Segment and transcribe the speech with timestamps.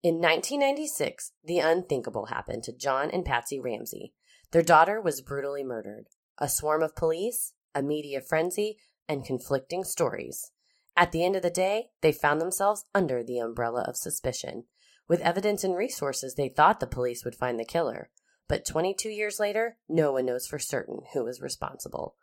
[0.00, 4.14] In 1996, the unthinkable happened to John and Patsy Ramsey.
[4.52, 6.06] Their daughter was brutally murdered.
[6.38, 10.52] A swarm of police, a media frenzy, and conflicting stories.
[10.96, 14.64] At the end of the day, they found themselves under the umbrella of suspicion.
[15.08, 18.10] With evidence and resources, they thought the police would find the killer.
[18.46, 22.14] But 22 years later, no one knows for certain who was responsible.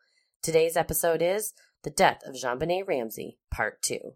[0.42, 1.54] Today's episode is
[1.84, 4.16] The Death of JonBenét Ramsey, Part 2.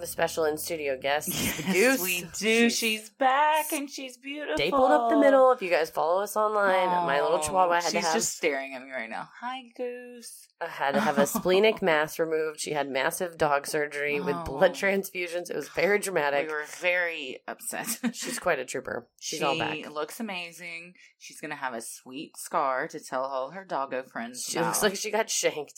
[0.00, 2.02] have a special in studio guest, Yes, Goose.
[2.02, 2.70] we do.
[2.70, 4.56] She's back and she's beautiful.
[4.56, 5.52] stapled up the middle.
[5.52, 8.34] If you guys follow us online, my little Oh, chihuahua had She's to have just
[8.36, 9.28] staring at me right now.
[9.40, 10.48] Hi, Goose.
[10.60, 12.60] I had to have a splenic mass removed.
[12.60, 14.74] She had massive dog surgery with blood Oh.
[14.74, 15.50] transfusions.
[15.50, 16.46] It was very dramatic.
[16.48, 17.86] We were very upset.
[18.14, 19.06] She's quite a trooper.
[19.20, 19.90] She's she all back.
[19.90, 20.94] looks amazing.
[21.18, 24.44] She's gonna have a sweet scar to tell all her doggo friends.
[24.48, 24.68] She about.
[24.68, 25.74] looks like she got shanked.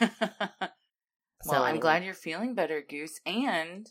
[1.46, 3.20] well, So I'm glad you're feeling better, Goose.
[3.26, 3.90] And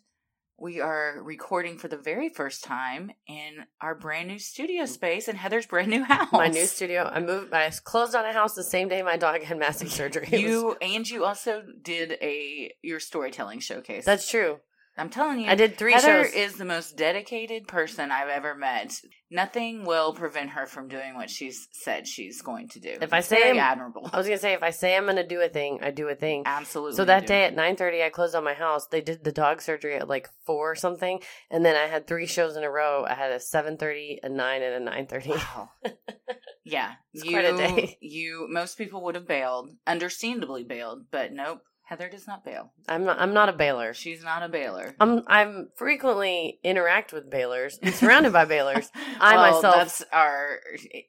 [0.57, 4.87] we are recording for the very first time in our brand new studio mm.
[4.87, 6.29] space in Heather's brand new house.
[6.31, 7.03] My new studio.
[7.11, 7.53] I moved.
[7.53, 10.27] I closed on a house the same day my dog had massive surgery.
[10.31, 14.05] It was- You and you also did a your storytelling showcase.
[14.05, 14.59] that's true.
[14.97, 15.49] I'm telling you.
[15.49, 16.33] I did three Heather shows.
[16.33, 18.93] is the most dedicated person I've ever met.
[19.29, 22.95] Nothing will prevent her from doing what she's said she's going to do.
[23.01, 25.41] If I say I'm- admirable, I was gonna say if I say I'm gonna do
[25.41, 26.43] a thing, I do a thing.
[26.45, 26.95] absolutely.
[26.95, 28.88] So that day at 9:30 I closed on my house.
[28.88, 31.19] They did the dog surgery at like 4 or something
[31.51, 33.03] and then I had three shows in a row.
[33.06, 35.29] I had a 7:30, a 9 and a 9:30.
[35.31, 35.69] Wow.
[36.63, 37.31] yeah, It's you.
[37.31, 37.97] quite a day.
[38.01, 38.47] You.
[38.50, 41.62] Most people would have bailed, understandably bailed, but nope.
[41.85, 42.73] Heather does not bail.
[42.90, 43.94] I'm not I'm not a bailer.
[43.94, 44.96] She's not a bailer.
[45.00, 47.78] I'm I'm frequently interact with bailers.
[47.84, 48.90] I'm surrounded by bailers.
[49.19, 50.59] I well, myself- That's our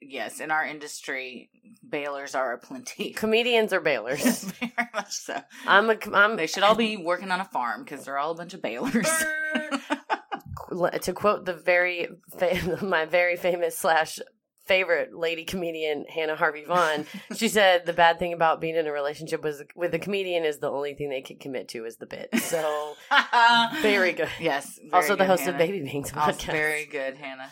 [0.02, 0.38] yes.
[0.38, 1.48] In our industry,
[1.88, 3.10] bailers are aplenty.
[3.16, 4.44] Comedians are bailers.
[4.44, 5.40] Very much so.
[5.66, 8.36] I'm a I'm They should all be working on a farm because they're all a
[8.36, 9.08] bunch of bailers.
[11.00, 14.18] to quote the very fa- my very famous slash
[14.66, 17.06] favorite lady comedian Hannah Harvey Vaughn.
[17.36, 20.58] she said the bad thing about being in a relationship was with a comedian is
[20.58, 22.28] the only thing they can commit to is the bit.
[22.40, 22.94] So
[23.82, 24.28] very good.
[24.40, 24.78] Yes.
[24.78, 25.52] very also the host Hannah.
[25.52, 26.52] of Baby Also podcast.
[26.52, 27.50] very good, Hannah.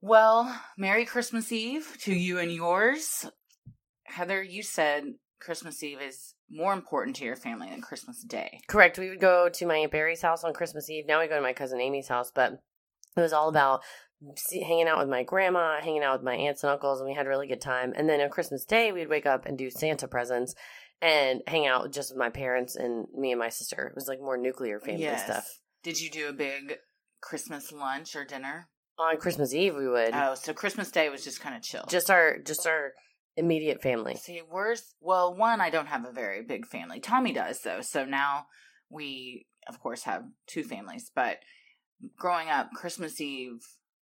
[0.00, 3.26] Well, Merry Christmas Eve to you and yours.
[4.04, 5.04] Heather, you said
[5.40, 8.60] Christmas Eve is more important to your family than Christmas Day.
[8.68, 8.98] Correct.
[8.98, 11.06] We would go to my Aunt Barry's house on Christmas Eve.
[11.06, 12.52] Now we go to my cousin Amy's house, but
[13.16, 13.80] it was all about
[14.36, 17.14] see, hanging out with my grandma, hanging out with my aunts and uncles, and we
[17.14, 17.92] had a really good time.
[17.96, 20.54] And then on Christmas Day, we'd wake up and do Santa presents
[21.02, 23.86] and hang out just with my parents and me and my sister.
[23.86, 25.24] It was like more nuclear family Yes.
[25.24, 25.46] stuff.
[25.82, 26.78] Did you do a big
[27.20, 28.68] Christmas lunch or dinner?
[28.98, 31.84] On Christmas Eve, we would Oh, so Christmas Day was just kind of chill.
[31.88, 32.92] just our just our
[33.36, 34.14] immediate family.
[34.16, 36.98] See, where's well, one, I don't have a very big family.
[37.00, 38.46] Tommy does though, so now
[38.88, 41.10] we, of course, have two families.
[41.14, 41.40] But
[42.16, 43.60] growing up, Christmas Eve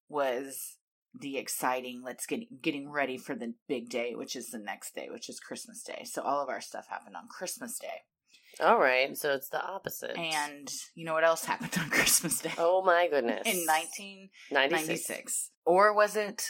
[0.08, 0.76] was
[1.18, 2.02] the exciting.
[2.04, 5.38] Let's get getting ready for the big day, which is the next day, which is
[5.40, 6.02] Christmas Day.
[6.04, 8.02] So all of our stuff happened on Christmas Day,
[8.60, 10.16] All right, so it's the opposite.
[10.18, 12.52] and you know what else happened on Christmas Day?
[12.58, 16.42] oh my goodness, in 1996 ninety six, or was it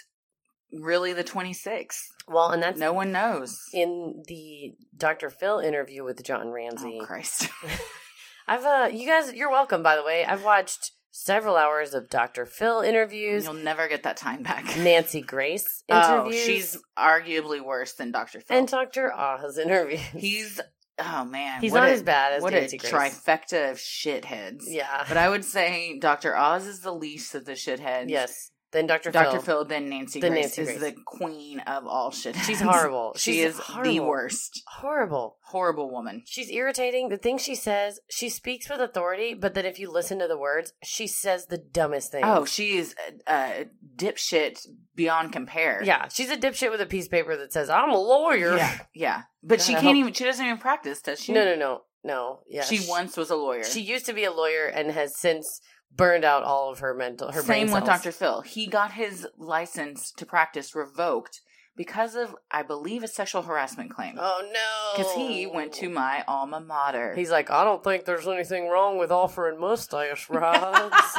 [0.72, 2.02] really the twenty sixth?
[2.26, 3.58] Well, and that's No one knows.
[3.74, 5.28] in the Dr.
[5.30, 6.98] Phil interview with John Ramsey.
[7.02, 7.48] Oh Christ!
[8.48, 10.24] I've uh you guys you're welcome by the way.
[10.24, 12.44] I've watched several hours of Dr.
[12.44, 14.64] Phil interviews, You'll never get that time back.
[14.78, 16.42] Nancy Grace oh, interviews.
[16.42, 18.40] Oh, she's arguably worse than Dr.
[18.40, 18.58] Phil.
[18.58, 19.14] and Dr.
[19.14, 20.00] Oz interviews.
[20.16, 20.60] he's
[20.98, 22.92] oh man, He's not a- as bad as what Nancy a Grace.
[22.92, 24.64] trifecta of shitheads.
[24.66, 25.04] yeah.
[25.08, 26.36] but I would say Dr.
[26.36, 28.10] Oz is the least of the shitheads.
[28.10, 28.50] yes.
[28.74, 29.10] Then Dr.
[29.12, 29.30] Dr.
[29.38, 29.40] Phil.
[29.40, 30.92] Phil, then Nancy Then Grace Nancy is Grace.
[30.94, 32.34] the queen of all shit.
[32.36, 33.12] She's horrible.
[33.16, 34.62] she She's is the worst.
[34.66, 35.36] Horrible.
[35.44, 36.24] Horrible woman.
[36.26, 37.08] She's irritating.
[37.08, 40.36] The things she says, she speaks with authority, but then if you listen to the
[40.36, 42.24] words, she says the dumbest things.
[42.26, 42.94] Oh, she is
[43.28, 43.66] a, a
[43.96, 44.66] dipshit
[44.96, 45.80] beyond compare.
[45.84, 46.08] yeah.
[46.08, 48.56] She's a dipshit with a piece of paper that says, I'm a lawyer.
[48.56, 48.78] Yeah.
[48.92, 49.22] Yeah.
[49.42, 51.32] But she can't even, she doesn't even practice, does she?
[51.32, 51.82] No, no, no.
[52.02, 52.40] No.
[52.48, 52.64] Yeah.
[52.64, 53.64] She once was a lawyer.
[53.64, 55.60] She used to be a lawyer and has since
[55.96, 57.84] burned out all of her mental her Same with.
[57.84, 58.12] Dr.
[58.12, 58.40] Phil.
[58.42, 61.40] He got his license to practice revoked
[61.76, 64.16] because of, I believe, a sexual harassment claim.
[64.18, 64.96] Oh no!
[64.96, 67.14] Because he went to my alma mater.
[67.14, 70.94] He's like, I don't think there's anything wrong with offering mustache rides.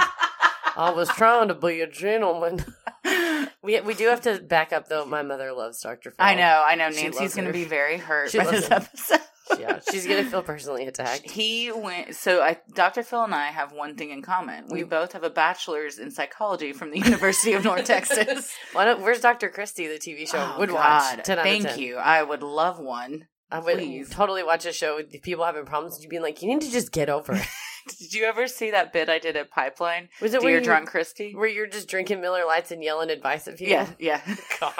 [0.78, 2.66] I was trying to be a gentleman.
[3.62, 5.06] we we do have to back up though.
[5.06, 6.12] My mother loves Dr.
[6.12, 6.18] Phil.
[6.20, 6.92] I know, I know.
[6.92, 9.20] She Nancy's going to be very hurt She by this episode.
[9.60, 11.30] Yeah, she's gonna feel personally attacked.
[11.30, 12.16] He went.
[12.16, 13.04] So, I, Dr.
[13.04, 14.66] Phil and I have one thing in common.
[14.70, 18.52] We You- both have a bachelor's in psychology from the University of North Texas.
[18.74, 19.50] Why don't, where's Dr.
[19.50, 20.54] Christie, the TV show?
[20.56, 21.18] Oh, would God.
[21.18, 21.26] watch.
[21.26, 21.80] 10 out of Thank 10.
[21.80, 21.96] you.
[21.98, 23.28] I would love one.
[23.52, 24.10] I would Please.
[24.10, 26.02] totally watch a show with people having problems.
[26.02, 27.46] You being like, you need to just get over it.
[28.00, 30.10] Did you ever see that bit I did at Pipeline?
[30.22, 31.34] Was it Dear where you- Drunk Christy?
[31.36, 33.74] Where you're just drinking Miller Lights and yelling advice at people?
[33.74, 34.22] Yeah, yeah.
[34.60, 34.74] God.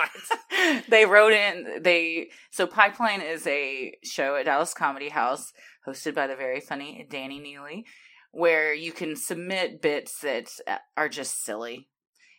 [0.90, 5.54] they wrote in they so Pipeline is a show at Dallas Comedy House
[5.88, 7.86] hosted by the very funny Danny Neely,
[8.32, 11.88] where you can submit bits that uh, are just silly.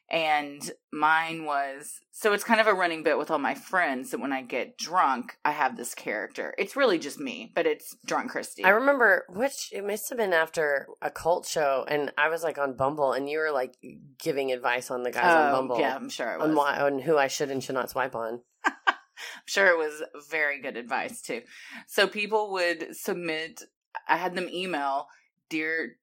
[0.08, 4.20] And mine was so it's kind of a running bit with all my friends that
[4.20, 6.54] when I get drunk, I have this character.
[6.58, 8.64] It's really just me, but it's drunk Christy.
[8.64, 12.56] I remember which it must have been after a cult show, and I was like
[12.56, 13.74] on Bumble, and you were like
[14.22, 16.50] giving advice on the guys on Oh, Bumble, Yeah, I'm sure it was.
[16.50, 18.42] on why on who I should and should not swipe on.
[18.64, 18.94] I'm
[19.46, 21.42] sure it was very good advice too.
[21.88, 23.62] So people would submit.
[24.08, 25.08] I had them email
[25.48, 25.96] dear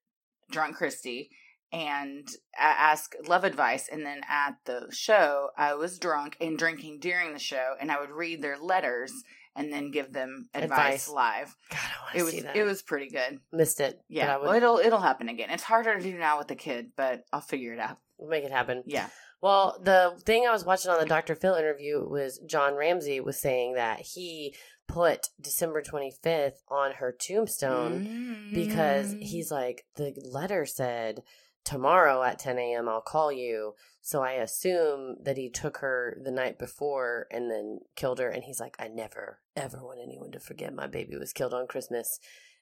[0.52, 1.30] drunk Christy
[1.74, 2.28] and
[2.58, 7.40] ask love advice, and then at the show, I was drunk and drinking during the
[7.40, 9.12] show, and I would read their letters
[9.56, 11.10] and then give them advice, Advice.
[11.10, 11.56] live.
[11.70, 12.56] God, I want It to was see that.
[12.56, 13.40] it was pretty good.
[13.52, 14.00] missed it.
[14.08, 15.50] Yeah, would well, it'll it'll happen again.
[15.50, 17.98] It's harder to do now with the kid, but I'll figure it out.
[18.18, 18.84] we'll make it happen.
[18.86, 19.08] Yeah.
[19.42, 21.36] Well, the thing I was watching on the Dr.
[21.36, 24.56] Phil interview was John Ramsey was saying that he
[24.88, 29.22] put December 25th on her tombstone because Mm.
[29.22, 31.24] he's like, the letter said,
[31.64, 32.90] tomorrow at 10 a.m.
[32.90, 33.74] I'll call you.
[34.02, 38.30] So I assume that he took her the night before and then killed her.
[38.30, 41.68] And he's like, I never, ever want anyone to forget my baby was killed on
[41.68, 42.20] Christmas.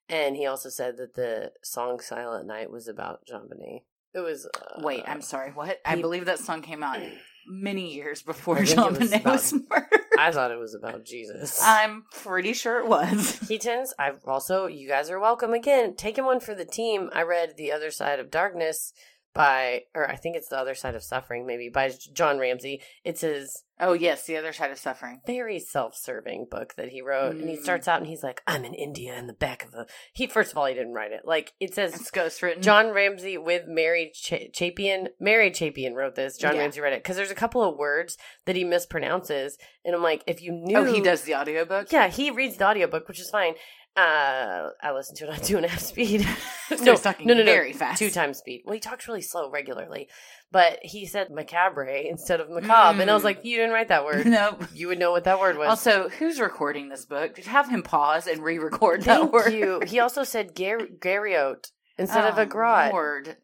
[0.07, 3.83] And he also said that the song Silent Night was about JonBenét.
[4.13, 4.45] It was.
[4.45, 5.51] Uh, Wait, I'm sorry.
[5.51, 5.80] What?
[5.86, 7.00] I believe that song came out
[7.47, 10.00] many years before I think John it was was murdered.
[10.17, 11.59] I thought it was about Jesus.
[11.61, 13.39] I'm pretty sure it was.
[13.47, 15.95] He Keatons, I've also, you guys are welcome again.
[15.95, 17.09] Taking one for the team.
[17.13, 18.93] I read The Other Side of Darkness
[19.33, 22.81] by, or I think it's The Other Side of Suffering, maybe, by John Ramsey.
[23.04, 25.22] It's his Oh yes, the other side of suffering.
[25.25, 27.36] very self-serving book that he wrote.
[27.36, 27.63] And he Mm.
[27.63, 30.51] starts out and he's like, I'm in India in the back of a, he, first
[30.51, 31.22] of all, he didn't write it.
[31.25, 32.62] Like, it says, It's ghost written.
[32.62, 35.10] John Ramsey with Mary Ch- Chapin.
[35.19, 36.38] Mary Chapin wrote this.
[36.38, 36.62] John Yeah.
[36.62, 40.24] Ramsey read it because there's a couple of words that he mispronounces, and I'm like,
[40.28, 41.92] if you knew, Oh, he does the audiobook.
[41.92, 43.56] Yeah, he reads the audiobook, which is fine.
[43.97, 46.27] Uh, I listen to it on two and a half speed.
[46.83, 47.99] No, talking no, no, no, very fast.
[47.99, 48.61] two times speed.
[48.63, 50.07] Well, he talks really slow regularly,
[50.53, 53.25] but he said macabre instead of macabre, and I was Mm.
[53.25, 54.25] like, you didn't write that word.
[54.31, 54.63] Nope.
[54.73, 55.67] You would know what that word was.
[55.67, 57.35] Also, who's recording this book?
[57.35, 59.53] Did have him pause and re-record that Thank word.
[59.53, 59.81] you.
[59.85, 62.94] He also said gar- gariote instead of Oh, a grot.
[62.94, 63.35] Lord.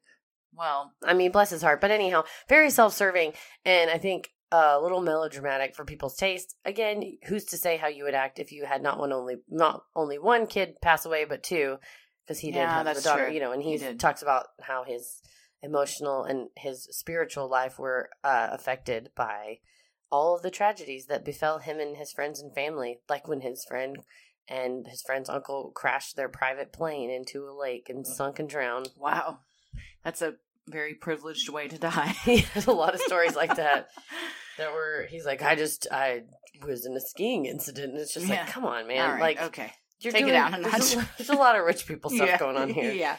[0.54, 1.82] Well, I mean, bless his heart.
[1.82, 3.34] But anyhow, very self serving
[3.66, 6.56] and I think a little melodramatic for people's taste.
[6.66, 9.84] Again, who's to say how you would act if you had not one only not
[9.96, 11.78] only one kid pass away, but two,
[12.26, 13.34] because he did Yeah, have the that's daughter, true.
[13.34, 15.22] you know, and He he, talks about how his
[15.62, 19.60] emotional and his spiritual life were uh, affected by
[20.12, 23.66] all of the tragedies that befell him and his friends and family, like when his
[23.66, 23.98] friend
[24.48, 28.90] and his friend's uncle crashed their private plane into a lake and sunk and drowned.
[28.98, 29.40] wow,
[30.04, 30.36] that's a
[30.68, 32.08] very privileged way to die.
[32.26, 33.90] he has a lot of stories like that
[34.58, 36.24] that were he's like i just i
[36.66, 38.42] was in a skiing incident and it's just Yeah.
[38.42, 41.10] like come on man right, like okay, you're take it doing- down a there's, a,
[41.18, 42.38] there's a lot of rich people stuff Yeah.
[42.40, 43.18] going on here Yeah.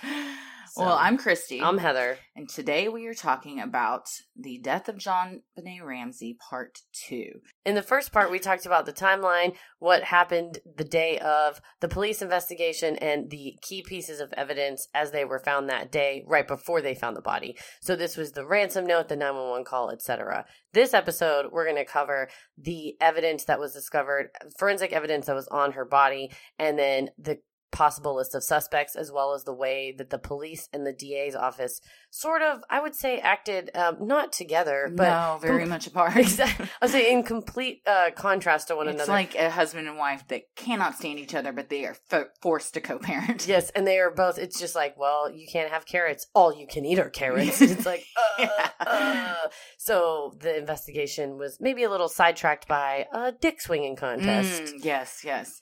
[0.78, 1.60] So, well, I'm Christy.
[1.60, 6.78] i'm heather And today we are talking about the death of John Benet Ramsey, part
[6.92, 7.40] two.
[7.64, 11.88] in the first part we talked about the timeline what happened the day of the
[11.88, 16.46] police investigation and the key pieces of evidence as they were found that day right
[16.46, 20.44] before they found the body so this was the ransom note the 911 call etc
[20.74, 25.48] this episode we're going to cover the evidence that was discovered forensic evidence that was
[25.48, 29.94] on her body and then the possible list of suspects as well as the way
[29.96, 34.32] that the police and the DA's office sort of I would say acted um, not
[34.32, 36.16] together but no, very much apart.
[36.16, 36.66] Exactly.
[36.80, 39.18] I would say in complete uh, contrast to one it's another.
[39.20, 42.26] It's like a husband and wife that cannot stand each other, but they are fo-
[42.40, 43.46] forced to co-parent.
[43.46, 44.38] yes, and they are both.
[44.38, 46.26] It's just like, well, you can't have carrots.
[46.34, 47.60] All you can eat are carrots.
[47.62, 48.04] it's like,
[48.38, 48.70] uh, Yeah.
[48.80, 49.48] uh.
[49.78, 54.62] so the investigation was maybe a little sidetracked by a dick swinging contest.
[54.62, 55.60] Mm, yes, yes.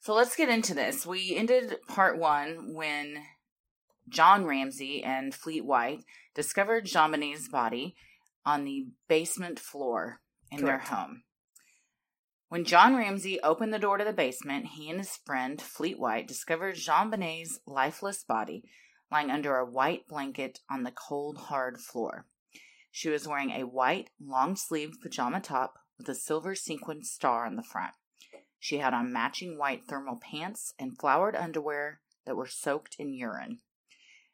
[0.00, 1.04] So let's get into this.
[1.04, 3.22] We ended part one when
[4.08, 7.94] John Ramsey and Fleet White discovered JonBenét's body
[8.46, 10.88] on the basement floor in Correct.
[10.88, 11.22] their home.
[12.48, 16.26] When John Ramsey opened the door to the basement, he and his friend, Fleet White,
[16.26, 18.62] discovered JonBenét's lifeless body
[19.10, 22.26] lying under a white blanket on the cold, hard floor.
[22.90, 27.56] She was wearing a white, long sleeved pajama top with a silver sequined star on
[27.56, 27.92] the front.
[28.58, 33.60] She had on matching white thermal pants and flowered underwear that were soaked in urine.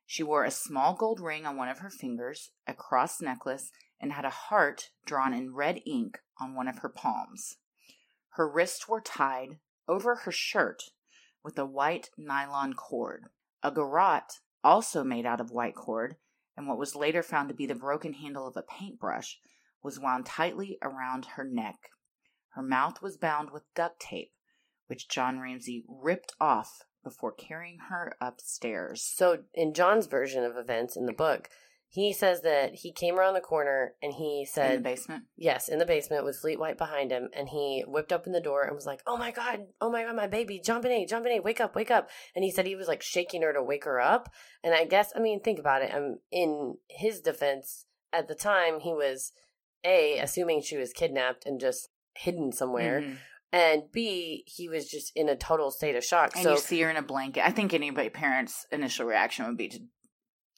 [0.06, 4.12] She wore a small gold ring on one of her fingers, a cross necklace, and
[4.12, 7.56] had a heart drawn in red ink on one of her palms.
[8.30, 10.90] Her wrists were tied over her shirt
[11.42, 13.26] with a white nylon cord.
[13.62, 16.16] A garrote, also made out of white cord,
[16.56, 19.38] and what was later found to be the broken handle of a paintbrush,
[19.82, 21.90] was wound tightly around her neck.
[22.54, 24.32] Her mouth was bound with duct tape,
[24.86, 29.02] which John Ramsey ripped off before carrying her upstairs.
[29.02, 31.50] So, in John's version of events in the book,
[31.94, 35.24] he says that he came around the corner and he said, in the basement?
[35.36, 38.64] Yes, in the basement with Fleet White behind him, and he whipped open the door
[38.64, 41.60] and was like, "Oh my god, oh my god, my baby, JonBenét, John Bonet, wake
[41.60, 44.28] up, wake up!" And he said he was like shaking her to wake her up.
[44.64, 45.94] And I guess, I mean, think about it.
[45.94, 49.30] Um, in his defense, at the time, he was
[49.84, 53.00] a assuming she was kidnapped and just hidden somewhere.
[53.00, 53.16] Mhm.
[53.52, 56.32] And B, he was just in a total state of shock.
[56.34, 57.46] And so you see her in a blanket.
[57.46, 59.78] I think anybody parents' initial reaction would be to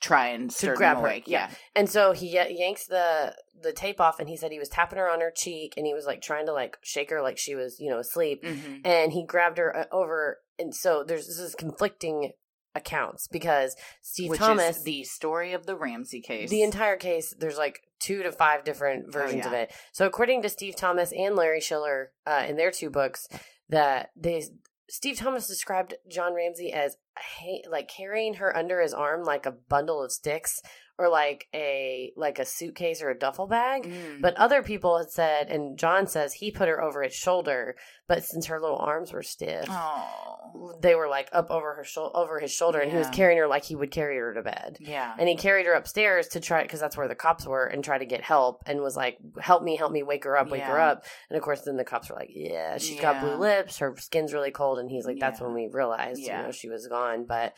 [0.00, 1.22] try and stir grab her, yeah.
[1.26, 1.50] Yeah.
[1.74, 4.98] And so he ya- yanks the the tape off, and he said he was tapping
[4.98, 7.54] her on her cheek, and he was like trying to like shake her like she
[7.54, 8.82] was you know asleep, Mhm.
[8.84, 12.32] and he grabbed her uh, over, and so there's this is conflicting
[12.74, 16.50] accounts because Steve Which Thomas is the story of the Ramsey case.
[16.50, 19.62] the entire case there's like two to five different versions of yeah.
[19.62, 19.72] it.
[19.92, 23.28] So according to Steve Thomas and Larry Schiller uh, in their two books,
[23.68, 24.44] that they
[24.88, 29.50] Steve Thomas described John Ramsey as ha- like carrying her under his arm like a
[29.50, 30.60] bundle of sticks
[30.98, 33.84] or like a like a suitcase or a duffel bag.
[33.84, 34.20] Mm.
[34.22, 37.76] But other people had said, and John says he put her over his shoulder,
[38.08, 42.16] but since her little arms were stiff, oh, they were like up over her shoulder,
[42.16, 44.78] over his shoulder, and he was carrying her like he would carry her to bed.
[44.80, 45.14] yeah.
[45.18, 47.98] And he carried her upstairs to try because that's where the cops were and try
[47.98, 50.80] to get help and was like, "Help me, help me, wake her up, wake her
[50.80, 53.94] up." And of course, then the cops were like, "Yeah, she's got blue lips, her
[53.98, 55.46] skin's really cold," and he's like, "That's Yeah.
[55.46, 56.40] when we realized, Yeah.
[56.40, 57.52] you know, she was gone." But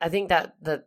[0.00, 0.84] I think that the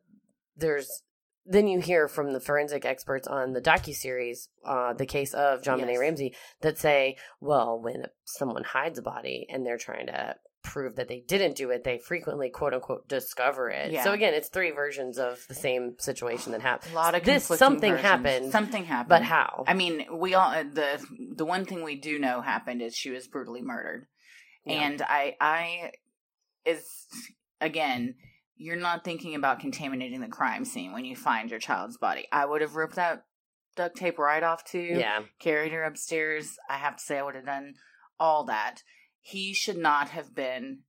[0.55, 1.03] there's
[1.45, 5.61] then you hear from the forensic experts on the docu series, uh, the case of
[5.61, 10.95] JonBenét Ramsey, that say, well, when someone hides a body and they're trying to prove
[10.95, 13.91] that they didn't do it, they frequently quote unquote discover it.
[13.91, 14.05] Yeah.
[14.05, 16.93] So again, it's three versions of the same situation that happened.
[16.93, 18.07] a lot of this something versions.
[18.07, 19.09] happened, Something happened.
[19.09, 19.65] but how?
[19.67, 23.09] I mean, we all uh, the the one thing we do know happened is she
[23.11, 24.07] was brutally murdered,
[24.65, 24.75] Yeah.
[24.85, 25.91] and I I
[26.65, 26.85] is
[27.59, 28.15] again.
[28.55, 32.27] You're not thinking about contaminating the crime scene when you find your child's body.
[32.31, 33.23] I would have ripped that
[33.75, 34.79] duct tape right off too.
[34.79, 36.55] yeah, carried her upstairs.
[36.69, 37.73] I have to say, I would have done
[38.19, 38.83] all that.
[39.19, 40.79] He should not have been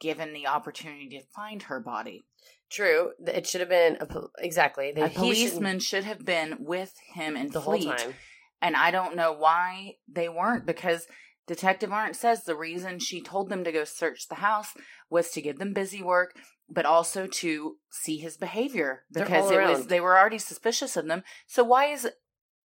[0.00, 2.24] given the opportunity to find her body.
[2.70, 3.12] true.
[3.26, 4.92] It should have been a, pol- exactly.
[4.92, 8.14] The, A policeman should have been with him and the whole time.
[8.60, 11.06] And I don't know why they weren't because
[11.46, 14.68] Detective Arndt says the reason she told them to go search the house
[15.08, 16.34] was to give them busy work,
[16.70, 21.22] but also to see his behavior because it was they were already suspicious of them.
[21.46, 22.08] So why is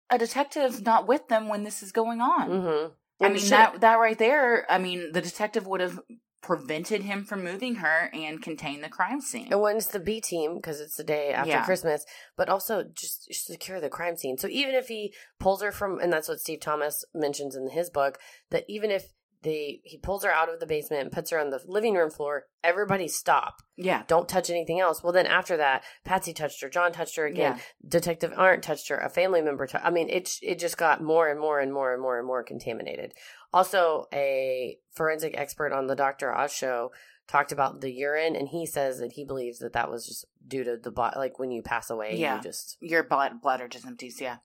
[0.10, 2.50] a detective not with them when this is going on?
[2.50, 3.26] Mm-hmm.
[3.26, 4.70] I mean that that right there.
[4.70, 6.00] I mean the detective would have
[6.44, 9.48] prevented him from moving her and contained the crime scene.
[9.50, 11.64] And when it's the B team, because it's the day after Yeah.
[11.64, 12.06] Christmas,
[12.36, 14.38] but also just secure the crime scene.
[14.38, 17.90] So even if he pulls her from, and that's what Steve Thomas mentions in his
[17.90, 18.20] book,
[18.52, 21.50] that even if they he pulls her out of the basement and puts her on
[21.50, 25.04] the living room floor, everybody stop, Yeah, don't touch anything else.
[25.04, 27.64] Well, then after that, Patsy touched her, John touched her again, Yeah.
[27.88, 29.68] Detective Arndt touched her, a family member.
[29.76, 32.44] I mean, it it just got more and more and more and more and more
[32.44, 33.14] contaminated.
[33.54, 36.34] Also, a forensic expert on the Dr.
[36.34, 36.92] Oz show
[37.28, 40.64] talked about the urine, and he says that he believes that that was just due
[40.64, 42.38] to the body, like when you pass away, Yeah.
[42.38, 44.20] you just your blood bladder just empties.
[44.20, 44.38] Yeah.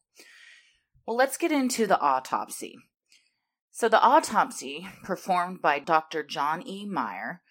[1.07, 2.77] Well, let's get into the autopsy.
[3.79, 6.25] So the autopsy performed by Dr.
[6.25, 6.85] John E.
[6.85, 7.43] Meyer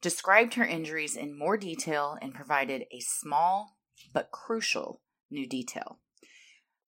[0.00, 3.74] described her injuries in more detail and provided a small
[4.12, 5.98] but crucial new detail.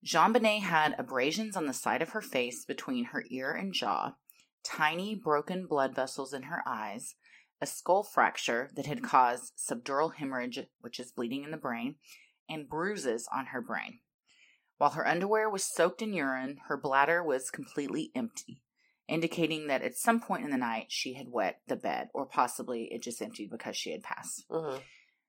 [0.07, 4.15] JonBenét had abrasions on the side of her face between her ear and jaw,
[4.63, 7.17] tiny broken blood vessels in her eyes,
[7.61, 11.97] a skull fracture that had caused subdural hemorrhage, which is bleeding in the brain,
[12.49, 13.99] and bruises on her brain.
[14.79, 18.63] While her underwear was soaked in urine, her bladder was completely empty,
[19.09, 22.89] indicating that at some point in the night she had wet the bed, or possibly
[22.91, 24.45] it just emptied because she had passed.
[24.51, 24.81] mhm.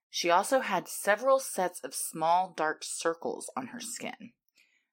[0.08, 4.32] She also had several sets of small dark circles on her skin.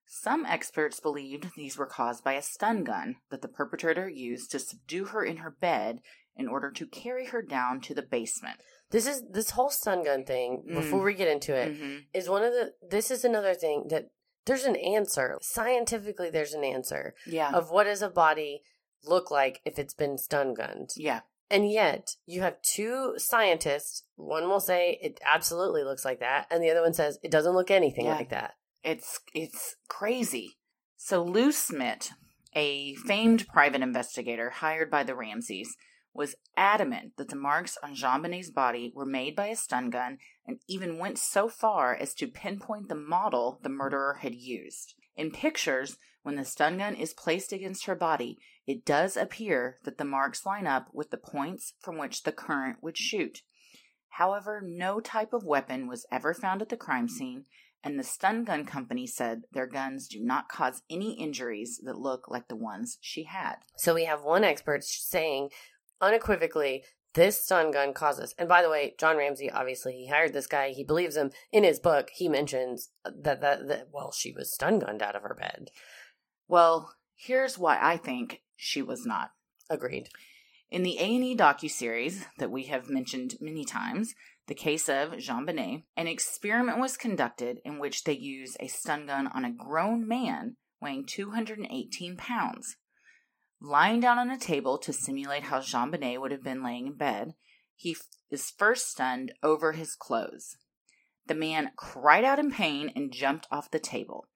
[0.05, 4.59] Some experts believed these were caused by a stun gun that the perpetrator used to
[4.59, 5.99] subdue her in her bed
[6.35, 8.59] in order to carry her down to the basement.
[8.89, 10.65] This is this whole stun gun thing.
[10.69, 10.73] Mm.
[10.75, 11.71] Before we get into it,
[12.13, 12.31] is Mhm.
[12.31, 12.73] one of the.
[12.81, 14.09] This is another thing that
[14.45, 16.29] there's an answer scientifically.
[16.29, 17.51] There's an answer Yeah.
[17.53, 18.63] of what is a body
[19.05, 21.21] look like if it's been stun gunned, yeah.
[21.49, 24.03] and yet you have two scientists.
[24.15, 27.55] One will say it absolutely looks like that, and the other one says it doesn't
[27.55, 28.15] look anything Yeah.
[28.15, 28.53] like that.
[28.83, 30.57] It's it's crazy.
[30.97, 32.11] So Lou Smit,
[32.55, 35.75] a famed private investigator hired by the Ramseys,
[36.13, 40.59] was adamant that the marks on JonBenét's body were made by a stun gun and
[40.67, 44.93] even went so far as to pinpoint the model the murderer had used.
[45.15, 49.97] In pictures, when the stun gun is placed against her body, it does appear that
[49.97, 53.41] the marks line up with the points from which the current would shoot.
[54.09, 57.45] However, no type of weapon was ever found at the crime scene,
[57.83, 62.29] and the stun gun company said their guns do not cause any injuries that look
[62.29, 63.55] like the ones she had.
[63.75, 65.49] So we have one expert saying
[65.99, 68.33] unequivocally this stun gun causes.
[68.37, 70.69] And by the way, John Ramsey obviously he hired this guy.
[70.69, 71.31] He believes him.
[71.51, 75.23] In his book, he mentions that that, that well, she was stun gunned out of
[75.23, 75.69] her bed.
[76.47, 79.31] Well, here's why I think she was not.
[79.69, 80.09] Agreed.
[80.71, 84.15] In the A&E docuseries that we have mentioned many times,
[84.47, 89.27] The Case of JonBenét, an experiment was conducted in which they used a stun gun
[89.27, 92.77] on a grown man weighing 218 pounds.
[93.61, 97.35] Lying down on a table to simulate how JonBenét would have been laying in bed,
[97.75, 97.95] he
[98.31, 100.57] is first stunned over his clothes.
[101.27, 104.27] The man cried out in pain and jumped off the table.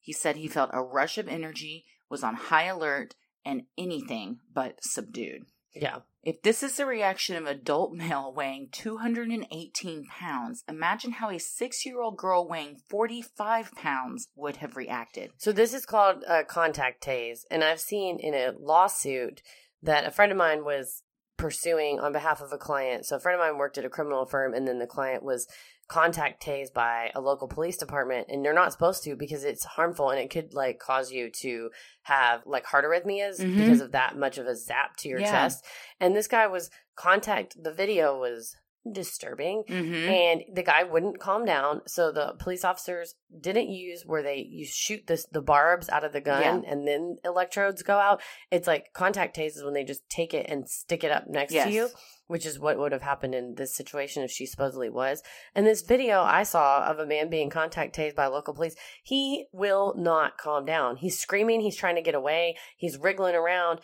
[0.00, 3.14] He said he felt a rush of energy, was on high alert,
[3.46, 5.46] and anything but subdued.
[5.74, 6.00] Yeah.
[6.22, 11.38] If this is the reaction of an adult male weighing 218 pounds, imagine how a
[11.38, 15.30] six year old girl weighing 45 pounds would have reacted.
[15.38, 19.40] So this is called a contact tase, and I've seen in a lawsuit
[19.82, 21.02] that a friend of mine was
[21.36, 23.04] pursuing on behalf of a client.
[23.06, 25.46] So a friend of mine worked at a criminal firm, and then the client was
[25.88, 30.10] contact tased by a local police department, and they're not supposed to because it's harmful
[30.10, 31.70] and it could like cause you to
[32.02, 33.56] have like heart arrhythmias Mhm.
[33.56, 35.30] because of that much of a zap to your Yeah.
[35.30, 35.64] chest.
[36.00, 37.62] And this guy was contact.
[37.62, 38.56] The video was
[38.92, 40.08] disturbing Mm-hmm.
[40.08, 44.64] and the guy wouldn't calm down so the police officers didn't use where they you
[44.64, 48.20] shoot this the barbs out of the gun and then electrodes go out
[48.50, 51.66] it's like contact tases when they just take it and stick it up next Yes.
[51.68, 51.88] to you
[52.28, 55.22] which is what would have happened in this situation if she supposedly was
[55.54, 59.46] and this video i saw of a man being contact tased by local police he
[59.52, 63.80] will not calm down he's screaming he's trying to get away he's wriggling around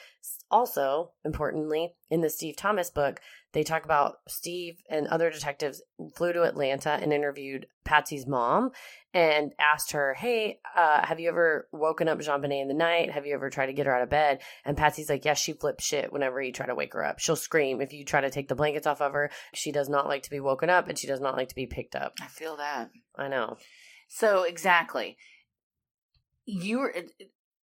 [0.53, 3.21] also importantly in the steve thomas book
[3.53, 5.83] they talk about Steve and other detectives
[6.15, 8.71] flew to Atlanta and interviewed Patsy's mom
[9.13, 13.11] and asked her, Hey, uh, have you ever woken up JonBenét in the night?
[13.11, 14.41] Have you ever tried to get her out of bed?
[14.65, 17.19] And Patsy's like, Yes, she flips shit whenever you try to wake her up.
[17.19, 19.31] She'll scream if you try to take the blankets off of her.
[19.53, 21.67] She does not like to be woken up and she does not like to be
[21.67, 22.15] picked up.
[22.23, 22.91] I feel that.
[23.17, 23.59] I know.
[24.09, 25.19] So exactly,
[26.47, 26.89] you're.
[26.89, 27.13] It,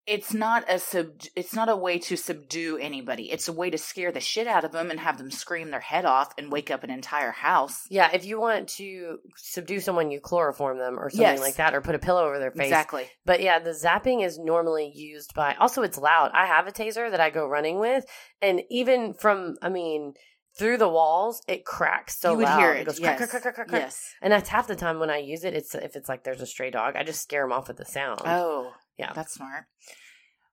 [0.08, 1.08] it's not a sub.
[1.36, 3.30] It's not a way to subdue anybody.
[3.30, 5.80] It's a way to scare the shit out of them and have them scream their
[5.80, 7.82] head off and wake up an entire house.
[7.90, 11.40] Yeah, if you want to subdue someone, you chloroform them or something Yes.
[11.40, 12.66] like that, or put a pillow over their face.
[12.66, 13.06] Exactly.
[13.26, 15.54] But yeah, the zapping is normally used by.
[15.60, 16.30] Also, it's loud.
[16.32, 18.04] I have a taser that I go running with,
[18.40, 20.14] and even from, I mean,
[20.58, 22.32] through the walls, it cracks so loud.
[22.32, 22.58] you would loud.
[22.60, 22.84] hear it.
[22.86, 23.16] goes yes.
[23.18, 23.80] crack, crack, crack, crack, crack.
[23.82, 24.14] Yes.
[24.22, 25.54] And that's half the time when I use it.
[25.54, 27.84] It's if it's like there's a stray dog, I just scare them off with the
[27.84, 28.22] sound.
[28.24, 29.12] Oh, Yeah.
[29.14, 29.64] that's smart.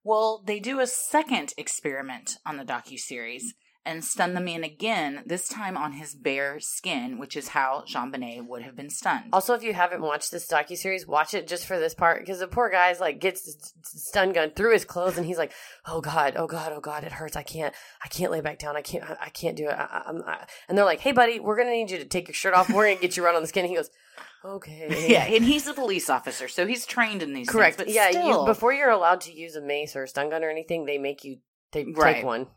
[0.04, 3.56] Well, they do a second experiment on the docu series
[3.86, 5.24] and stun the man again.
[5.26, 9.30] This time on his bare skin, which is how JonBenét would have been stunned.
[9.32, 12.40] Also, if you haven't watched this docu series, watch it just for this part because
[12.40, 15.52] the poor guy's like gets stun gun through his clothes and he's like,
[15.86, 17.36] "Oh God, oh God, oh God, it hurts.
[17.36, 18.76] I can't, I can't lay back down.
[18.76, 21.58] I can't, I, I can't do it." I, I, and they're like, "Hey, buddy, we're
[21.58, 22.70] gonna need you to take your shirt off.
[22.70, 23.90] We're gonna get you right on the skin." And he goes,
[24.46, 27.88] "Okay, yeah, and he's a police officer, so he's trained in these correct." things.
[27.88, 30.44] But yeah, still, you before you're allowed to use a mace or a stun gun
[30.44, 31.40] or anything, they make you
[31.74, 32.16] Right.
[32.18, 32.48] take one.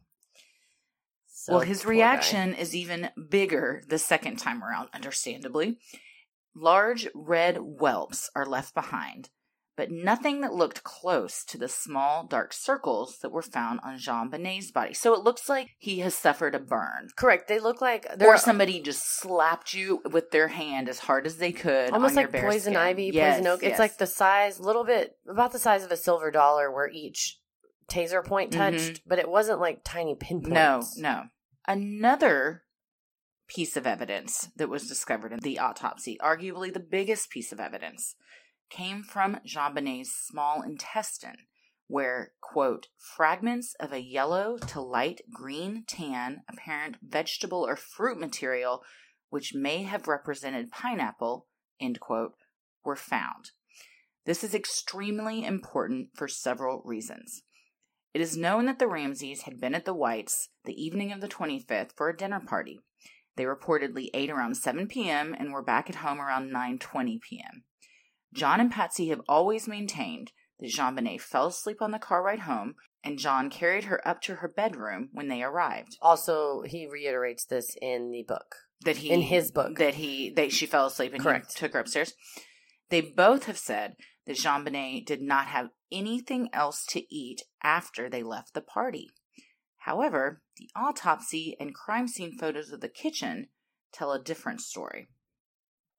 [1.27, 1.99] So, well, his poor guy.
[1.99, 5.79] reaction is even bigger the second time around, understandably.
[6.55, 9.31] Large red whelps are left behind,
[9.79, 14.73] but nothing that looked close to the small dark circles that were found on JonBenét's
[14.73, 14.93] body.
[14.93, 17.11] So it looks like he has suffered a burn.
[17.15, 17.47] correct.
[17.47, 21.53] They look like Or somebody just slapped you with their hand as hard as they
[21.53, 21.93] could.
[21.93, 22.77] almost on your like bare poison skin.
[22.77, 23.63] ivy, Yes, poison oak.
[23.63, 23.79] It's yes.
[23.79, 27.39] like the size, little bit about the size of a silver dollar, where each
[27.89, 28.61] taser point mm-hmm.
[28.61, 30.99] touched, but it wasn't like tiny pinpoints.
[30.99, 31.23] No, no.
[31.69, 32.65] Another
[33.47, 38.17] piece of evidence that was discovered in the autopsy, arguably the biggest piece of evidence,
[38.71, 41.47] came from JonBenét's small intestine,
[41.87, 48.83] where, quote, fragments of a yellow to light green tan apparent vegetable or fruit material,
[49.31, 51.47] which may have represented pineapple,
[51.81, 52.35] end quote,
[52.85, 53.51] were found.
[54.25, 57.43] This is extremely important for several reasons.
[58.13, 61.29] It is known that the Ramseys had been at the Whites the evening of the
[61.29, 62.81] 25th for a dinner party.
[63.37, 65.35] They reportedly ate around 7 p.m.
[65.39, 67.65] and were back at home around 9:20 p.m.
[68.33, 72.75] John and Patsy have always maintained that JonBenét fell asleep on the car ride home
[73.05, 75.97] and John carried her up to her bedroom when they arrived.
[76.03, 78.57] Also, he reiterates this in the book.
[78.85, 79.79] That he In his book.
[79.79, 81.53] that he that she fell asleep and Correct.
[81.53, 82.15] he took her upstairs.
[82.91, 88.23] They both have said that JonBenét did not have anything else to eat after they
[88.23, 89.11] left the party.
[89.79, 93.49] However, the autopsy and crime scene photos of the kitchen
[93.93, 95.09] tell a different story.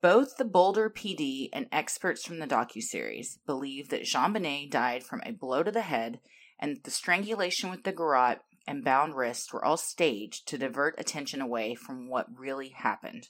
[0.01, 5.33] Both the Boulder PD and experts from the docuseries believe that JonBenét died from a
[5.33, 6.21] blow to the head
[6.57, 10.95] and that the strangulation with the garrote and bound wrists were all staged to divert
[10.97, 13.27] attention away from what really happened.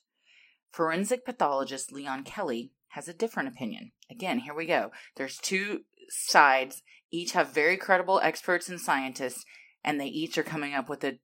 [0.71, 3.91] Forensic pathologist Leon Kelly has a different opinion.
[4.11, 4.91] Again, here we go.
[5.15, 9.43] There's two sides, each have very credible experts and scientists,
[9.83, 11.19] and they each are coming up with a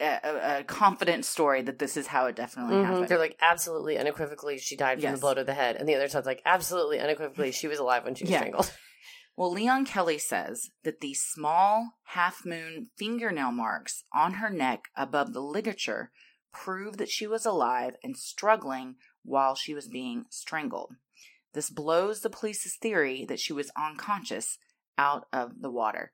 [0.00, 2.84] a, a confident story that this is how it definitely Mhm.
[2.84, 3.08] happened.
[3.08, 5.14] They're like, absolutely, unequivocally, she died from Yes.
[5.18, 5.76] the blow to the head.
[5.76, 8.38] And the other side's like, absolutely, unequivocally, she was alive when she was Yeah.
[8.38, 8.72] strangled.
[9.36, 15.32] Well, Leon Kelly says that the small half moon fingernail marks on her neck above
[15.32, 16.12] the ligature
[16.52, 20.92] prove that she was alive and struggling while she was being strangled.
[21.52, 24.58] This blows the police's theory that she was unconscious
[24.96, 26.12] out of the water.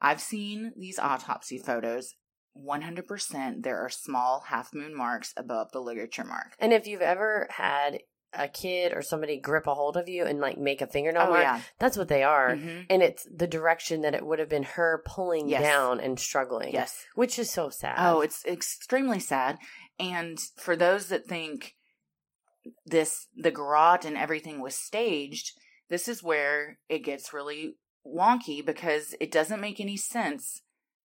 [0.00, 2.14] I've seen these autopsy photos.
[2.56, 6.54] 100% there are small half moon marks above the ligature mark.
[6.58, 8.00] And if you've ever had
[8.36, 11.30] a kid or somebody grip a hold of you and like make a fingernail Oh,
[11.30, 11.60] mark, yeah.
[11.78, 12.56] that's what they are.
[12.56, 12.86] Mhm.
[12.90, 15.62] And it's the direction that it would have been her pulling Yes.
[15.62, 16.72] down and struggling.
[16.72, 17.04] Yes.
[17.14, 17.94] Which is so sad.
[17.98, 19.58] Oh, it's extremely sad.
[20.00, 21.76] And for those that think
[22.86, 25.52] this, the garrote and everything was staged,
[25.88, 30.62] this is where it gets really wonky because it doesn't make any sense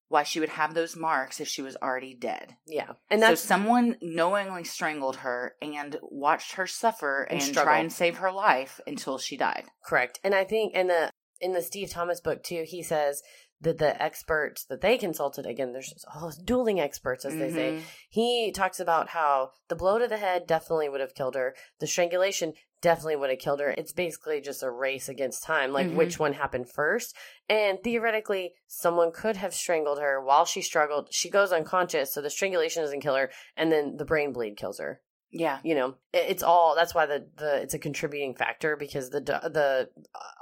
[0.09, 2.55] why she would have those marks if she was already dead.
[2.67, 2.91] yeah.
[3.09, 8.17] And so someone knowingly strangled her and watched her suffer And and, try and save
[8.17, 9.65] her life until she died.
[9.85, 10.19] correct.
[10.23, 13.21] And I think in the in the Steve Thomas book too, he says
[13.61, 17.71] that the experts that they consulted again, there's all dueling experts as they say.
[17.73, 17.81] Mhm.
[18.09, 21.55] He talks about how the blow to the head definitely would have killed her.
[21.79, 23.71] The strangulation definitely would have killed her.
[23.71, 25.95] It's basically just a race against time, like Mhm.
[25.95, 27.13] which one happened first.
[27.49, 31.09] And theoretically, someone could have strangled her while she struggled.
[31.11, 34.79] She goes unconscious, so the strangulation doesn't kill her, and then the brain bleed kills
[34.79, 35.01] her.
[35.31, 35.59] Yeah.
[35.63, 39.89] You know, it's all that's why the the it's a contributing factor because the the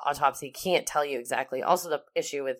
[0.06, 1.62] autopsy can't tell you exactly.
[1.63, 2.58] Also, the issue with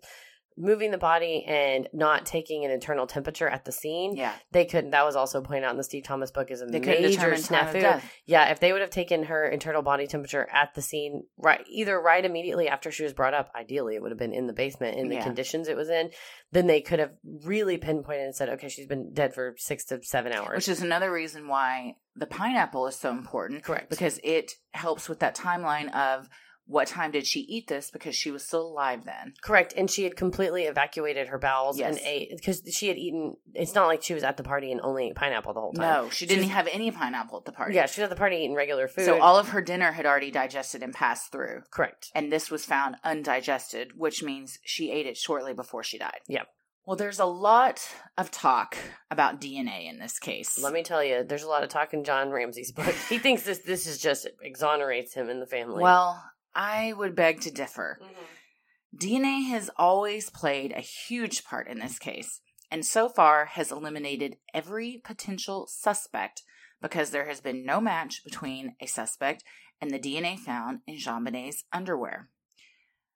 [0.58, 4.34] moving the body and not taking an internal temperature at the scene Yeah.
[4.52, 4.90] they couldn't.
[4.92, 7.42] That was also pointed out in the Steve Thomas book is a They major determine
[7.44, 8.02] time of snafu.
[8.26, 12.00] Yeah, if they would have taken her internal body temperature at the scene, right, either
[12.02, 14.98] right immediately after she was brought up, ideally it would have been in the basement
[14.98, 15.24] in the Yeah.
[15.24, 16.10] conditions it was in,
[16.52, 17.12] then they could have
[17.44, 20.56] really pinpointed and said, okay, she's been dead for six to seven hours.
[20.56, 23.64] Which is another reason why the pineapple is so important.
[23.64, 23.90] Correct.
[23.92, 26.28] Because it helps with that timeline of
[26.68, 29.34] what time did she eat this because she was still alive then.
[29.42, 33.38] Correct, and she had completely evacuated her bowels and ate because she had eaten.
[33.54, 36.04] It's not like she was at the party and only ate pineapple the whole time.
[36.04, 37.74] No, she didn't have any pineapple at the party.
[37.74, 39.06] Yeah, she was at the party eating regular food.
[39.06, 41.62] So all of her dinner had already digested and passed through.
[41.72, 42.12] correct.
[42.14, 46.20] And this was found undigested, which means she ate it shortly before she died.
[46.28, 46.44] Yeah.
[46.86, 47.86] Well, there's a lot
[48.18, 48.78] of talk
[49.12, 50.58] about DNA in this case.
[50.58, 52.96] Let me tell you, there's a lot of talk in John Ramsey's book.
[53.10, 55.84] He thinks this this is just exonerates him and the family.
[55.84, 56.24] Well,
[56.58, 58.00] I would beg to differ.
[58.02, 58.98] Mm-hmm.
[58.98, 62.42] DNA has always played a huge part in this case,
[62.72, 66.42] and so far has eliminated every potential suspect
[66.82, 69.44] because there has been no match between a suspect
[69.80, 72.30] and the DNA found in JonBenét's underwear.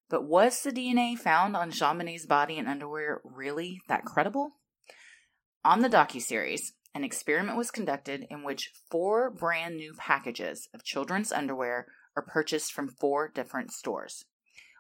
[0.08, 4.58] But was the DNA found on JonBenét's body and underwear really that credible?
[5.66, 11.32] On the docuseries, an experiment was conducted in which four brand new packages of children's
[11.32, 14.26] underwear are purchased from four different stores.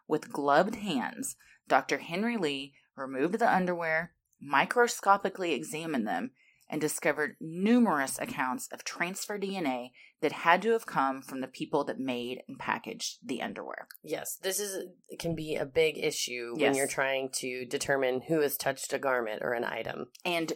[0.07, 1.35] With gloved hands,
[1.67, 1.99] Dr.
[1.99, 6.31] Henry Lee removed the underwear, microscopically examined them,
[6.69, 9.89] and discovered numerous accounts of transfer DNA
[10.21, 13.87] that had to have come from the people that made and packaged the underwear.
[14.03, 14.85] yes, this is
[15.19, 16.77] can be a big issue when Yes.
[16.77, 20.07] you're trying to determine who has touched a garment or an item.
[20.23, 20.53] And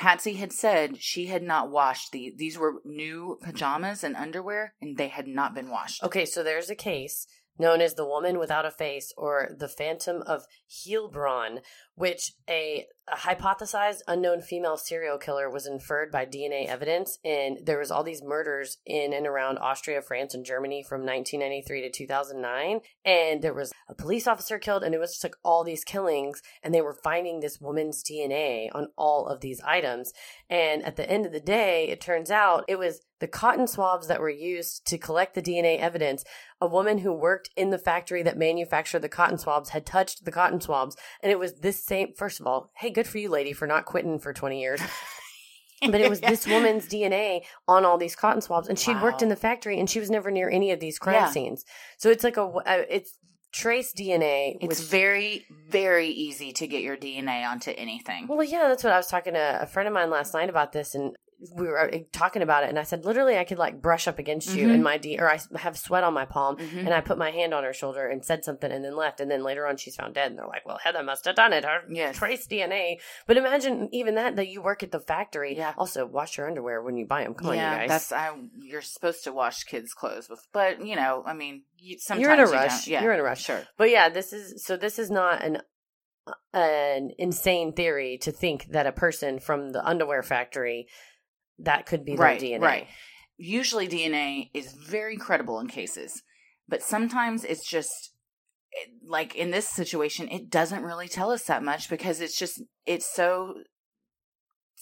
[0.00, 4.96] Patsy had said she had not washed the these were new pajamas and underwear and
[4.96, 6.02] they had not been washed.
[6.02, 7.26] Okay, so there's a case
[7.60, 11.60] known as the woman without a face or the phantom of Heilbronn,
[11.94, 17.18] which a, a hypothesized unknown female serial killer was inferred by DNA evidence.
[17.22, 21.82] And there was all these murders in and around Austria, France, and Germany from 1993
[21.82, 22.80] to 2009.
[23.04, 26.40] And there was a police officer killed, and it was just like all these killings,
[26.62, 30.12] and they were finding this woman's DNA on all of these items.
[30.48, 34.08] And at the end of the day, it turns out it was the cotton swabs
[34.08, 36.24] that were used to collect the DNA evidence.
[36.60, 40.32] A woman who worked in the factory that manufactured the cotton swabs had touched the
[40.32, 42.12] cotton swabs, and it was this same.
[42.16, 44.80] First of all, hey, good for you, lady, for not quitting for twenty years.
[45.82, 49.28] but it was this woman's DNA on all these cotton swabs, and she'd worked in
[49.28, 51.30] the factory, and she was never near any of these crime Yeah.
[51.30, 51.64] scenes.
[51.98, 53.16] So it's like a, uh, it's
[53.52, 54.56] trace DNA.
[54.60, 58.26] It's which- very, very easy to get your DNA onto anything.
[58.28, 60.72] Well, yeah, that's what I was talking to a friend of mine last night about
[60.72, 61.16] this, and
[61.56, 62.68] we were talking about it.
[62.68, 64.74] And I said, literally, I could like brush up against you Mhm.
[64.74, 66.80] in my D, or I have sweat on my palm, Mhm.
[66.84, 69.20] and I put my hand on her shoulder and said something, and then left.
[69.20, 71.52] And then later on, she's found dead, and they're like, "Well, Heather must have done
[71.52, 71.64] it.
[71.64, 72.16] Her Yes.
[72.16, 75.56] trace DNA." But imagine even that that you work at the factory.
[75.56, 75.72] Yeah.
[75.78, 77.34] Also, wash your underwear when you buy them.
[77.34, 77.88] Come yeah, on, you guys.
[77.88, 78.30] that's I.
[78.58, 82.32] You're supposed to wash kids' clothes, with, but you know, I mean, you, sometimes You're
[82.34, 82.86] in a you rush.
[82.86, 83.44] Yeah, You're in a rush.
[83.44, 83.62] Sure.
[83.78, 84.76] But yeah, this is so.
[84.76, 85.62] This is not an
[86.26, 90.86] uh, an insane theory to think that a person from the underwear factory
[91.64, 92.62] that could be right, their DNA.
[92.62, 92.86] right.
[93.36, 96.22] Usually, DNA is very credible in cases,
[96.68, 98.12] but sometimes it's just
[98.74, 102.62] eh, like in this situation, it doesn't really tell us that much because it's just
[102.86, 103.54] it's so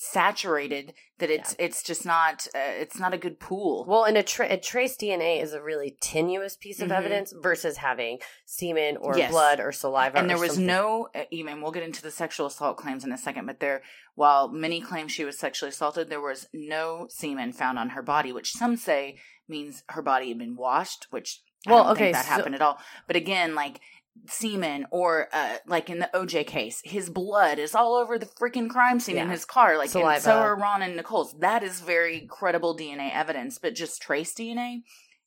[0.00, 3.84] saturated that it's it's just not uh, it's not a good pool.
[3.88, 6.96] Well, and a, tra- a trace DNA is a really tenuous piece of Mhm.
[6.98, 9.30] evidence versus having semen or Yes.
[9.32, 10.16] blood or saliva.
[10.16, 10.66] and there was something.
[10.66, 13.82] no uh, even we'll get into the sexual assault claims in a second but there
[14.14, 18.32] while many claim she was sexually assaulted there was no semen found on her body
[18.32, 22.30] which some say means her body had been washed which I Well, okay, that so-
[22.34, 23.80] happened at all but again like
[24.26, 28.68] semen or uh like in the oj case his blood is all over the freaking
[28.68, 32.26] crime scene in his car like and so are ron and nicole's that is very
[32.28, 34.82] credible dna evidence but just trace dna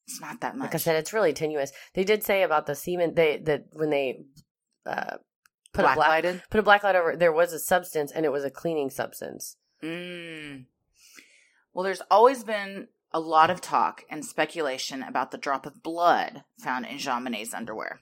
[0.08, 1.72] it's not that much Like I said, it's really tenuous.
[1.94, 4.26] They did say about the semen they that when they
[4.86, 5.18] uh,
[5.74, 8.44] put a black put a black light over, there was a substance and it was
[8.44, 9.58] a cleaning substance.
[9.84, 10.66] Mm.
[11.74, 16.44] Well, there's always been a lot of talk and speculation about the drop of blood
[16.60, 18.02] found in JonBenét's underwear.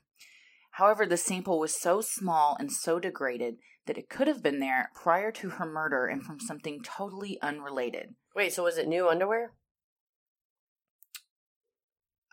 [0.80, 4.92] However, the sample was so small and so degraded that it could have been there
[4.96, 8.16] prior to her murder and from something totally unrelated.
[8.34, 9.52] Wait, so was it new underwear?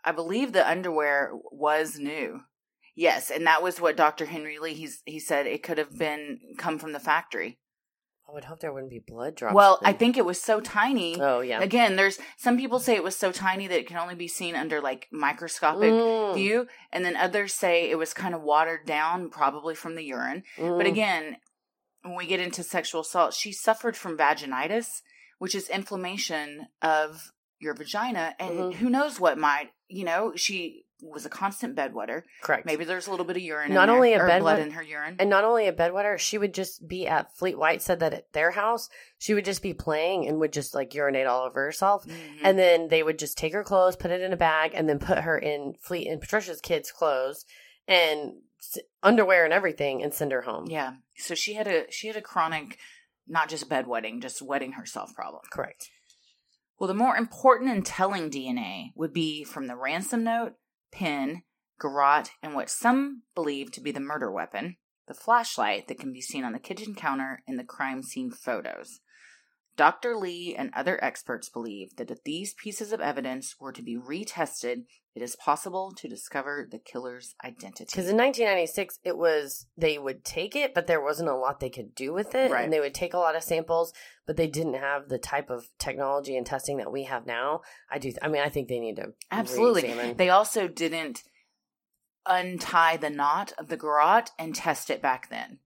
[0.05, 2.39] I believe the underwear was new.
[2.95, 4.27] Yes, and that was what Dr.
[4.27, 7.59] Henry Lee he's, he said it could have been come from the factory.
[8.29, 9.55] I would hope there wouldn't be blood drops.
[9.55, 11.21] Well, I think it was so tiny.
[11.21, 11.61] Oh yeah.
[11.61, 14.53] Again, there's some people say it was so tiny that it can only be seen
[14.55, 19.29] under like microscopic Mm, view, and then others say it was kind of watered down,
[19.29, 20.43] probably from the urine.
[20.57, 20.77] mm.
[20.77, 21.37] But again,
[22.01, 25.01] when we get into sexual assault, she suffered from vaginitis,
[25.39, 28.73] which is inflammation of your vagina, and Mhm.
[28.75, 32.23] who knows what might, you know, she was a constant bedwetter.
[32.41, 32.65] correct.
[32.65, 34.71] Maybe there's a little bit of urine, Not in there, only a bedwet- blood in
[34.71, 35.15] her urine.
[35.19, 38.33] And not only a bedwetter, she would just be at Fleet White said that at
[38.33, 42.05] their house, she would just be playing and would just like urinate all over herself.
[42.05, 42.39] Mhm.
[42.41, 44.97] And then they would just take her clothes, put it in a bag, and then
[44.99, 47.45] put her in Fleet and Patricia's kids' clothes
[47.87, 50.65] and s- underwear and everything and send her home.
[50.67, 52.79] yeah, so she had a she had a chronic,
[53.27, 55.43] not just bedwetting, just wetting herself problem.
[55.51, 55.89] Correct.
[56.79, 60.53] Well, the more important and telling DNA would be from the ransom note,
[60.91, 61.43] pin,
[61.79, 66.21] garrote, and what some believe to be the murder weapon, the flashlight that can be
[66.21, 68.99] seen on the kitchen counter in the crime scene photos.
[69.77, 70.17] Dr.
[70.17, 74.85] Lee and other experts believe that if these pieces of evidence were to be retested,
[75.15, 77.85] it is possible to discover the killer's identity.
[77.85, 81.69] Because in 1996, it was they would take it, but there wasn't a lot they
[81.69, 82.51] could do with it.
[82.51, 82.63] Right.
[82.63, 83.93] And they would take a lot of samples,
[84.25, 87.61] but they didn't have the type of technology and testing that we have now.
[87.91, 88.11] I do.
[88.21, 90.13] I mean, I think they need to Absolutely.
[90.13, 91.23] They also didn't
[92.25, 95.59] untie the knot of the garrote and test it back then.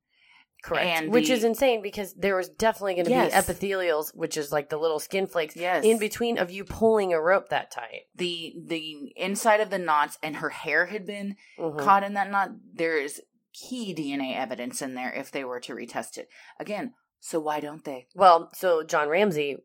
[0.61, 0.85] Correct.
[0.85, 3.31] and which the- is insane because there was definitely going to Yes.
[3.47, 5.83] be epithelials, which is like the little skin flakes Yes.
[5.83, 8.03] in between of you pulling a rope that tight.
[8.15, 11.79] the the inside of the knots and her hair had been Mhm.
[11.79, 13.21] caught in that knot there is
[13.53, 17.83] key dna evidence in there if they were to retest it again so why don't
[17.83, 19.57] they Well, so John Ramsey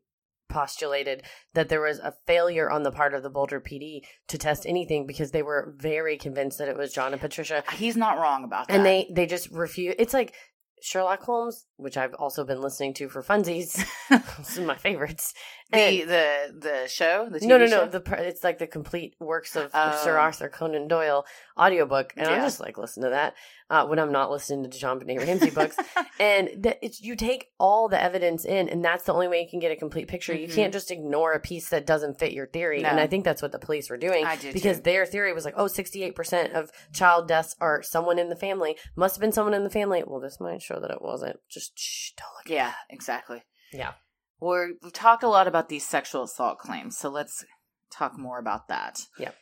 [0.49, 4.65] postulated that there was a failure on the part of the Boulder PD to test
[4.65, 8.43] anything because they were very convinced that it was John and Patricia, he's not wrong
[8.43, 9.95] about that and they they just refuse.
[9.99, 10.33] It's like
[10.81, 13.83] Sherlock Holmes, which I've also been listening to for funsies.
[14.37, 15.33] this is my favorites.
[15.71, 17.85] The the the show, the TV no, no, show?
[17.85, 17.99] no.
[17.99, 20.17] The it's like the complete works of, of Sir.
[20.17, 21.25] Arthur Conan Doyle
[21.59, 23.33] audiobook, and I'm just like listen to that
[23.69, 25.75] uh, when I'm not listening to JonBenét Ramsey books.
[26.21, 29.49] and that it's you take all the evidence in, and that's the only way you
[29.49, 30.33] can get a complete picture.
[30.33, 30.55] You Mhm.
[30.55, 32.81] can't just ignore a piece that doesn't fit your theory.
[32.81, 32.87] No.
[32.89, 34.83] And I think that's what the police were doing I do because too.
[34.83, 38.77] their theory was like, oh, 68% of child deaths are someone in the family.
[38.95, 40.01] Must have been someone in the family.
[40.07, 41.37] Well, this might show that it wasn't.
[41.49, 42.55] Just shh, don't look.
[42.55, 43.43] yeah, exactly.
[43.71, 43.93] Yeah.
[44.39, 47.43] We're, we've talked a lot about these sexual assault claims, so let's
[47.91, 48.99] talk more about that.
[49.17, 49.35] Yep.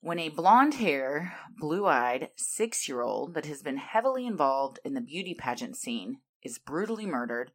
[0.00, 4.94] When a blonde hair, blue eyed six year old that has been heavily involved in
[4.94, 7.52] the beauty pageant scene is brutally murdered,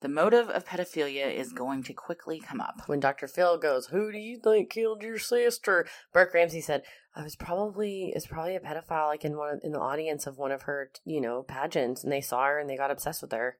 [0.00, 2.82] the motive of pedophilia is going to quickly come up.
[2.86, 3.26] When Dr.
[3.26, 5.86] Phil goes, Who do you think killed your sister?
[6.12, 6.82] Burke Ramsey said,
[7.16, 10.38] I was probably it's probably a pedophile like in one of, in the audience of
[10.38, 13.32] one of her, you know, pageants and they saw her and they got obsessed with
[13.32, 13.58] her.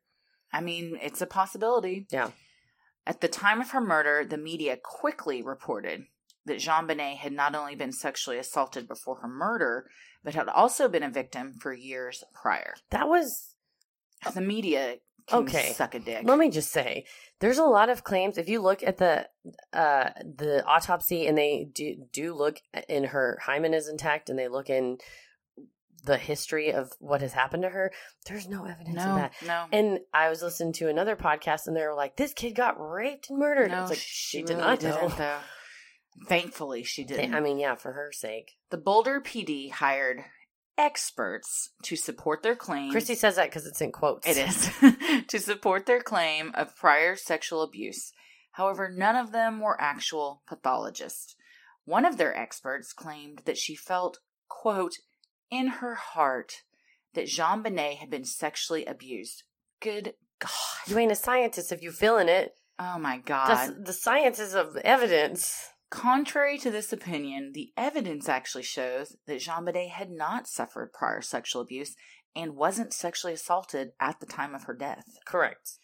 [0.52, 2.06] I mean, it's a possibility.
[2.10, 2.30] Yeah.
[3.06, 6.04] At the time of her murder, the media quickly reported
[6.46, 9.86] that JonBenét had not only been sexually assaulted before her murder,
[10.22, 12.74] but had also been a victim for years prior.
[12.90, 13.54] That was
[14.34, 14.96] The media
[15.32, 15.72] Okay.
[15.72, 16.22] suck a dick.
[16.24, 17.04] Let me just say,
[17.40, 18.38] there's a lot of claims.
[18.38, 19.28] If you look at the
[19.72, 24.48] uh the autopsy, and they do do look in her hymen is intact, and they
[24.48, 24.98] look in
[26.04, 27.92] the history of what has happened to her.
[28.26, 29.32] There's no evidence of that.
[29.44, 32.76] no, And I was listening to another podcast, and they were like, "This kid got
[32.78, 33.82] raped and murdered." no.
[33.82, 35.08] it's like she, did really not know.
[35.16, 35.38] though.
[36.26, 37.34] Thankfully, she didn't.
[37.34, 38.56] I mean, yeah, for her sake.
[38.70, 40.24] the Boulder PD hired
[40.78, 42.90] experts to support their claim.
[42.90, 44.26] Christy says that because it's in quotes.
[44.26, 44.70] It is
[45.28, 48.12] to support their claim of prior sexual abuse.
[48.52, 51.36] However, none of them were actual pathologists.
[51.84, 54.94] One of their experts claimed that she felt, quote,
[55.50, 56.62] in her heart
[57.14, 59.44] that JonBenét had been sexually abused.
[59.80, 60.50] Good God.
[60.86, 62.52] You ain't a scientist if you feeling it.
[62.78, 63.48] Oh my God.
[63.48, 65.70] That's, the science is of evidence.
[65.90, 71.62] Contrary to this opinion, the evidence actually shows that JonBenét had not suffered prior sexual
[71.62, 71.96] abuse
[72.36, 75.16] and wasn't sexually assaulted at the time of her death.
[75.26, 75.78] Correct.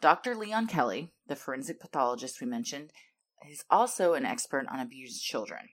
[0.00, 0.34] Dr.
[0.34, 2.92] Leon Kelly, the forensic pathologist we mentioned,
[3.50, 5.70] is also an expert on abused children.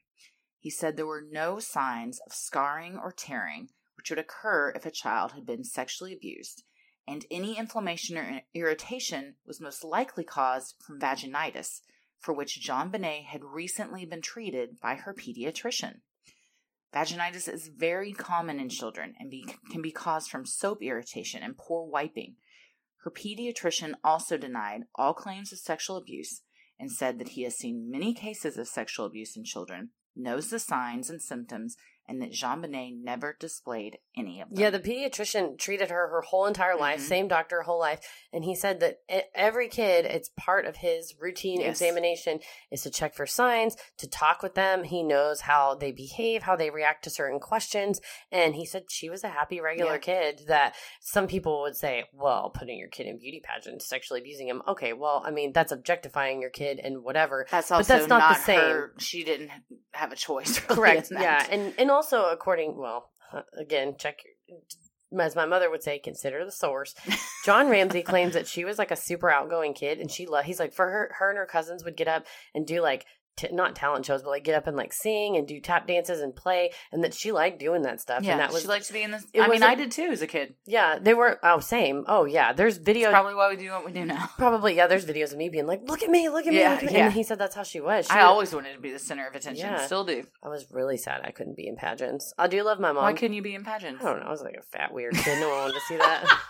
[0.58, 4.92] He said there were no signs of scarring or tearing which would occur if a
[4.92, 6.64] child had been sexually abused,
[7.08, 11.82] and any inflammation or irritation was most likely caused from vaginitis,
[12.26, 15.98] for which JonBenét had recently been treated by her pediatrician.
[16.92, 21.56] Vaginitis is very common in children and be, can be caused from soap irritation and
[21.56, 22.38] poor wiping.
[23.04, 26.42] Her pediatrician also denied all claims of sexual abuse
[26.80, 30.58] and said that he has seen many cases of sexual abuse in children, knows the
[30.58, 34.60] signs and symptoms, and that JonBenét never displayed any of them.
[34.60, 37.04] Yeah, the pediatrician treated her her whole entire life, Mhm.
[37.08, 38.00] same doctor whole life,
[38.32, 39.00] and he said that
[39.34, 41.82] every kid, it's part of his routine Yes.
[41.82, 42.40] examination
[42.72, 44.84] is to check for signs, to talk with them.
[44.84, 48.00] He knows how they behave, how they react to certain questions,
[48.32, 49.98] and he said she was a happy, regular Yeah.
[49.98, 50.42] kid.
[50.48, 54.62] That some people would say, well, putting your kid in beauty pageants, sexually abusing him.
[54.68, 57.48] Okay, well, I mean that's objectifying your kid and whatever.
[57.50, 58.60] that's but also that's not the same.
[58.60, 59.50] Her, she didn't
[59.94, 60.60] have a choice.
[60.70, 61.08] really, Correct.
[61.12, 63.10] Yeah, and and also according, well,
[63.60, 64.20] again, check.
[64.48, 64.60] your-
[65.22, 66.94] As my mother would say, consider the source.
[67.46, 70.48] John Ramsey claims that she was like a super outgoing kid, and she loved.
[70.48, 73.06] He's like for her, her and her cousins would get up and do like
[73.38, 76.22] t- not talent shows, but like get up and like sing and do tap dances
[76.22, 78.24] and play, and that she liked doing that stuff.
[78.24, 79.26] yeah, and that was she liked to be in this.
[79.40, 80.56] I mean, I did too as a kid.
[80.66, 81.00] yeah.
[81.00, 82.54] They were oh same oh yeah.
[82.54, 84.30] There's videos Probably why we do what we do now.
[84.38, 84.88] probably yeah.
[84.88, 86.92] There's videos of me being like, look at me, look at me, Yeah, look at
[86.92, 86.98] me.
[86.98, 87.06] yeah.
[87.06, 88.06] and he said that's how she was.
[88.08, 89.66] She I was- always wanted to be the center of attention.
[89.66, 89.86] Yeah.
[89.86, 90.24] Still do.
[90.44, 92.34] I was really sad I couldn't be in pageants.
[92.38, 93.04] I do love my mom.
[93.04, 94.04] Why couldn't you be in pageants?
[94.04, 94.28] I don't know.
[94.28, 95.40] I was like a fat weird kid.
[95.40, 96.26] No one wanted to see that.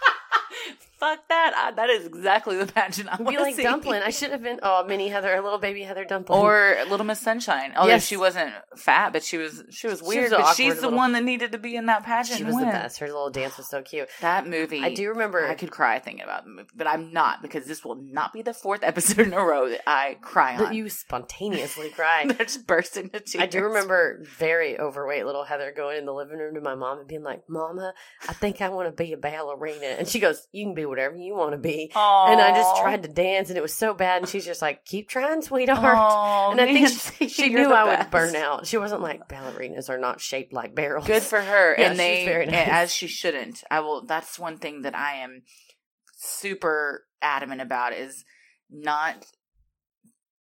[0.99, 1.53] Fuck that!
[1.55, 3.63] I, that is exactly the pageant I want like see.
[3.63, 4.01] dumpling.
[4.01, 4.59] I should have been.
[4.63, 6.39] Oh, mini Heather, a little baby Heather dumpling.
[6.39, 7.73] or Little Miss Sunshine.
[7.75, 8.05] Although Yes.
[8.05, 10.31] she wasn't fat, but she was she was She weird.
[10.31, 12.37] was but she's awkward the one that needed to be in that pageant.
[12.37, 12.99] she was the best.
[12.99, 14.07] Her little dance was so cute.
[14.21, 15.45] That movie, I do remember.
[15.45, 18.41] I could cry thinking about the movie, but I'm not because this will not be
[18.41, 20.73] the fourth episode in a row that I cry on.
[20.73, 22.25] you spontaneously cry.
[22.27, 23.41] That just burst into tears.
[23.43, 26.99] I do remember very overweight little Heather going in the living room to my mom
[26.99, 27.93] and being like, "Mama,
[28.27, 31.15] I think I want to be a ballerina," and she goes, "You can be whatever
[31.15, 34.21] you want to be." And I just tried to dance, and it was so bad.
[34.21, 37.97] And she's just like, "Keep trying, sweetheart." Oh, and I think she, she knew I
[37.97, 38.67] would burn out.
[38.67, 41.05] She wasn't like ballerinas are not shaped like barrels.
[41.07, 42.67] Good for her, Yeah, and they very eh, nice.
[42.69, 43.63] as she shouldn't.
[43.69, 44.05] I will.
[44.05, 45.43] That's one thing that I am
[46.17, 48.23] super adamant about is
[48.69, 49.25] not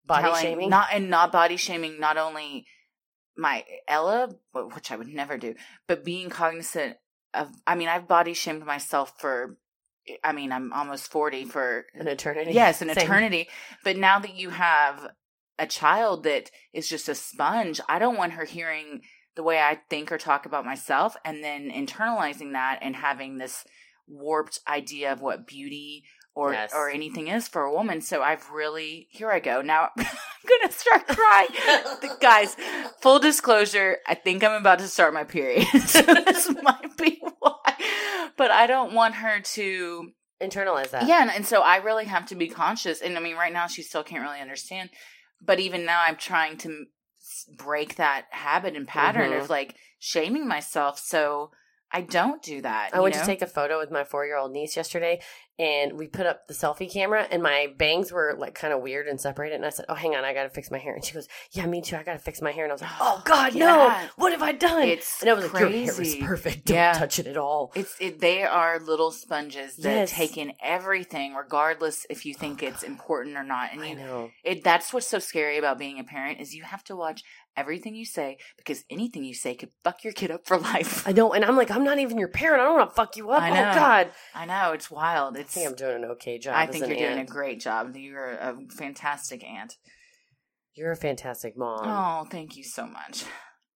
[0.05, 0.69] body telling- shaming.
[0.69, 1.99] not and not body shaming.
[1.99, 2.65] Not only
[3.37, 5.55] my Ella, which I would never do,
[5.87, 6.97] but being cognizant
[7.33, 7.49] of.
[7.65, 9.57] I mean, I've body shamed myself for
[10.23, 12.51] I mean, I'm almost 40 for An eternity.
[12.53, 12.97] Yes, an Same.
[13.05, 13.47] eternity.
[13.83, 15.07] But now that you have
[15.59, 19.01] a child that is just a sponge, I don't want her hearing
[19.35, 23.63] the way I think or talk about myself and then internalizing that and having this
[24.07, 26.71] warped idea of what beauty or Yes.
[26.73, 28.01] or anything is for a woman.
[28.01, 29.61] So I've really here I go.
[29.61, 30.05] Now I'm
[30.47, 31.49] gonna start crying.
[32.21, 32.55] Guys,
[33.01, 35.65] full disclosure, I think I'm about to start my period.
[35.85, 37.53] so this might be why.
[38.37, 40.11] But I don't want her to
[40.41, 41.07] Internalize that.
[41.07, 43.01] yeah, and, and so I really have to be conscious.
[43.01, 44.89] And I mean, right now she still can't really understand.
[45.41, 46.85] But even now, I'm trying to
[47.55, 49.41] break that habit and pattern Mhm.
[49.43, 50.97] of like shaming myself.
[50.99, 51.51] So
[51.93, 52.91] I don't do that.
[52.93, 53.21] I went know?
[53.21, 55.19] to take a photo with my four year old niece yesterday,
[55.59, 59.07] and we put up the selfie camera, and my bangs were like kind of weird
[59.07, 59.55] and separated.
[59.55, 61.27] And I said, "Oh, hang on, I got to fix my hair." And she goes,
[61.51, 61.97] "Yeah, me too.
[61.97, 63.65] I got to fix my hair." And I was like, "Oh God, Yeah.
[63.65, 64.07] no!
[64.15, 66.65] What have I done?" It's and I was like, "Your hair is perfect.
[66.65, 66.93] Don't Yeah.
[66.93, 70.11] touch it at all." It's it, they are little sponges that Yes.
[70.11, 73.73] take in everything, regardless if you think Oh, it's important or not.
[73.73, 74.31] And you, know.
[74.43, 77.23] it that's what's so scary about being a parent is you have to watch
[77.57, 81.07] everything you say because anything you say could fuck your kid up for life.
[81.07, 82.61] I know, and I'm like, I'm not even your parent.
[82.61, 83.41] I don't want to fuck you up.
[83.41, 83.73] I Oh know.
[83.73, 85.37] God, I know it's wild.
[85.37, 86.55] I It's think I'm doing an okay job.
[86.55, 87.95] I think you're doing a great job.
[87.95, 89.77] You're a fantastic aunt.
[90.73, 91.81] You're a fantastic mom.
[91.83, 93.25] Oh, thank you so much.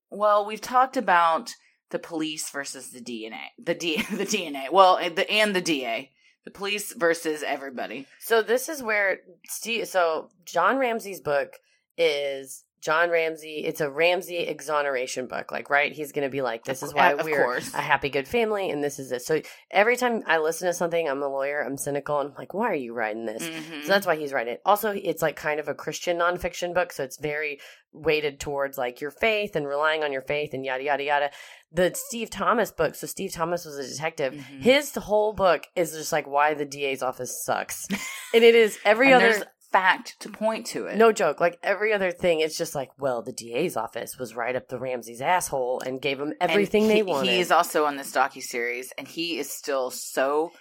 [0.10, 1.54] Well, we've talked about
[1.92, 3.48] the police versus the DNA.
[3.64, 4.72] The D the DNA.
[4.72, 6.12] Well, and the and the DA.
[6.46, 8.06] The police versus everybody.
[8.20, 9.18] So this is where
[9.48, 9.88] Steve.
[9.88, 11.54] So John Ramsey's book
[11.98, 13.64] is John Ramsey.
[13.66, 15.52] It's a Ramsey exoneration book.
[15.52, 15.92] Like, right?
[15.92, 17.74] He's going to be like, "This is why Of we're course.
[17.74, 19.24] a happy, good family," and this is it.
[19.24, 21.62] So every time I listen to something, I'm a lawyer.
[21.62, 23.82] I'm cynical, and I'm like, "Why are you writing this?" Mhm.
[23.82, 24.62] So that's why he's writing it.
[24.66, 27.60] Also, it's like kind of a Christian nonfiction book, so it's very
[27.92, 31.32] weighted towards like your faith and relying on your faith and yada yada yada.
[31.72, 32.94] The Steve Thomas book.
[32.94, 34.34] So Steve Thomas was a detective.
[34.34, 34.62] Mhm.
[34.62, 37.88] His whole book is just like why the DA's office sucks,
[38.34, 39.46] and it is every other.
[39.72, 40.98] Fact to point to it.
[40.98, 41.40] No joke.
[41.40, 44.80] Like every other thing, it's just like, well, the DA's office was right up the
[44.80, 47.30] Ramsey's asshole and gave him everything he, they wanted.
[47.32, 50.52] He is also on this docu series, and he is still so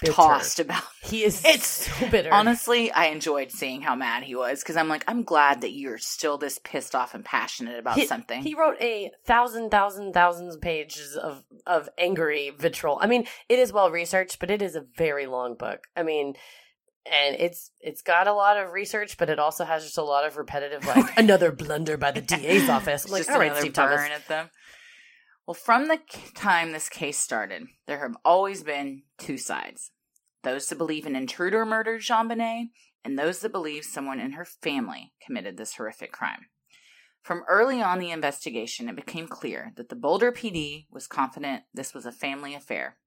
[0.00, 0.12] Bitter.
[0.12, 0.82] tossed about.
[1.04, 2.32] He is It's- so bitter.
[2.32, 5.98] Honestly, I enjoyed seeing how mad he was because I'm like, I'm glad that you're
[5.98, 8.42] still this pissed off and passionate about he, something.
[8.42, 12.98] He wrote a thousand, thousand, thousands of pages of of angry vitriol.
[13.00, 15.86] I mean, it is well researched, but it is a very long book.
[15.94, 16.34] I mean,
[17.10, 20.26] and it's it's got a lot of research, but it also has just a lot
[20.26, 23.08] of repetitive, like another blunder by the DA's office.
[23.08, 24.10] Like, Just all right, another Steve burn Thomas.
[24.10, 24.50] at them.
[25.46, 26.00] Well, from the
[26.34, 29.90] time this case started, there have always been two sides:
[30.42, 32.70] those that believe an intruder murdered JonBenét,
[33.04, 36.46] and those that believe someone in her family committed this horrific crime.
[37.22, 41.94] From early on the investigation, it became clear that the Boulder PD was confident this
[41.94, 42.98] was a family affair.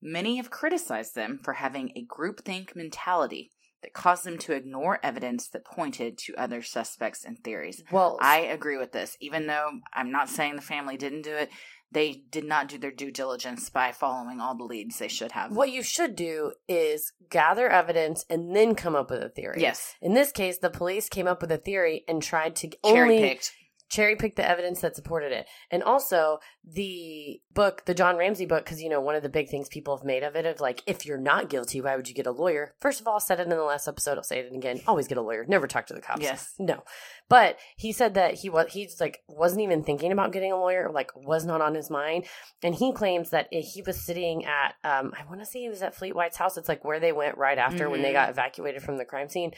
[0.00, 3.50] Many have criticized them for having a groupthink mentality
[3.82, 7.82] that caused them to ignore evidence that pointed to other suspects and theories.
[7.92, 11.50] Well, I agree with this, even though I'm not saying the family didn't do it.
[11.90, 15.52] They did not do their due diligence by following all the leads they should have.
[15.56, 19.62] what you should do is gather evidence and then come up with a theory.
[19.62, 23.00] Yes, In this case, the police came up with a theory and tried to cherry
[23.00, 23.52] only picked.
[23.88, 25.46] Cherry pick the evidence that supported it.
[25.70, 29.48] And also the book, the John Ramsey book, because you know, one of the big
[29.48, 32.14] things people have made of it of like, if you're not guilty, why would you
[32.14, 32.74] get a lawyer?
[32.80, 34.80] First of all, I said it in the last episode, I'll say it again.
[34.86, 35.44] Always get a lawyer.
[35.48, 36.22] Never talk to the cops.
[36.22, 36.54] Yes.
[36.58, 36.84] No.
[37.28, 40.90] But he said that he was he's like wasn't even thinking about getting a lawyer,
[40.92, 42.24] like was not on his mind.
[42.62, 45.82] And he claims that he was sitting at um I want to say he was
[45.82, 46.56] at Fleet White's house.
[46.56, 48.14] It's like where they went right after when they Mhm.
[48.14, 49.52] got evacuated from the crime scene.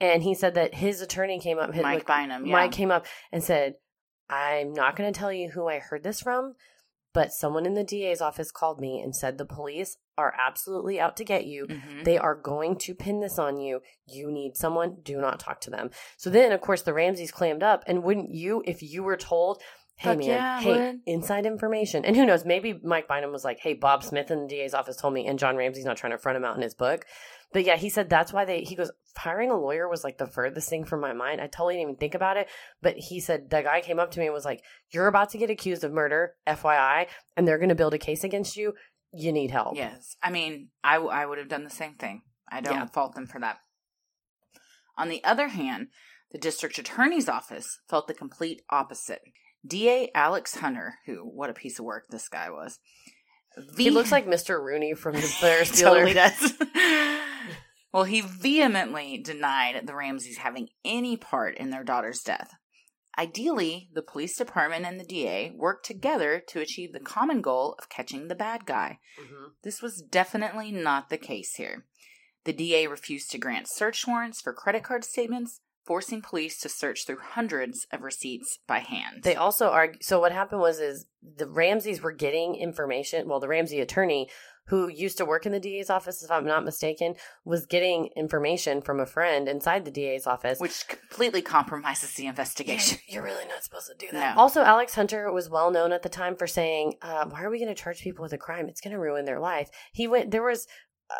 [0.00, 2.46] And he said that his attorney came up, his, Mike like, Bynum.
[2.46, 2.52] Yeah.
[2.52, 3.74] Mike came up and said,
[4.30, 6.54] I'm not going to tell you who I heard this from,
[7.12, 11.16] but someone in the DA's office called me and said the police are absolutely out
[11.16, 11.66] to get you.
[11.66, 12.04] Mhm.
[12.04, 13.80] They are going to pin this on you.
[14.06, 14.98] You need someone.
[15.02, 15.90] Do not talk to them.
[16.16, 17.82] So then, of course, the Ramseys clammed up.
[17.86, 19.60] And wouldn't you, if you were told,
[20.00, 21.00] hey, Fuck man, yeah, hey, would.
[21.06, 22.04] inside information.
[22.04, 24.96] And who knows, maybe Mike Bynum was like, hey, Bob Smith in the DA's office
[24.96, 27.04] told me, and John Ramsey's not trying to front him out in his book.
[27.52, 30.26] But yeah, he said that's why they, he goes, hiring a lawyer was like the
[30.26, 31.40] furthest thing from my mind.
[31.40, 32.48] I totally didn't even think about it.
[32.80, 35.38] But he said, the guy came up to me and was like, you're about to
[35.38, 38.72] get accused of murder, FYI, and they're going to build a case against you.
[39.12, 39.76] You need help.
[39.76, 40.16] Yes.
[40.22, 42.22] I mean, I, w- I would have done the same thing.
[42.50, 42.86] I don't Yeah.
[42.86, 43.58] fault them for that.
[44.96, 45.88] On the other hand,
[46.30, 49.22] the district attorney's office felt the complete opposite.
[49.66, 52.78] DA Alex Hunter, who, what a piece of work this guy was.
[53.76, 54.62] He looks like Mr.
[54.62, 56.54] Rooney from the Bears totally does.
[57.92, 62.54] well, he vehemently denied the Ramseys having any part in their daughter's death.
[63.18, 67.88] Ideally, the police department and the DA worked together to achieve the common goal of
[67.88, 68.98] catching the bad guy.
[69.20, 69.48] Mm-hmm.
[69.62, 71.86] This was definitely not the case here.
[72.44, 77.06] The DA refused to grant search warrants for credit card statements, forcing police to search
[77.06, 79.22] through hundreds of receipts by hand.
[79.22, 79.98] They also argue.
[80.02, 83.28] So what happened was, is the Ramseys were getting information.
[83.28, 84.28] Well, the Ramsey attorney,
[84.66, 87.14] who used to work in the DA's office, if I'm not mistaken,
[87.44, 90.60] was getting information from a friend inside the DA's office.
[90.60, 92.98] which completely compromises the investigation.
[93.08, 94.36] You're really not supposed to do that.
[94.36, 94.40] No.
[94.42, 97.58] Also, Alex Hunter was well known at the time for saying, uh, "Why are we
[97.58, 98.68] going to charge people with a crime?
[98.68, 100.30] It's going to ruin their life." He went.
[100.30, 100.66] There was.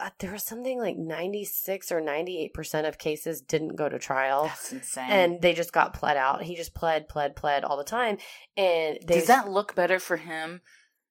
[0.01, 4.72] Uh, there was something like 96 or 98% of cases didn't go to trial That's
[4.72, 5.11] insane.
[5.11, 6.43] and they just got pled out.
[6.43, 8.18] He just pled, pled, pled all the time.
[8.57, 10.61] And they does that look better for him?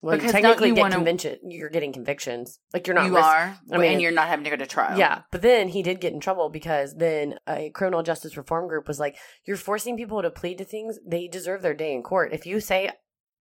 [0.01, 1.39] well, because don't technically you get wanna- convention.
[1.43, 2.59] You're getting convictions.
[2.73, 3.07] Like you're not.
[3.07, 4.97] you risk- are, I mean- and you're not having to go to trial.
[4.97, 8.87] Yeah, but then he did get in trouble because then a criminal justice reform group
[8.87, 10.99] was like, "You're forcing people to plead to things.
[11.05, 12.31] They deserve their day in court.
[12.31, 12.91] If you say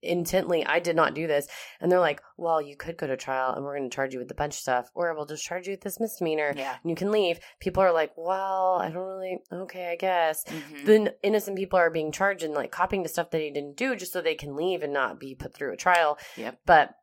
[0.03, 1.49] intently, I did not do this,"
[1.81, 4.19] and they're like, "Well, you could go to trial, and we're going to charge you
[4.19, 6.77] with the bunch of stuff, or we'll just charge you with this misdemeanor, yeah.
[6.83, 9.39] and you can leave." People are like, "Well, I don't really.
[9.53, 10.85] Okay, I guess." Mhm.
[10.85, 13.97] Then innocent people are being charged and like copying to stuff that he didn't do
[13.97, 16.19] just so they can leave and not be put through a trial.
[16.37, 16.59] Yep.
[16.67, 16.95] But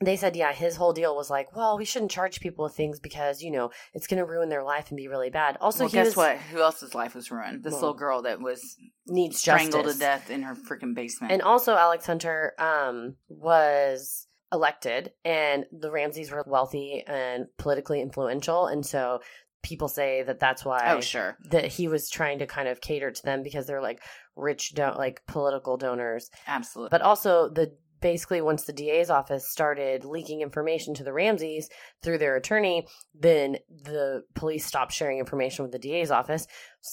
[0.00, 3.00] they said, yeah, his whole deal was like, well, we shouldn't charge people with things
[3.00, 5.56] because, you know, it's going to ruin their life and be really bad.
[5.60, 6.36] Also, well, guess was- what?
[6.36, 7.64] Who else's life was ruined?
[7.64, 8.76] This Well, little girl that was
[9.08, 9.94] needs strangled justice.
[9.94, 11.32] to death in her freaking basement.
[11.32, 18.66] And also, Alex Hunter um, was elected, and the Ramseys were wealthy and politically influential.
[18.66, 19.20] And so
[19.64, 21.36] people say that that's why oh, sure.
[21.50, 24.00] that he was trying to kind of cater to them because they're like
[24.36, 26.30] rich, do- like political donors.
[26.46, 26.90] Absolutely.
[26.90, 31.68] But also the basically once the DA's office started leaking information to the Ramseys
[32.02, 36.46] through their attorney, then the police stopped sharing information with the DA's office.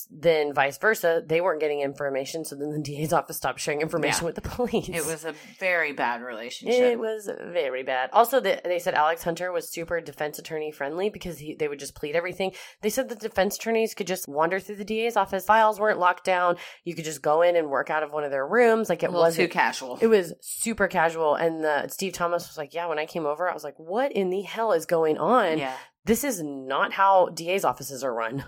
[0.10, 4.22] Then vice versa, they weren't getting information, so then the DA's office stopped sharing information
[4.22, 4.26] Yeah.
[4.26, 4.90] with the police.
[4.90, 6.82] it was a very bad relationship.
[6.82, 8.10] It was very bad.
[8.12, 11.80] Also, the, they said Alex Hunter was super defense attorney friendly because he, they would
[11.80, 12.52] just plead everything.
[12.82, 15.46] They said the defense attorneys could just wander through the DA's office.
[15.46, 16.58] Files weren't locked down.
[16.84, 18.90] You could just go in and work out of one of their rooms.
[18.90, 19.98] Like it wasn't too casual.
[20.02, 23.50] it was super casual, and the, Steve Thomas was like, "Yeah." When I came over,
[23.50, 25.58] I was like, "What in the hell is going on?
[25.60, 25.76] yeah.
[26.06, 28.44] This is not how DA's offices are run."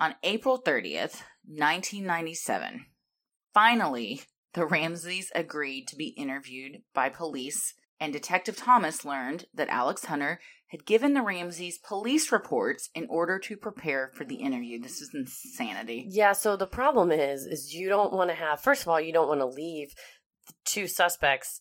[0.00, 2.86] On April 30th, 1997,
[3.52, 4.22] finally,
[4.54, 10.40] the Ramseys agreed to be interviewed by police, and Detective Thomas learned that Alex Hunter
[10.68, 14.80] had given the Ramseys police reports in order to prepare for the interview.
[14.80, 16.06] This is insanity.
[16.08, 16.32] Yeah.
[16.32, 18.62] So the problem is, is you don't want to have.
[18.62, 19.92] First of all, you don't want to leave
[20.64, 21.60] two suspects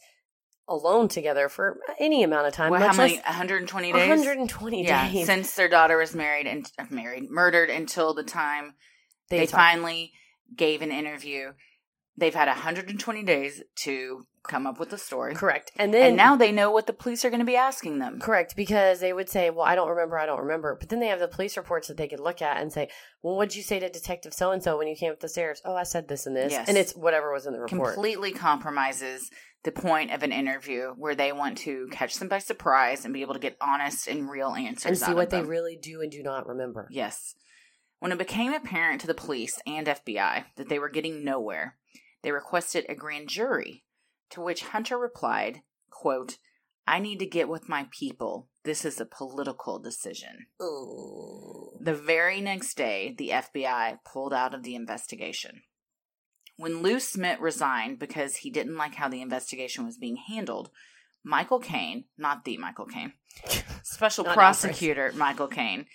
[0.70, 2.72] alone together for any amount of time.
[2.72, 3.15] Well, how many?
[3.15, 4.07] less 120 days?
[4.09, 5.26] 120 yeah, days.
[5.26, 8.76] since their daughter was married and uh, married, murdered until the time
[9.30, 10.13] they, talk- finally
[10.55, 11.51] gave an interview.
[12.17, 15.36] They've had 120 days to come up with a story.
[15.36, 17.99] correct, and then And now they know what the police are going to be asking
[17.99, 18.20] them.
[18.20, 21.07] Correct, because they would say, "Well, I don't remember, I don't remember," but then they
[21.07, 22.89] have the police reports that they could look at and say,
[23.22, 25.61] "Well, what'd you say to Detective so and so when you came up the stairs?"
[25.63, 26.67] Oh, I said this and this, Yes.
[26.67, 27.93] and it's whatever was in the report.
[27.93, 29.30] Completely compromises
[29.64, 33.22] the point of an interview where they want to catch them by surprise and be
[33.22, 36.12] able to get honest and real answers and see what of they really do and
[36.12, 36.88] do not remember.
[36.89, 37.36] Yes.
[37.99, 41.76] When it became apparent to the police and FBI that they were getting nowhere,
[42.24, 43.84] they requested a grand jury,
[44.30, 46.38] to which Hunter replied, quote,
[46.88, 48.47] I need to get with my people.
[48.64, 50.47] This is a political decision.
[50.62, 51.78] Ooh.
[51.80, 55.62] The very next day, the FBI pulled out of the investigation.
[56.60, 60.72] When Lou Smit resigned because he didn't like how the investigation was being handled,
[61.24, 63.14] Michael Kane, not the Michael Caine,
[63.84, 65.86] special prosecutor Michael Kane,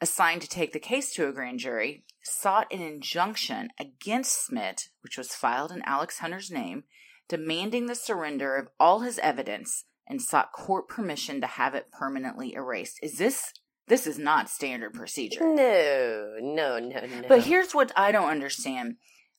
[0.00, 5.18] assigned to take the case to a grand jury, sought an injunction against Smit, which
[5.18, 6.84] was filed in Alex Hunter's name,
[7.28, 12.54] demanding the surrender of all his evidence and sought court permission to have it permanently
[12.54, 13.00] erased.
[13.02, 13.52] Is this
[13.88, 15.40] this is not standard procedure?
[15.42, 17.26] No, no, no, no.
[17.26, 18.94] But here's what I don't understand.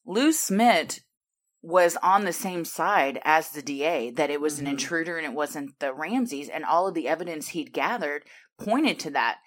[0.06, 1.02] Lou Smit
[1.62, 4.72] was on the same side as the DA that it was an Mhm.
[4.72, 8.28] intruder and it wasn't the Ramseys, and all of the evidence he'd gathered
[8.58, 9.40] pointed to that.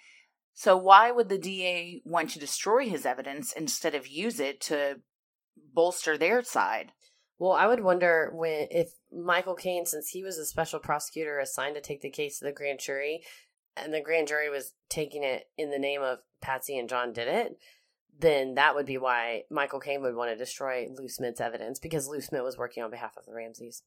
[0.53, 5.01] So why would the DA want to destroy his evidence instead of use it to
[5.57, 6.93] bolster their side?
[7.37, 11.75] Well, I would wonder when if Michael Kane, since he was a special prosecutor assigned
[11.75, 13.25] to take the case to the grand jury,
[13.77, 17.27] and the grand jury was taking it in the name of Patsy and John did
[17.27, 17.59] it,
[18.21, 22.09] then that would be why Michael Kane would want to destroy Lou Smit's evidence because
[22.09, 23.83] Lou Smit was working on behalf of the Ramseys.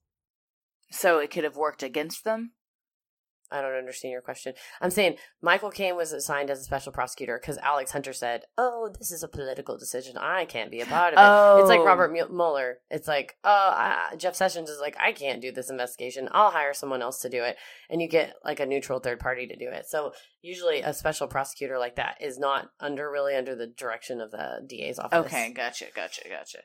[0.92, 2.54] So it could have worked against them.
[3.52, 4.54] I don't understand your question.
[4.82, 8.90] I'm saying Michael Kane was assigned as a special prosecutor because Alex Hunter said, "Oh,
[8.98, 10.18] this is a political decision.
[10.18, 11.60] I can't be a part of it." Oh.
[11.60, 12.28] It's like Robert oh.
[12.30, 12.80] Mueller.
[12.90, 16.30] It's like, oh, I, Jeff Sessions is like, I can't do this investigation.
[16.32, 17.58] I'll hire someone else to do it,
[17.90, 19.86] and you get like a neutral third party to do it.
[19.88, 24.32] So usually, a special prosecutor like that is not under really under the direction of
[24.32, 25.26] the DA's office.
[25.26, 26.60] Okay, gotcha, gotcha, gotcha.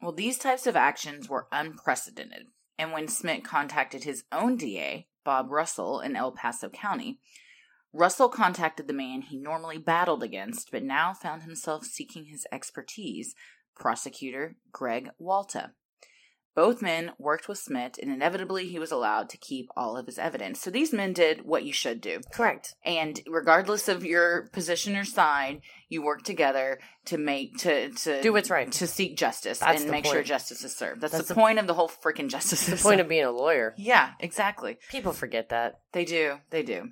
[0.00, 2.46] Well, these types of actions were unprecedented.
[2.78, 7.20] And when Smit contacted his own DA, Bob Russell, in El Paso County,
[7.92, 13.34] Russell contacted the man he normally battled against, but now found himself seeking his expertise,
[13.76, 15.72] prosecutor Greg Walta.
[16.58, 20.18] Both men worked with Smit, and inevitably he was allowed to keep all of his
[20.18, 20.60] evidence.
[20.60, 22.18] So these men did what you should do.
[22.34, 22.74] Correct.
[22.84, 28.32] And regardless of your position or side, you work together to make to to Do
[28.32, 28.72] what's right.
[28.72, 31.00] to seek justice That's and make sure justice is served.
[31.00, 32.88] That's, That's the, the- point of the whole freaking justice The system.
[32.90, 33.72] point of being a lawyer.
[33.78, 34.78] yeah, exactly.
[34.90, 35.74] People forget that.
[35.92, 36.38] They do.
[36.50, 36.88] They do.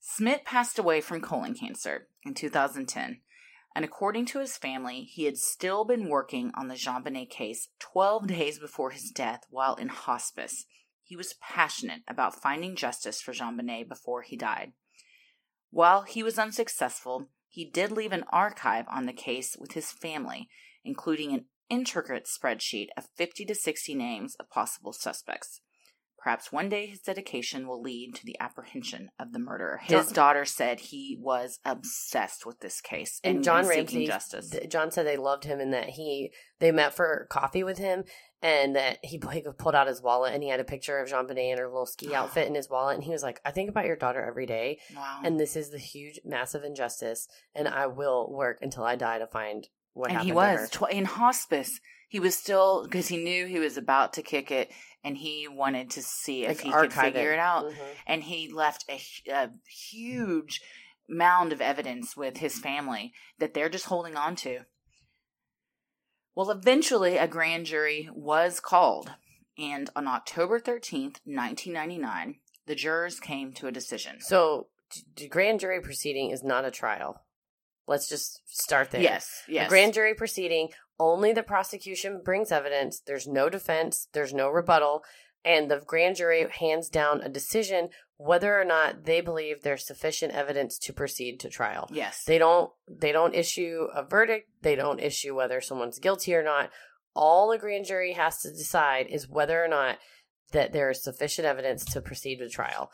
[0.00, 3.18] Smit passed away from colon cancer in 2010,
[3.76, 8.26] and according to his family, he had still been working on the JonBenét case 12
[8.26, 10.64] days before his death while in hospice.
[11.02, 14.72] He was passionate about finding justice for JonBenét before he died.
[15.70, 20.48] While he was unsuccessful, he did leave an archive on the case with his family,
[20.82, 25.60] including an intricate spreadsheet of 50 to 60 names of possible suspects.
[26.26, 29.78] Perhaps one day his dedication will lead to the apprehension of the murderer.
[29.84, 34.52] His John- daughter said he was obsessed with this case And John seeking Ramsey, justice.
[34.68, 38.02] John said they loved him and that he they met for coffee with him
[38.42, 41.52] and that he, he pulled out his wallet and he had a picture of JonBenét
[41.52, 43.86] in her little ski outfit in his wallet and he was like, I think about
[43.86, 45.20] your daughter every day wow.
[45.22, 49.28] and this is the huge, massive injustice and I will work until I die to
[49.28, 50.86] find what and happened he to was her.
[50.88, 51.78] tw- in hospice.
[52.08, 54.70] He was still because he knew he was about to kick it,
[55.02, 57.66] and he wanted to see if Like, he could figure it, out.
[57.66, 57.94] Mhm.
[58.06, 59.00] And he left a,
[59.30, 60.60] a huge
[61.08, 64.60] mound of evidence with his family that they're just holding on to.
[66.34, 69.14] Well, eventually, a grand jury was called,
[69.58, 72.36] and on October thirteenth, nineteen ninety nine,
[72.66, 74.20] the jurors came to a decision.
[74.20, 74.68] So,
[75.16, 77.22] the grand jury proceeding is not a trial.
[77.88, 79.00] Let's just start there.
[79.00, 79.66] Yes, yes.
[79.66, 83.00] A grand jury proceeding, only the prosecution brings evidence.
[83.00, 85.02] There's no defense, there's no rebuttal,
[85.44, 90.32] and the grand jury hands down a decision whether or not they believe there's sufficient
[90.32, 91.88] evidence to proceed to trial.
[91.92, 92.24] yes.
[92.26, 96.70] They don't they don't issue a verdict, they don't issue whether someone's guilty or not.
[97.14, 99.98] All the grand jury has to decide is whether or not
[100.52, 102.90] that there is sufficient evidence to proceed to trial.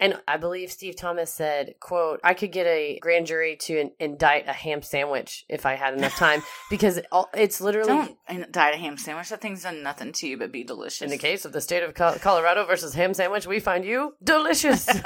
[0.00, 3.92] And I believe Steve Thomas said, quote, I could get a grand jury to in-
[3.98, 8.16] indict a ham sandwich if I had enough time because it all- it's literally Don't
[8.28, 9.28] indict a ham sandwich.
[9.30, 11.02] That thing's done nothing to you but be delicious.
[11.02, 14.14] in the case of the state of Col- Colorado versus ham sandwich, we find you
[14.22, 14.88] delicious.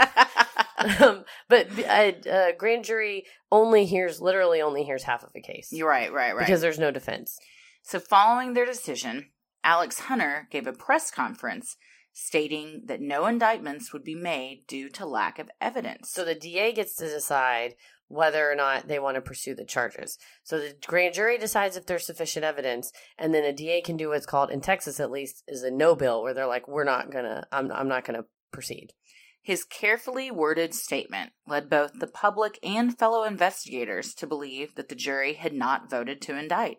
[1.00, 5.68] um, but a, a grand jury only hears, literally only hears half of a case
[5.70, 6.44] You're right, right, right.
[6.44, 7.38] because there's no defense.
[7.82, 9.30] So, following their decision,
[9.64, 11.76] Alex Hunter gave a press conference
[12.12, 16.10] stating that no indictments would be made due to lack of evidence.
[16.10, 17.74] So the DA gets to decide
[18.08, 20.18] whether or not they want to pursue the charges.
[20.42, 24.10] So the grand jury decides if there's sufficient evidence, and then a DA can do
[24.10, 27.10] what's called, in Texas at least, is a no bill, where they're like, "We're not
[27.10, 28.92] gonna, I'm, I'm not gonna proceed."
[29.40, 34.94] His carefully worded statement led both the public and fellow investigators to believe that the
[34.94, 36.78] jury had not voted to indict.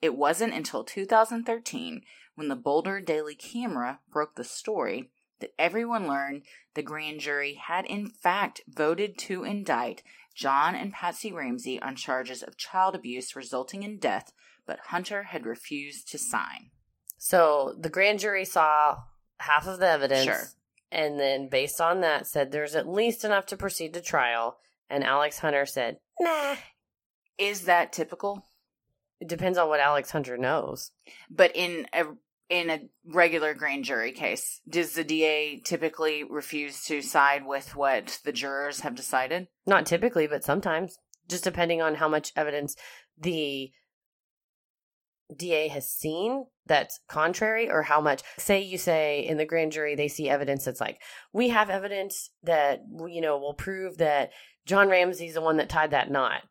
[0.00, 2.02] It wasn't until 2013,
[2.34, 5.10] when the Boulder Daily Camera broke the story,
[5.40, 6.42] that everyone learned
[6.74, 10.02] the grand jury had in fact voted to indict
[10.34, 14.32] John and Patsy Ramsey on charges of child abuse resulting in death,
[14.66, 16.70] but Hunter had refused to sign.
[17.18, 18.98] So the grand jury saw
[19.40, 20.44] half of the evidence, Sure.
[20.90, 24.58] and then based on that, said there's at least enough to proceed to trial.
[24.90, 26.56] And Alex Hunter said, "Nah."
[27.38, 28.46] Is that typical?
[29.20, 30.92] It depends on what Alex Hunter knows.
[31.30, 32.06] But in a
[32.48, 38.20] in a regular grand jury case, does the DA typically refuse to side with what
[38.24, 39.48] the jurors have decided?
[39.66, 42.76] Not typically, but sometimes, just depending on how much evidence
[43.18, 43.70] the
[45.34, 49.94] DA has seen that's contrary or how much say you say in the grand jury
[49.94, 51.00] they see evidence that's like
[51.32, 54.30] we have evidence that you know will prove that
[54.66, 56.42] John Ramsey's the one that tied that knot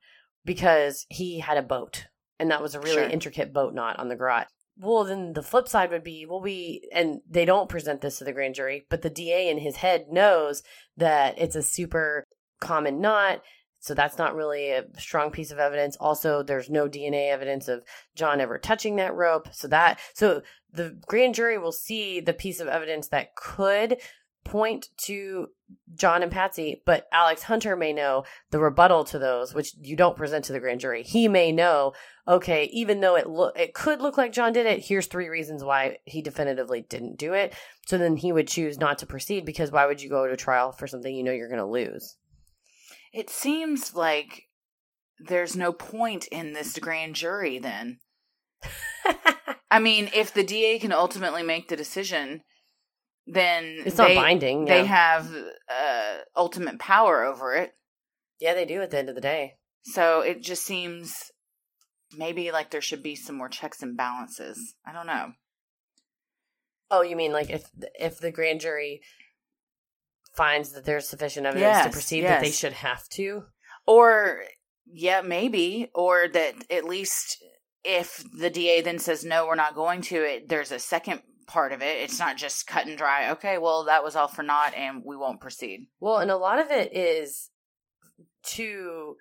[0.44, 2.08] because he had a boat
[2.40, 3.04] and that was a really Sure.
[3.10, 4.48] intricate boat knot on the garage.
[4.78, 8.24] Well, then the flip side would be, well, we, and they don't present this to
[8.24, 10.64] the grand jury, but the DA in his head knows
[10.98, 12.24] that it's a super
[12.60, 13.42] common knot.
[13.80, 15.98] So that's not really a strong piece of evidence.
[16.00, 17.84] Also, there's no DNA evidence of
[18.16, 19.50] John ever touching that rope.
[19.52, 23.98] So that, so the grand jury will see the piece of evidence that could
[24.44, 25.48] point to
[25.96, 30.18] John and Patsy, but Alex Hunter may know the rebuttal to those, which you don't
[30.18, 31.04] present to the grand jury.
[31.04, 31.94] He may know,
[32.28, 35.64] okay, even though it look it could look like John did it, here's three reasons
[35.64, 37.54] why he definitively didn't do it.
[37.88, 40.72] So then he would choose not to proceed because why would you go to trial
[40.72, 42.18] for something you know you're going to lose?
[43.14, 44.44] It seems like
[45.20, 48.00] there's no point in this grand jury then.
[49.72, 52.42] I mean, if the DA can ultimately make the decision,
[53.26, 54.66] then It's they, not binding.
[54.66, 54.86] They yeah.
[54.86, 55.36] have
[55.70, 57.74] uh, ultimate power over it.
[58.40, 59.56] yeah, they do at the end of the day.
[59.84, 61.32] So it just seems
[62.18, 64.76] maybe like there should be some more checks and balances.
[64.86, 65.32] I don't know.
[66.92, 67.70] Oh, you mean like if
[68.00, 69.02] if the grand jury
[70.36, 73.44] finds that there's sufficient evidence to Yes, proceed that they should have to?
[73.86, 74.42] Or,
[74.86, 75.90] yeah, maybe.
[75.94, 77.44] Or that at least
[77.84, 81.72] if the DA then says, no, we're not going to it, there's a second part
[81.72, 81.98] of it.
[82.02, 83.32] It's not just cut and dry.
[83.32, 85.88] Okay, well, that was all for naught and we won't proceed.
[86.00, 87.50] Well, and a lot of it is
[88.44, 89.16] to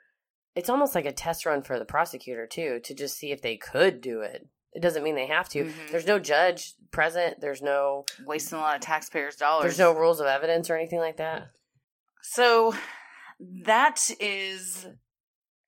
[0.55, 3.57] it's almost like a test run for the prosecutor too to just see if they
[3.57, 4.47] could do it.
[4.75, 5.65] It doesn't mean they have to.
[5.65, 5.91] Mhm.
[5.91, 7.41] There's no judge present.
[7.41, 9.63] There's no Wasting a lot of taxpayers' dollars.
[9.65, 11.49] there's no rules of evidence or anything like that.
[12.23, 12.75] So
[13.41, 14.87] that is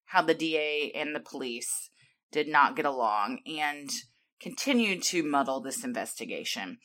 [0.07, 1.91] how the DA and the police
[2.31, 3.91] did not get along and
[4.45, 6.77] continued to muddle this investigation.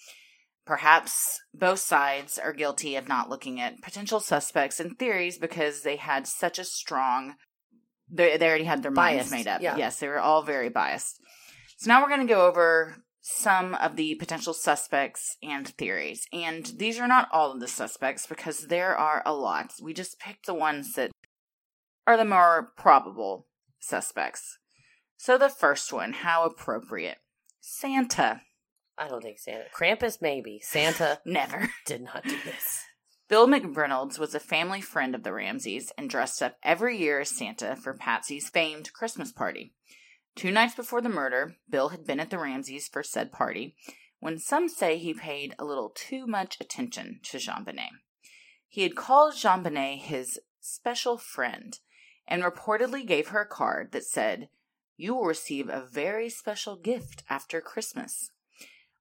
[0.66, 5.97] Perhaps both sides are guilty of not looking at potential suspects and theories because they
[5.97, 7.36] had such a strong
[8.12, 9.62] they, they already had their minds made up.
[9.62, 9.78] yeah.
[9.78, 11.20] Yes, they were all very biased.
[11.78, 16.26] So now we're going to go over some of the potential suspects and theories.
[16.34, 19.74] And these are not all of the suspects because there are a lot.
[19.82, 21.12] We just picked the ones that
[22.07, 23.45] are the more probable
[23.80, 24.57] suspects.
[25.18, 27.18] So the first one, how appropriate.
[27.60, 28.41] Santa.
[28.97, 30.60] I don't think Santa Krampus maybe.
[30.62, 31.70] Santa Never.
[31.86, 32.84] did not do this.
[33.28, 37.30] Bill McReynolds was a family friend of the Ramseys and dressed up every year as
[37.30, 39.74] Santa for Patsy's famed Christmas party.
[40.36, 43.76] Two nights before the murder, Bill had been at the Ramseys for said party
[44.20, 47.89] when some say he paid a little too much attention to JonBenét.
[48.68, 51.80] He had called JonBenét his special friend
[52.28, 54.49] and reportedly gave her a card that said,
[55.02, 58.32] You will receive a very special gift after Christmas.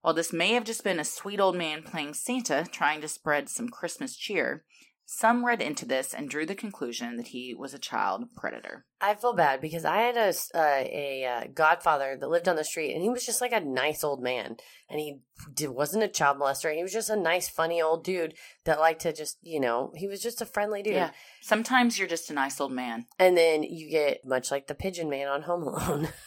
[0.00, 3.48] While this may have just been a sweet old man playing Santa trying to spread
[3.48, 4.62] some Christmas cheer,
[5.10, 8.84] some read into this and drew the conclusion that he was a child predator.
[9.00, 12.64] I feel bad because I had a uh, a uh, godfather that lived on the
[12.64, 14.58] street, and he was just like a nice old man,
[14.90, 15.20] and he
[15.54, 16.74] did, wasn't a child molester.
[16.74, 18.34] He was just a nice, funny old dude
[18.66, 20.92] that liked to just, you know, he was just a friendly dude.
[20.92, 21.10] Yeah.
[21.40, 23.06] Sometimes you're just a nice old man.
[23.18, 26.08] And then you get much like the pigeon man on Home Alone.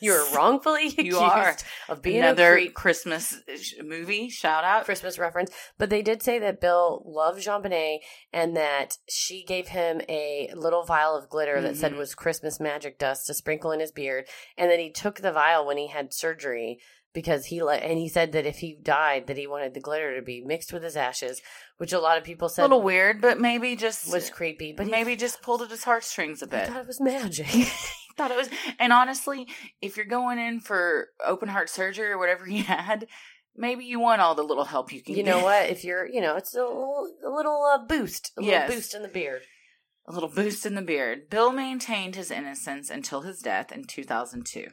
[0.00, 1.56] You're wrongfully accused You are.
[1.88, 2.68] of being Another a.
[2.68, 4.84] Christmas uh, movie shout out.
[4.84, 7.98] Christmas reference, but they did say that Bill loved JonBenét
[8.32, 11.98] and that she gave him a little vial of glitter that said Mhm.
[11.98, 14.26] was Christmas magic dust to sprinkle in his beard,
[14.56, 16.78] and that he took the vial when he had surgery
[17.12, 20.14] because he let and he said that if he died that he wanted the glitter
[20.14, 21.42] to be mixed with his ashes,
[21.76, 24.78] which a lot of people said A little weird, but maybe just was creepy, but
[24.78, 26.68] but he- maybe just pulled at his heartstrings a bit.
[26.68, 27.48] thought it was magic.
[28.20, 29.48] thought it was and honestly
[29.80, 33.06] if you're going in for open heart surgery or whatever he had
[33.56, 35.68] maybe you want all the little help you can you get know what?
[35.70, 38.68] If you're, you know, it's a little, a little uh, boost, a Yes.
[38.68, 39.42] little boost in the beard.
[40.06, 44.68] a little boost in the beard bill maintained his innocence until his death in 2002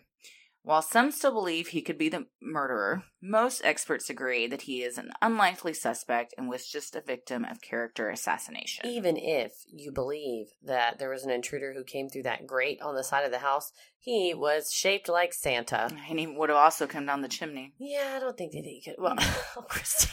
[0.68, 4.98] while some still believe he could be the murderer most experts agree that he is
[4.98, 10.48] an unlikely suspect and was just a victim of character assassination Even if you believe
[10.64, 13.40] that there was an intruder who came through that grate on the side of the
[13.40, 15.90] house, he was shaped like Santa.
[16.10, 18.82] and he would have also come down the chimney Yeah, I don't think that he
[18.84, 18.96] could.
[19.00, 19.40] Well, hmm.
[19.58, 20.10] oh, Christy.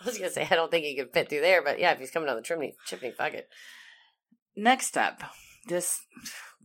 [0.00, 1.98] I was gonna say I don't think he could fit through there, but yeah, if
[1.98, 3.46] he's coming down the chimney, chimney, fuck it.
[4.56, 5.22] next up
[5.68, 6.00] this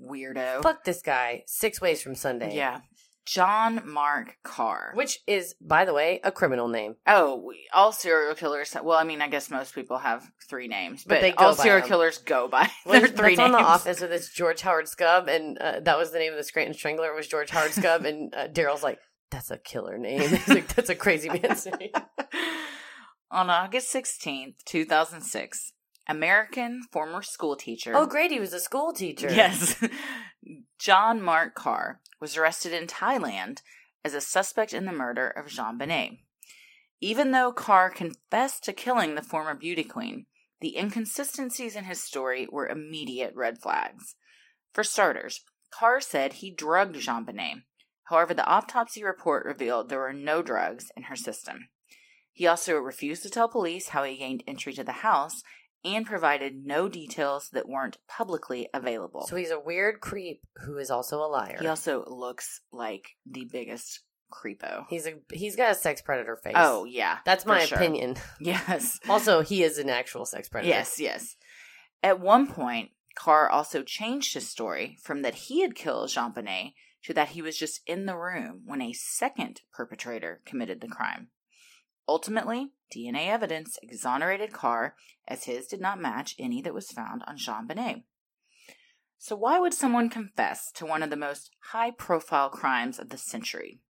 [0.01, 1.43] weirdo Fuck this guy.
[1.45, 2.55] Six ways from Sunday.
[2.55, 2.80] yeah
[3.28, 6.95] john mark karr which is, by the way, a criminal name.
[7.05, 8.75] Oh, we, all serial killers.
[8.82, 11.89] Well, I mean, I guess most people have three names, But but, all serial them.
[11.89, 15.28] killers go by Well, their three that's on the Office with this George Howard Skub,
[15.28, 18.34] and uh, that was the name of the Scranton Strangler was George Howard Skub, and
[18.34, 18.99] uh, Daryl's like,
[19.30, 20.39] "That's a killer name.
[20.47, 21.91] Like, That's a crazy man's name."
[23.32, 25.73] On August sixteenth, two thousand six,
[26.08, 27.93] American former school teacher.
[27.95, 28.32] Oh, great!
[28.32, 29.30] He was a school teacher.
[29.32, 29.82] Yes,
[30.80, 33.62] John Mark Karr was arrested in Thailand
[34.03, 36.20] as a suspect in the murder of JonBenét.
[36.99, 40.26] Even though Karr confessed to killing the former beauty queen,
[40.62, 44.16] the inconsistencies in his story were immediate red flags.
[44.74, 45.41] For starters,
[45.72, 47.64] Karr said he drugged JonBenét.
[48.05, 51.70] However, the autopsy report revealed there were no drugs in her system.
[52.32, 55.43] He also refused to tell police how he gained entry to the house
[55.84, 59.25] and provided no details that weren't publicly available.
[59.28, 61.57] So he's a weird creep who is also a liar.
[61.59, 64.01] he also looks like the biggest
[64.32, 64.86] creepo.
[64.89, 66.53] he's a he's got a sex predator face.
[66.55, 67.19] Oh, yeah.
[67.25, 67.78] that's my sure.
[67.78, 68.15] opinion.
[68.39, 68.99] Yes.
[69.07, 70.69] Also, he is an actual sex predator.
[70.69, 71.36] Yes, yes.
[72.03, 76.73] At one point, Karr also changed his story from that he had killed JonBenét
[77.03, 81.30] to that he was just in the room when a second perpetrator committed the crime.
[82.08, 84.95] Ultimately, DNA evidence exonerated Karr
[85.28, 88.03] as his did not match any that was found on JonBenét.
[89.18, 93.18] So, why would someone confess to one of the most high profile crimes of the
[93.18, 93.82] century?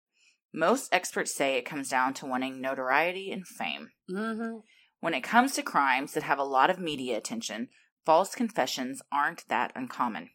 [0.52, 3.90] Most experts say it comes down to wanting notoriety and fame.
[4.10, 4.58] Mm-hmm.
[5.00, 7.68] When it comes to crimes that have a lot of media attention,
[8.06, 10.30] false confessions aren't that uncommon.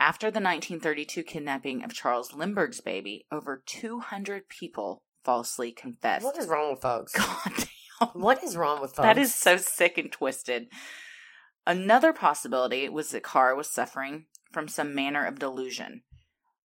[0.00, 6.24] After the 1932 kidnapping of Charles Lindbergh's baby, over 200 people falsely confessed.
[6.24, 7.12] What is wrong with folks?
[7.16, 8.20] God damn.
[8.20, 9.06] What is wrong with folks?
[9.06, 10.68] That is so sick and twisted.
[11.66, 16.02] Another possibility was that Karr was suffering from some manner of delusion.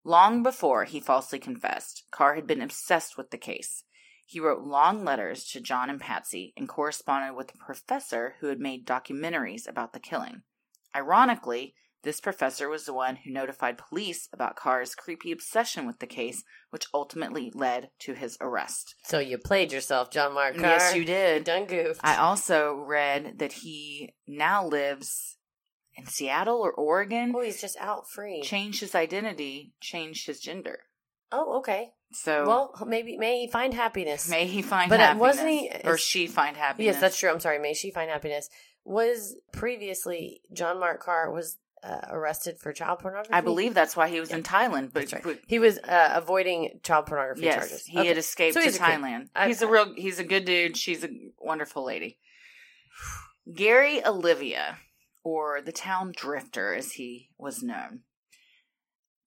[0.04, 3.84] Long before he falsely confessed, Karr had been obsessed with the case.
[4.26, 8.60] He wrote long letters to John and Patsy and corresponded with a professor who had
[8.60, 10.42] made documentaries about the killing.
[10.96, 11.76] Ironically,
[12.08, 16.42] this professor was the one who notified police about Karr's creepy obsession with the case,
[16.70, 18.96] which ultimately led to his arrest.
[19.04, 20.56] So you played yourself, John Mark.
[20.56, 20.62] Karr.
[20.64, 21.44] Yes, you did.
[21.44, 22.00] Done goofed.
[22.04, 25.36] I also read that he now lives
[25.98, 27.34] in Seattle or Oregon.
[27.36, 28.42] oh, he's just out free.
[28.42, 30.80] Changed his identity, changed his gender.
[31.34, 31.90] oh, okay.
[32.14, 34.30] So Well, maybe may he find happiness.
[34.30, 36.94] may he find But, uh, happiness, wasn't he- or she find happiness?
[36.94, 37.30] Yes, that's true.
[37.30, 37.60] I'm sorry.
[37.60, 38.50] May she find happiness.
[38.86, 43.34] Was previously John Mark Karr was uh, arrested for child pornography?
[43.34, 44.92] I believe that's why he was in Thailand.
[44.94, 45.40] But, right.
[45.48, 47.86] he was uh, avoiding child pornography yes, charges.
[47.86, 48.08] he Okay.
[48.10, 48.70] had escaped So to.
[48.70, 49.30] Thailand.
[49.36, 49.94] I- he's a real.
[49.96, 50.76] He's a good dude.
[50.78, 51.10] She's a
[51.40, 52.20] wonderful lady.
[53.56, 54.78] Gary Oliva,
[55.24, 58.02] or the town drifter as he was known.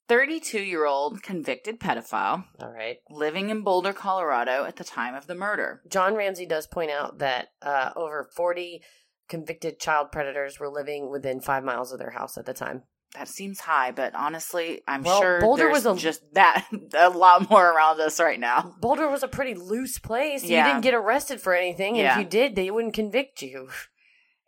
[0.08, 2.96] 32 year old convicted pedophile All right.
[3.08, 5.82] living in Boulder, Colorado at the time of the murder.
[5.88, 8.82] John Ramsey does point out that uh, over 40
[9.30, 12.82] convicted child predators were living within five miles of their house at the time.
[13.14, 17.48] That seems high, but honestly, I'm Well, sure Boulder was a- just that a lot
[17.50, 18.74] more around us right now.
[18.80, 20.44] Boulder was a pretty loose place.
[20.44, 20.58] Yeah.
[20.66, 22.12] You didn't get arrested for anything, and Yeah.
[22.12, 23.68] if you did, they wouldn't convict you.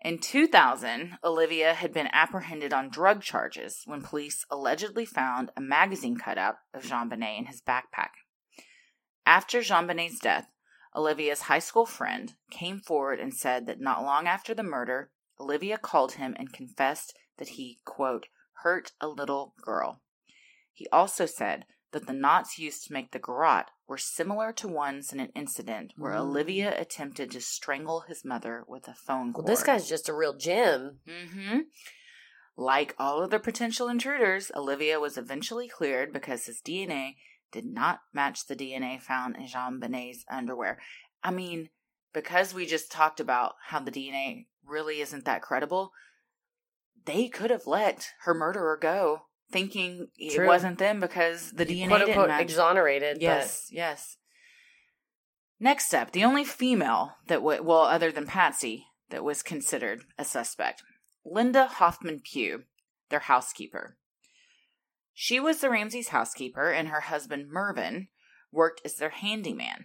[0.04, 6.16] In 2000, Oliva had been apprehended on drug charges when police allegedly found a magazine
[6.16, 8.10] cutout of JonBenét in his backpack.
[9.26, 10.46] After JonBenét's death,
[10.94, 15.78] Oliva's high school friend came forward and said that not long after the murder, Oliva
[15.78, 18.26] called him and confessed that he, quote,
[18.62, 20.00] hurt a little girl.
[20.72, 25.12] He also said that the knots used to make the garrote were similar to ones
[25.12, 26.20] in an incident where Mm.
[26.20, 29.46] Oliva attempted to strangle his mother with a phone Well, cord.
[29.46, 31.00] this guy's just a real gem.
[31.06, 31.58] Mm-hmm.
[32.56, 37.16] Like all other potential intruders, Oliva was eventually cleared because his DNA
[37.52, 40.78] did not match the DNA found in JonBenét's underwear.
[41.22, 41.68] I mean,
[42.12, 45.92] because we just talked about how the DNA really isn't that credible,
[47.04, 51.98] they could have let her murderer go, thinking it wasn't them because the DNA quote
[52.00, 52.42] didn't unquote match.
[52.42, 53.18] exonerated.
[53.20, 54.16] Yes, yes.
[55.60, 60.24] Next up, the only female that w- well, other than Patsy, that was considered a
[60.24, 60.82] suspect,
[61.24, 62.64] Linda Hoffman Pugh,
[63.10, 63.96] their housekeeper.
[65.22, 68.08] She was the Ramseys' housekeeper, and her husband Mervyn
[68.50, 69.84] worked as their handyman.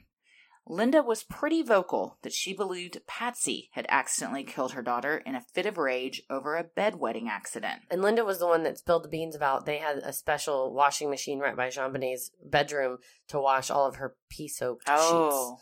[0.66, 5.46] Linda was pretty vocal that she believed Patsy had accidentally killed her daughter in a
[5.54, 7.84] fit of rage over a bedwetting accident.
[7.92, 11.12] And Linda was the one that spilled the beans about they had a special washing
[11.12, 14.98] machine right by JonBenét's bedroom to wash all of her pea soaked sheets.
[15.00, 15.60] Oh,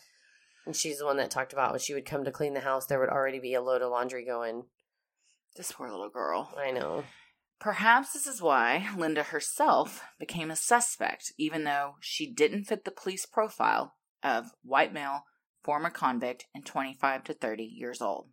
[0.66, 2.86] And she's the one that talked about when she would come to clean the house,
[2.86, 4.68] there would already be a load of laundry going.
[5.58, 6.54] this poor little girl.
[6.58, 7.04] I know.
[7.60, 12.92] Perhaps this is why Linda herself became a suspect, even though she didn't fit the
[12.92, 15.26] police profile of white male,
[15.64, 18.30] former convict, and 25 to 30 years old.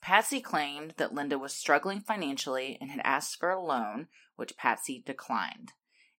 [0.00, 5.02] Patsy claimed that Linda was struggling financially and had asked for a loan, which Patsy
[5.04, 5.72] declined.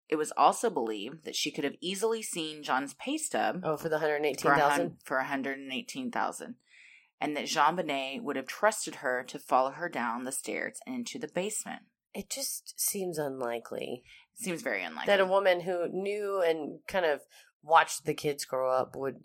[0.08, 3.88] It was also believed that she could have easily seen John's pay stub Oh, for
[3.88, 4.60] the for, a 118,000?
[4.70, 6.56] hun- for 118000
[7.20, 11.18] and that JonBenét would have trusted her to follow her down the stairs and into
[11.18, 11.82] the basement.
[12.14, 14.04] It just seems unlikely
[14.34, 15.06] Seems very unlikely.
[15.12, 17.20] that a woman who knew and kind of
[17.62, 19.16] watched the kids grow up would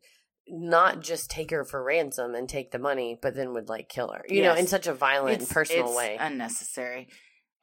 [0.47, 4.11] not just take her for ransom and take the money, but then would like kill
[4.11, 4.25] her.
[4.27, 6.17] You know, in such a violent, and personal it's way.
[6.19, 7.09] unnecessary,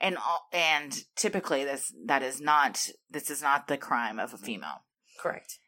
[0.01, 4.39] and all, and typically this that is not this is not the crime of a
[4.39, 4.85] female.
[5.21, 5.59] Correct.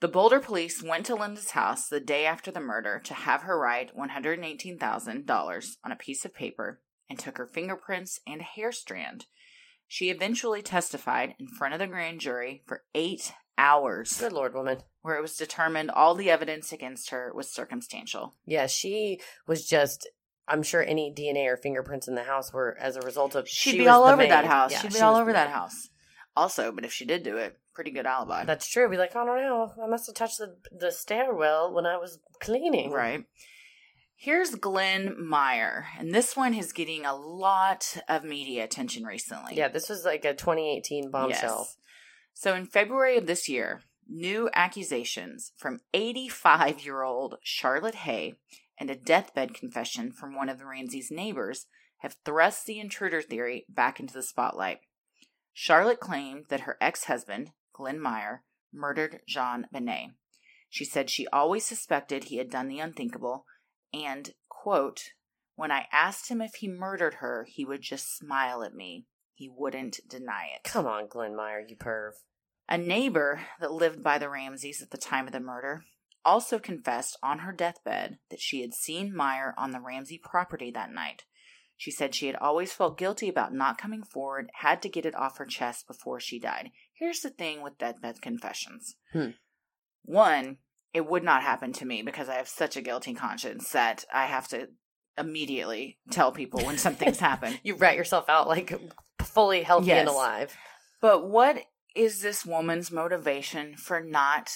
[0.00, 3.58] The Boulder police went to Linda's house the day after the murder to have her
[3.58, 9.26] write $118,000 on a piece of paper and took her fingerprints and a hair strand.
[9.86, 14.78] She eventually testified in front of the grand jury for eight hours, Good lord, woman.
[15.02, 18.34] where it was determined all the evidence against her was circumstantial.
[18.46, 20.08] Yeah, she was just.
[20.46, 23.48] I'm sure any DNA or fingerprints in the house were as a result of.
[23.48, 24.72] She'd she be all over that house.
[24.72, 25.88] Yeah, She'd be she all over that house.
[26.36, 28.44] Also, but if she did do it, pretty good alibi.
[28.44, 28.88] That's true.
[28.90, 29.72] Be like, I don't know.
[29.82, 32.90] I must have touched the the stairwell when I was cleaning.
[32.90, 33.24] Right.
[34.16, 39.54] Here's Glenn Meyer, and this one is getting a lot of media attention recently.
[39.54, 41.66] Yeah, this was like a 2018 bombshell.
[41.66, 41.76] Yes.
[42.32, 48.34] So in February of this year, new accusations from 85 year old Charlotte Hay
[48.78, 51.66] and a deathbed confession from one of the Ramsey's neighbors
[51.98, 54.78] have thrust the intruder theory back into the spotlight.
[55.52, 58.42] Charlotte claimed that her ex husband, Glenn Meyer,
[58.72, 60.14] murdered JonBenét.
[60.68, 63.46] She said she always suspected he had done the unthinkable
[63.94, 65.12] and, quote,
[65.56, 69.06] when I asked him if he murdered her, he would just smile at me.
[69.34, 70.64] He wouldn't deny it.
[70.64, 72.12] Come on, Glenn Meyer, you perv.
[72.68, 75.84] A neighbor that lived by the Ramseys at the time of the murder
[76.24, 80.92] also confessed on her deathbed that she had seen Meyer on the Ramsey property that
[80.92, 81.24] night.
[81.76, 85.14] She said she had always felt guilty about not coming forward, had to get it
[85.14, 86.70] off her chest before she died.
[86.92, 88.96] Here's the thing with deathbed confessions.
[89.12, 89.30] Hmm.
[90.04, 90.58] One,
[90.94, 94.26] it would not happen to me because I have such a guilty conscience that I
[94.26, 94.68] have to
[95.18, 97.60] immediately tell people when something's happened.
[97.64, 98.72] You rat yourself out like
[99.20, 100.56] fully healthy and alive.
[101.00, 101.58] But what
[101.94, 104.52] is this woman's motivation for not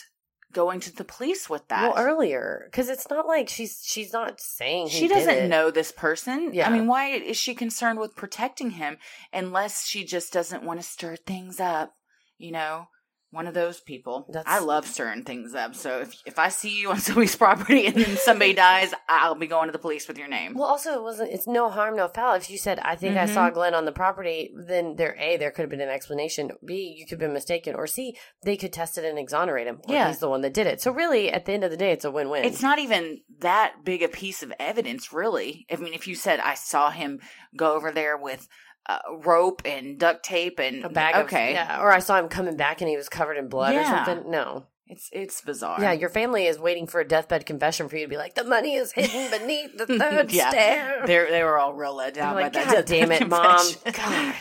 [0.52, 1.94] going to the police with that?
[1.94, 6.54] Well, earlier, because it's not like she's she's not saying she doesn't know this person.
[6.54, 6.68] Yeah.
[6.68, 8.98] I mean, why is she concerned with protecting him
[9.32, 11.94] unless she just doesn't want to stir things up?
[12.38, 12.86] You know,
[13.30, 14.26] one of those people.
[14.32, 15.74] That's- I love stirring things up.
[15.74, 19.46] So if if I see you on somebody's property and then somebody dies, I'll be
[19.46, 20.54] going to the police with your name.
[20.54, 21.32] Well, also, it wasn't.
[21.32, 22.34] It's no harm, no foul.
[22.36, 23.34] If you said, "I think I Mhm.
[23.34, 26.52] saw Glenn on the property," then there, a, there could have been an explanation.
[26.64, 29.80] B, you could have been mistaken, or C, they could test it and exonerate him.
[29.86, 30.08] Yeah.
[30.08, 30.80] he's the one that did it.
[30.80, 32.44] So really, at the end of the day, it's a win-win.
[32.44, 35.66] It's not even that big a piece of evidence, really.
[35.70, 37.20] I mean, if you said I saw him
[37.56, 38.48] go over there with
[38.88, 41.80] uh, rope and duct tape and a bag okay, of yeah.
[41.82, 44.30] Or I saw him coming back and he was covered in blood or something.
[44.30, 44.64] No.
[44.86, 45.78] it's it's bizarre.
[45.80, 48.44] Yeah, your family is waiting for a deathbed confession for you to be like, the
[48.44, 50.48] money is hidden beneath the third Yeah.
[50.50, 51.02] stair.
[51.06, 52.74] they they were all real let They're down like, by that.
[52.74, 53.66] God damn it, mom.
[53.92, 54.34] God.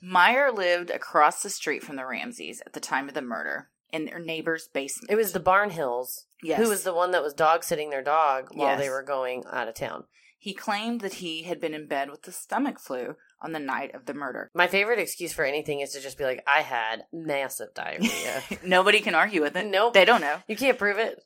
[0.00, 4.04] Meyer lived across the street from the Ramseys at the time of the murder in
[4.04, 5.10] their neighbor's basement.
[5.10, 6.26] It was the Barnhills.
[6.42, 6.60] yes.
[6.62, 9.66] Who was the one that was dog sitting their dog while they were going out
[9.66, 10.04] of town?
[10.38, 13.94] He claimed that he had been in bed with the stomach flu on the night
[13.94, 14.50] of the murder.
[14.54, 18.42] My favorite excuse for anything is to just be like, I had massive diarrhea.
[18.64, 19.66] Nobody can argue with it.
[19.66, 19.94] Nope.
[19.94, 20.38] They don't know.
[20.48, 21.22] you can't prove it.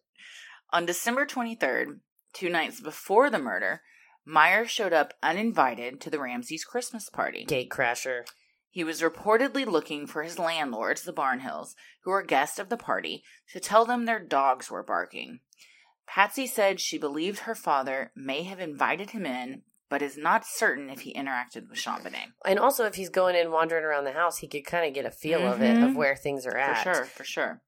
[0.73, 1.99] On December 23rd,
[2.33, 3.83] two nights before the murder,
[4.25, 7.45] Meyer showed up uninvited to the Ramseys' Christmas party.
[7.45, 8.23] Gate crasher.
[8.71, 13.23] He was reportedly looking for his landlords, the Barnhills, who were guests of the party,
[13.53, 15.41] to tell them their dogs were barking.
[16.07, 20.89] Patsy said she believed her father may have invited him in, but is not certain
[20.89, 22.33] if he interacted with JonBenét.
[22.47, 25.05] And also, if he's going in wandering around the house, he could kind of get
[25.05, 25.95] a feel of it, of mm-hmm.
[25.99, 26.79] where things are at.
[26.79, 27.63] For sure, for sure.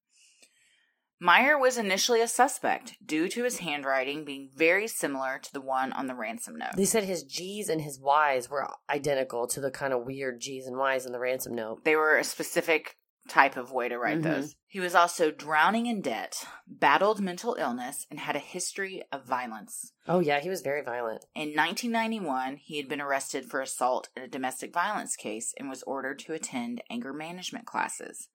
[1.20, 5.93] Meyer was initially a suspect due to his handwriting being very similar to the one
[5.93, 6.77] on the ransom note.
[6.79, 10.66] They said his G's and his Y's were identical to the kind of weird G's
[10.66, 11.85] and Y's in the ransom note.
[11.85, 12.97] They were a specific
[13.29, 14.22] type of way to write Mhm.
[14.22, 14.57] those.
[14.66, 19.93] He was also drowning in debt, battled mental illness, and had a history of violence.
[20.07, 21.25] Oh, yeah, he was very violent.
[21.35, 25.83] In 1991, he had been arrested for assault in a domestic violence case and was
[25.85, 28.29] ordered to attend anger management classes.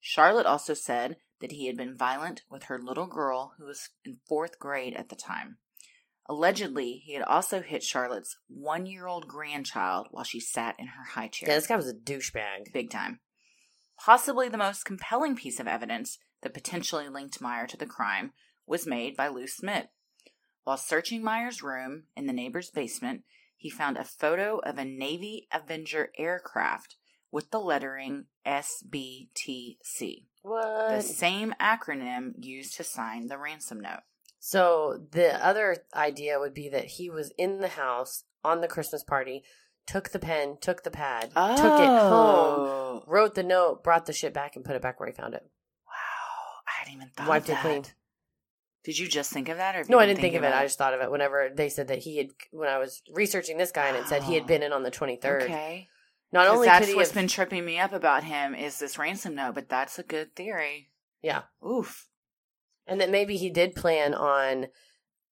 [0.00, 4.20] Charlotte also said that he had been violent with her little girl who was in
[4.26, 5.58] fourth grade at the time.
[6.26, 11.04] Allegedly, he had also hit Charlotte's one year old grandchild while she sat in her
[11.04, 12.72] high chair Yeah, this guy was a douchebag.
[12.72, 13.20] big time.
[14.00, 18.32] Possibly the most compelling piece of evidence that potentially linked Meyer to the crime
[18.66, 19.90] was made by Lou Smit.
[20.64, 23.24] While searching Meyer's room in the neighbor's basement,
[23.56, 26.96] he found a photo of a Navy Avenger aircraft
[27.30, 34.00] with the lettering SBTC, the same acronym used to sign the ransom note.
[34.38, 39.04] So the other idea would be that he was in the house on the Christmas
[39.04, 39.44] party,
[39.86, 43.04] took the pen, took the pad, took it home, Oh.
[43.06, 45.42] wrote the note, brought the shit back, and put it back where he found it.
[45.86, 45.92] Wow,
[46.66, 47.84] I hadn't even thought Wiped of it clean.
[48.84, 50.46] Did you just think of that, or No, I didn't think of it.
[50.46, 52.28] thinking I just thought of it whenever they said that he had.
[52.50, 54.46] When I was researching this guy, and it said he had Oh.
[54.46, 55.42] been in on the twenty third.
[55.42, 55.88] Okay.
[56.32, 59.54] Not only that's what's have, been tripping me up about him is this ransom note,
[59.56, 60.90] but that's a good theory.
[61.22, 62.06] yeah, Oof.
[62.86, 64.68] And that maybe he did plan on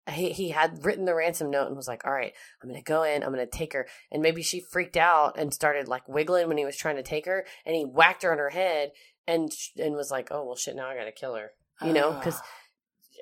[0.10, 2.86] he he had written the ransom note and was like, "All right, I'm going to
[2.86, 6.08] go in, I'm going to take her." And maybe she freaked out and started like
[6.08, 8.92] wiggling when he was trying to take her, and he whacked her on her head
[9.28, 11.52] and and was like, "Oh, well shit, now I got to kill her."
[11.84, 12.40] You know, cuz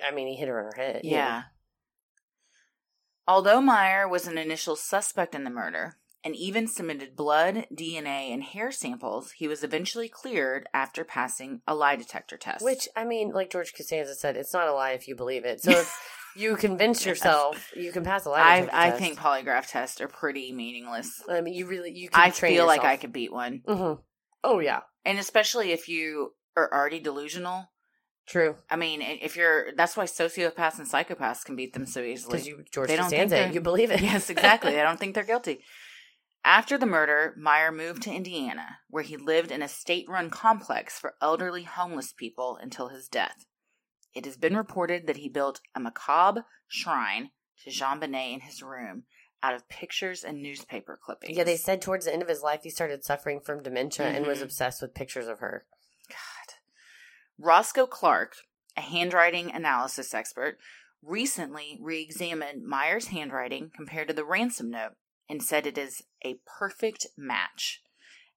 [0.05, 1.01] I mean, he hit her on her head.
[1.03, 1.17] you know.
[1.17, 1.41] Yeah.
[3.27, 8.43] Although Meyer was an initial suspect in the murder and even submitted blood, DNA, and
[8.43, 12.63] hair samples, he was eventually cleared after passing a lie detector test.
[12.63, 15.61] Which I mean, like George Costanza said, it's not a lie if you believe it.
[15.61, 15.93] So if
[16.35, 18.39] you convince yourself, you can pass a lie.
[18.41, 18.99] I, detector I test.
[19.01, 21.21] think polygraph tests are pretty meaningless.
[21.29, 22.09] I mean, you really you.
[22.09, 23.61] Can I train feel like I could beat one.
[23.67, 23.99] Mhm.
[24.45, 27.69] Oh yeah, And especially if you are already delusional.
[28.27, 28.55] true.
[28.69, 32.33] I mean, if you're, that's why sociopaths and psychopaths can beat them so easily.
[32.33, 34.01] Because you George They don't think Costanza, it, you believe it.
[34.11, 34.79] Yes, exactly.
[34.79, 35.59] I don't think they're guilty.
[36.45, 40.99] After the murder, Meyer moved to Indiana, where he lived in a state run complex
[40.99, 43.45] for elderly homeless people until his death.
[44.13, 47.31] It has been reported that he built a macabre shrine
[47.63, 49.03] to JonBenét in his room
[49.41, 51.37] out of pictures and newspaper clippings.
[51.37, 54.25] Yeah, they said towards the end of his life he started suffering from dementia and
[54.25, 54.43] was Mhm.
[54.43, 55.65] obsessed with pictures of her.
[56.09, 56.55] God.
[57.37, 58.35] Roscoe Clark,
[58.75, 60.59] a handwriting analysis expert,
[61.01, 64.95] recently re examined Meyer's handwriting compared to the ransom note
[65.29, 67.81] and said it is a perfect match.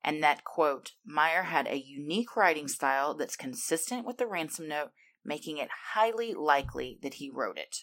[0.03, 4.91] And that, quote, Meyer had a unique writing style that's consistent with the ransom note,
[5.25, 7.79] making it highly likely that he wrote it.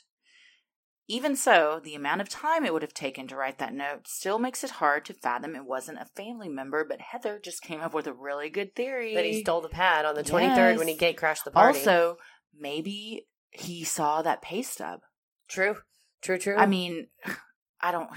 [1.08, 4.40] Even so, the amount of time it would have taken to write that note still
[4.40, 7.94] makes it hard to fathom it wasn't a family member, but Heather just came up
[7.94, 9.14] with a really good theory.
[9.14, 11.00] That he stole the pad on the 23rd when he Yes.
[11.00, 11.80] gate crashed the party.
[11.80, 12.18] Also,
[12.58, 15.02] maybe he saw that pay stub.
[15.50, 15.76] true,
[16.22, 16.56] true, true.
[16.56, 17.08] I mean,
[17.82, 18.10] I don't.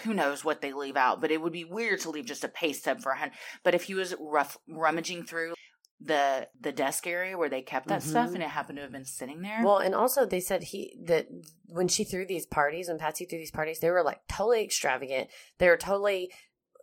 [0.00, 1.20] Who knows what they leave out?
[1.20, 3.34] But it would be weird to leave just a pay stub for a hundred.
[3.62, 5.54] But if he was rough rummaging through
[6.00, 8.34] the the desk area where they kept that stuff, Mhm.
[8.34, 11.28] and it happened to have been sitting there, Well, and also they said he that
[11.68, 15.30] when she threw these parties, when Patsy threw these parties, they were like totally extravagant.
[15.58, 16.32] They were totally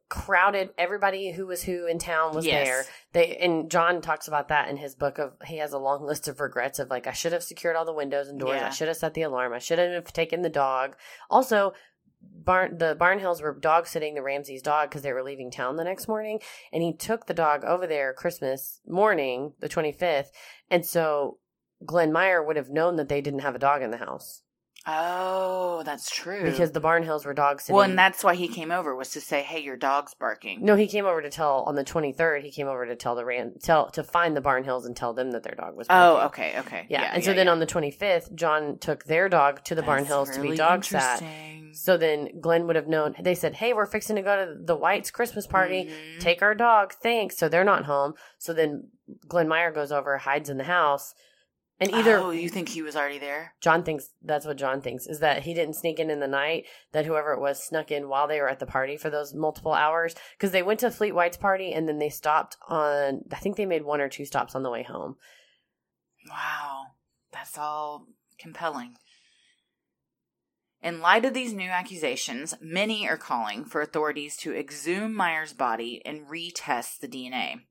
[0.08, 0.72] crowded.
[0.78, 2.66] Everybody who was who in town was Yes.
[2.66, 2.86] there.
[3.14, 6.28] They and John talks about that in his book of he has a long list
[6.28, 8.60] of regrets of like I should have secured all the windows and doors.
[8.62, 8.68] Yeah.
[8.68, 9.54] I should have set the alarm.
[9.54, 10.96] I should have taken the dog.
[11.30, 11.74] Also,
[12.22, 15.84] barn the Barnhills were dog sitting the Ramsey's dog because they were leaving town the
[15.84, 16.40] next morning,
[16.72, 20.32] and he took the dog over there Christmas morning, the twenty fifth,
[20.70, 21.38] and so
[21.86, 24.42] Glenn Meyer would have known that they didn't have a dog in the house
[24.88, 26.44] oh, that's true.
[26.44, 27.76] because the Barnhills were dog sitting.
[27.76, 30.76] well, and that's why he came over was to say, "Hey, your dog's barking." no,
[30.76, 32.44] he came over to tell on the twenty third.
[32.44, 35.32] He came over to tell the ran tell to find the Barnhills and tell them
[35.32, 35.88] that their dog was.
[35.90, 39.76] Oh, okay, okay, Yeah, and so then on the 25th, John took their dog to
[39.76, 41.22] the barn Barnhills to be dog sat.
[41.72, 43.16] So then Glenn would have known.
[43.20, 45.86] They said, "Hey, we're fixing to go to the Whites' Christmas party.
[45.86, 46.20] Mhm.
[46.20, 48.16] Take our dog, thanks." So they're not home.
[48.40, 48.90] So then
[49.28, 51.14] Glenn Meyer goes over, hides in the house,
[51.80, 53.54] and either oh, you think he was already there?
[53.62, 56.66] John thinks that's what John thinks is that he didn't sneak in in the night.
[56.92, 59.74] That whoever it was snuck in while they were at the party for those multiple
[59.74, 63.22] hours because they went to Fleet White's party and then they stopped on.
[63.32, 65.16] I think they made one or two stops on the way home.
[66.30, 66.88] Wow,
[67.32, 68.08] that's all
[68.38, 68.96] compelling.
[70.82, 76.02] In light of these new accusations, many are calling for authorities to exhume Meyer's body
[76.06, 77.62] and retest the DNA.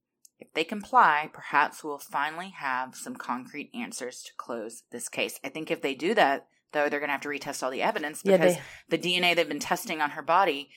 [0.41, 5.39] If they comply, perhaps we'll finally have some concrete answers to close this case.
[5.45, 7.83] I think if they do that, though, they're going to have to retest all the
[7.83, 8.57] evidence Yeah, because
[8.89, 10.71] they- the DNA they've been testing on her body,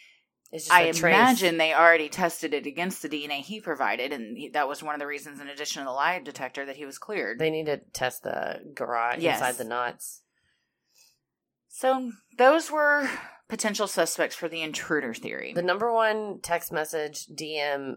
[0.70, 1.14] I a trace.
[1.16, 4.96] imagine they already tested it against the DNA he provided, and he, that was one
[4.96, 7.38] of the reasons, in addition to the lie detector, that he was cleared.
[7.40, 9.40] they need to test the garage Yes.
[9.40, 10.24] inside the nuts.
[11.70, 13.10] So those were
[13.48, 15.54] potential suspects for the intruder theory.
[15.54, 17.96] The number one text message, DM,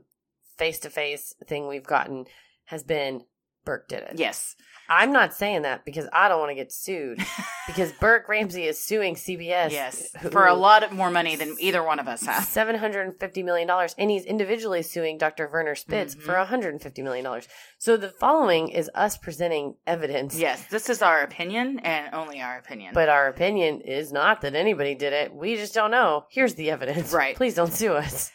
[0.56, 2.26] face to face thing we've gotten
[2.66, 3.24] has been
[3.64, 4.12] Burke did it.
[4.16, 4.56] yes.
[4.90, 7.18] I'm not saying that because I don't want to get sued
[7.66, 9.70] because Burke Ramsey is suing CBS.
[9.70, 10.10] yes.
[10.20, 12.44] who- For a lot more money than either one of us has.
[12.44, 13.70] $750 million.
[13.96, 15.48] And he's individually suing Dr.
[15.50, 16.20] Werner Spitz Mhm.
[16.20, 17.48] for one hundred and fifty million dollars.
[17.78, 22.58] So the following is us presenting evidence, Yes, this is our opinion and only our
[22.58, 22.92] opinion.
[22.92, 25.34] but our opinion is not that anybody did it.
[25.34, 26.26] We just don't know.
[26.30, 27.10] Here's the evidence.
[27.14, 27.34] Right.
[27.34, 28.30] Please don't sue us.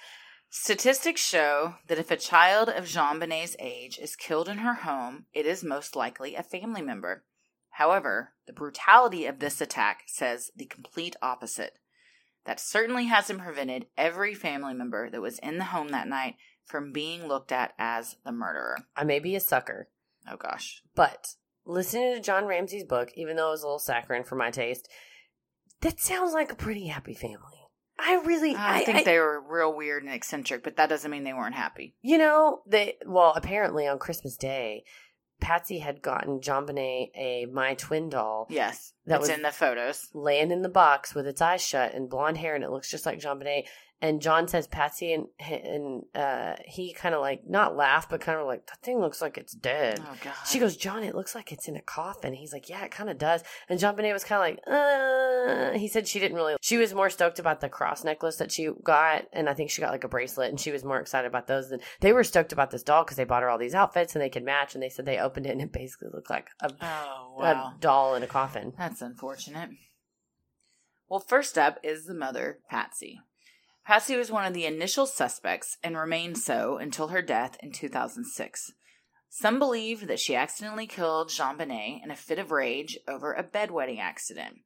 [0.52, 5.46] Statistics show that if a child of JonBenét's age is killed in her home, it
[5.46, 7.24] is most likely a family member.
[7.70, 11.78] However, the brutality of this attack says the complete opposite.
[12.46, 16.36] That certainly hasn't prevented every family member that was in the home that night
[16.66, 18.78] from being looked at as the murderer.
[18.96, 19.90] I may be a sucker,
[20.28, 20.82] Oh gosh.
[20.96, 24.50] but listening to John Ramsey's book, even though it was a little saccharine for my
[24.50, 24.90] taste,
[25.82, 27.59] that sounds like a pretty happy family.
[28.02, 31.34] I really, I, think they were real weird and eccentric, but that doesn't mean they
[31.34, 31.96] weren't happy.
[32.02, 34.84] You know, they well, apparently on Christmas Day,
[35.40, 40.10] Patsy had gotten JonBenét a My Twinn doll Yes, That was- in the photos.
[40.14, 43.06] laying in the box with its eyes shut and blonde hair, and it looks just
[43.06, 43.65] like JonBenét.
[44.02, 48.40] And John says Patsy and and uh, he kind of like not laugh, but kind
[48.40, 49.99] of like that thing looks like it's dead.
[50.02, 50.34] Oh god.
[50.48, 52.31] She goes, John, it looks like it's in a coffin.
[52.34, 53.44] He's like, yeah, it kind of does.
[53.68, 54.60] And JonBenét was kind of like,
[55.73, 58.53] uh, he said she didn't really, she was more stoked about the cross necklace that
[58.53, 59.26] she got.
[59.34, 61.69] And I think she got like a bracelet and she was more excited about those
[61.69, 64.22] than they were stoked about this doll because they bought her all these outfits and
[64.22, 64.76] they could match.
[64.76, 68.15] And they said they opened it and it basically looked like a, Oh a doll
[68.15, 68.72] in a coffin.
[68.77, 69.70] That's unfortunate.
[71.10, 73.20] Well, first up is the mother, Patsy.
[73.86, 78.72] Patsy was one of the initial suspects and remained so until her death in 2006.
[79.30, 84.00] Some believe that she accidentally killed JonBenét in a fit of rage over a bedwetting
[84.00, 84.58] accident.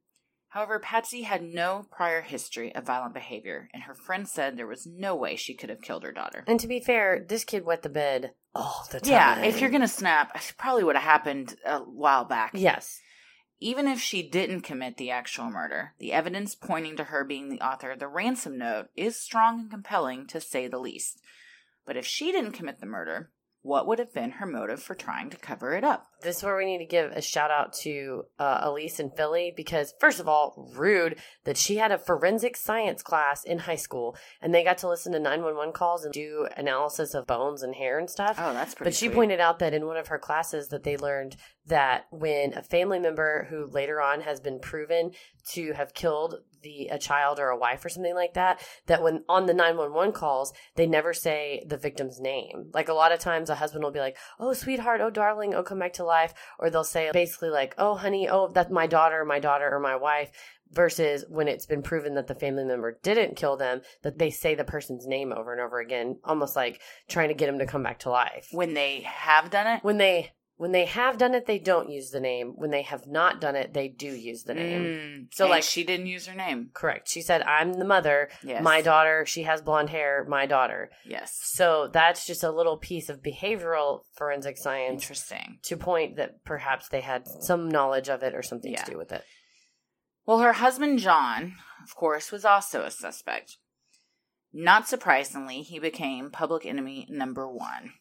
[0.49, 4.85] However, Patsy had no prior history of violent behavior, and her friend said there was
[4.85, 6.43] no way she could have killed her daughter.
[6.47, 9.11] And to be fair, this kid wet the bed all the time.
[9.11, 12.51] Yeah, if you're gonna snap, it probably would have happened a while back.
[12.53, 13.01] Yes.
[13.63, 17.61] Even if she didn't commit the actual murder, the evidence pointing to her being the
[17.61, 21.21] author of the ransom note is strong and compelling to say the least.
[21.85, 23.31] But if she didn't commit the murder,
[23.61, 26.09] what would have been her motive for trying to cover it up?
[26.23, 29.53] This is where we need to give a shout out to uh, Elise in Philly
[29.55, 34.15] because, first of all, rude that she had a forensic science class in high school
[34.41, 37.99] and they got to listen to 911 calls and do analysis of bones and hair
[37.99, 38.37] and stuff.
[38.39, 39.15] Oh, that's pretty But she sweet.
[39.15, 41.35] pointed out that in one of her classes that they learned
[41.65, 45.11] that when a family member who later on has been proven
[45.51, 49.23] to have killed the a child or a wife or something like that, that when
[49.27, 52.69] on the 911 calls, they never say the victim's name.
[52.73, 55.63] Like a lot of times a husband will be like, "Oh, sweetheart, oh darling, oh
[55.63, 56.12] come back to life,"
[56.59, 59.95] or they'll say basically like, "Oh honey, oh that's my daughter, my daughter or my
[59.95, 60.31] wife."
[60.71, 64.55] Versus when it's been proven that the family member didn't kill them, that they say
[64.55, 67.83] the person's name over and over again, almost like trying to get them to come
[67.83, 69.83] back to life when they have done it.
[69.83, 70.31] when they
[70.63, 73.55] when they have done it they don't use the name when they have not done
[73.57, 76.69] it they do use the name Mm, So, like- she didn't use her name.
[76.73, 78.63] correct she said i'm the mother Yes.
[78.63, 81.37] my daughter she has blonde hair my daughter Yes.
[81.57, 85.59] so that's just a little piece of behavioral forensic science Interesting.
[85.63, 88.83] to point that perhaps they had some knowledge of it or something Yeah.
[88.83, 89.25] to do with it
[90.25, 93.57] Well, her husband John, of course, was also a suspect.
[94.53, 97.95] Not surprisingly, he became public enemy number one.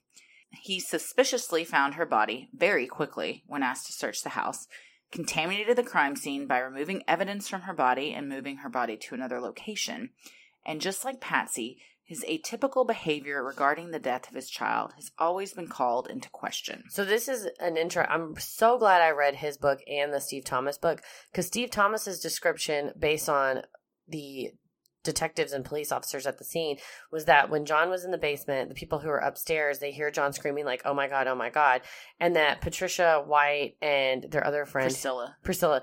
[0.61, 4.67] He suspiciously found her body very quickly when asked to search the house,
[5.11, 9.15] contaminated the crime scene by removing evidence from her body and moving her body to
[9.15, 10.11] another location.
[10.65, 15.55] And just like Patsy, his atypical behavior regarding the death of his child has always
[15.55, 16.85] been called into question.
[16.91, 18.05] So this is an intro.
[18.09, 22.21] I'm so glad I read his book and the Steve Thomas book because Steve Thomas's
[22.21, 23.63] description, based on
[24.09, 24.51] the
[25.03, 26.79] detectives and police officers at the scene,
[27.11, 30.11] was that when John was in the basement, the people who were upstairs they hear
[30.11, 31.83] John screaming like "Oh my god, oh my god,"
[32.21, 35.37] and that Patricia White and their other friend Priscilla.
[35.43, 35.83] Priscilla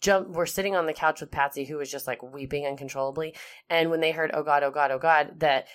[0.00, 3.34] jump were sitting on the couch with Patsy who was just like weeping uncontrollably
[3.70, 5.66] and when they heard oh god oh god oh god that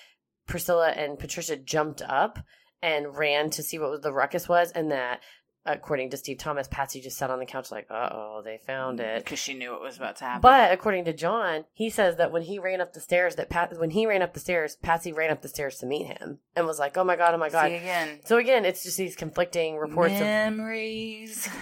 [0.46, 2.38] Priscilla and Patricia jumped up
[2.82, 5.20] and ran to see what the ruckus was and that
[5.64, 9.24] according to Steve Thomas Patsy just sat on the couch like uh-oh they found it
[9.24, 10.40] Because she knew what was about to happen.
[10.40, 13.78] but according to John, he says that when he ran up the stairs, that Pat,
[13.78, 16.66] when he ran up the stairs, Patsy ran up the stairs to meet him and
[16.66, 18.20] was like, "Oh my god, oh my god." See again.
[18.24, 21.48] So again, it's just these conflicting reports of memories.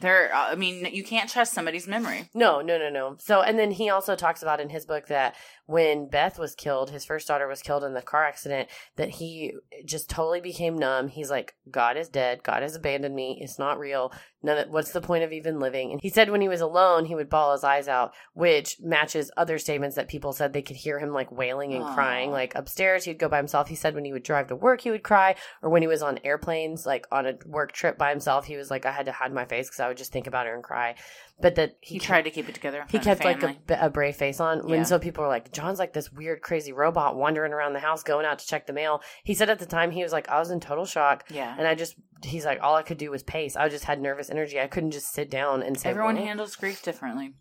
[0.00, 2.28] There, uh, I mean, you can't trust somebody's memory.
[2.34, 3.16] No, no, no, no.
[3.20, 5.36] So, and then he also talks about in his book that
[5.66, 9.54] when Beth was killed, his first daughter was killed in the car accident, that he
[9.84, 11.08] just totally became numb.
[11.08, 12.42] He's like, God is dead.
[12.42, 13.38] God has abandoned me.
[13.40, 14.12] It's not real.
[14.42, 15.92] None of, what's the point of even living?
[15.92, 19.30] And he said when he was alone, he would bawl his eyes out, which matches
[19.36, 21.94] other statements that people said they could hear him like wailing and Aw.
[21.94, 22.32] crying.
[22.32, 23.68] Like upstairs, he'd go by himself.
[23.68, 26.02] He said when he would drive to work, he would cry, or when he was
[26.02, 29.12] on airplanes, like on a work trip by himself, he was like, I had to
[29.12, 30.96] hide my face because I would just think about her and cry.
[31.40, 32.84] But that He tried to keep it together.
[32.88, 34.84] he kept like a, a brave face on when Yeah.
[34.84, 38.24] so people were like john's like this weird crazy robot wandering around the house going
[38.26, 40.50] out to check the mail he said at the time he was like i was
[40.50, 41.54] in total shock yeah.
[41.58, 44.30] and i just he's like all i could do was pace i just had nervous
[44.30, 47.34] energy i couldn't just sit down and say Everyone handles grief differently.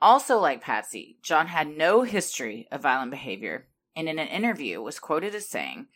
[0.00, 4.98] Also, like Patsy, John had no history of violent behavior, and in an interview was
[4.98, 5.86] quoted as saying,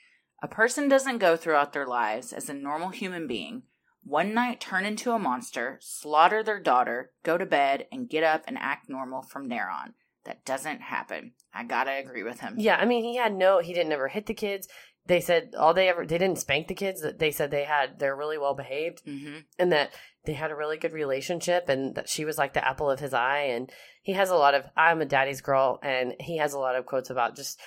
[0.42, 3.64] "A person doesn't go throughout their lives as a normal human being."
[4.08, 8.42] One night turn into a monster, slaughter their daughter, go to bed, and get up
[8.46, 9.94] and act normal from there on.
[10.24, 11.32] That doesn't happen.
[11.54, 12.54] I gotta agree with him.
[12.58, 14.68] yeah i mean he had no he didn't ever hit the kids
[15.06, 17.98] they said all they ever they didn't spank the kids that they said they had
[17.98, 19.90] they're really well behaved hmm and that
[20.24, 23.14] they had a really good relationship and that she was like the apple of his
[23.14, 23.70] eye and
[24.02, 26.84] he has a lot of i'm a daddy's girl and he has a lot of
[26.86, 27.58] quotes about just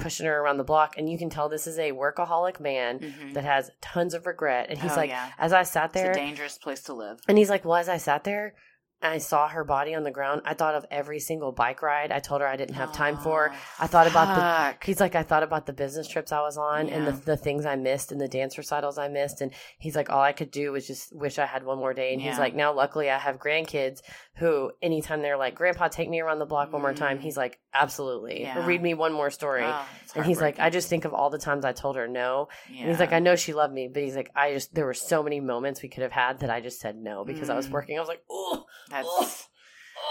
[0.00, 3.34] pushing her around the block, and you can tell this is a workaholic man Mhm.
[3.34, 4.66] that has tons of regret.
[4.70, 5.30] And he's Oh, like, yeah.
[5.38, 7.20] as I sat there It's a dangerous place to live.
[7.28, 8.54] and he's like, well, as I sat there.
[9.02, 10.42] And I saw her body on the ground.
[10.44, 13.50] I thought of every single bike ride I told her I didn't have time for.
[13.78, 14.36] I thought about
[14.78, 14.84] the.
[14.86, 17.64] He's like, I thought about the business trips I was on and the, the things
[17.64, 19.40] I missed and the dance recitals I missed.
[19.40, 22.12] And he's like, all I could do was just wish I had one more day.
[22.12, 24.00] And he's like, now luckily I have grandkids
[24.36, 27.20] who, anytime they're like, Grandpa, take me around the block one more time.
[27.20, 27.22] Mm.
[27.22, 28.42] He's like, absolutely.
[28.42, 28.64] Yeah.
[28.66, 29.62] Read me one more story.
[29.64, 29.86] Oh,
[30.16, 32.48] and he's like, I just think of all the times I told her no.
[32.70, 32.80] Yeah.
[32.82, 34.94] And he's like, I know she loved me, but he's like, I just, there were
[34.94, 37.68] so many moments we could have had that I just said no because I was
[37.68, 37.72] Mm.
[37.72, 37.96] working.
[37.96, 39.06] I was like, oh, That's.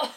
[0.02, 0.14] Oh,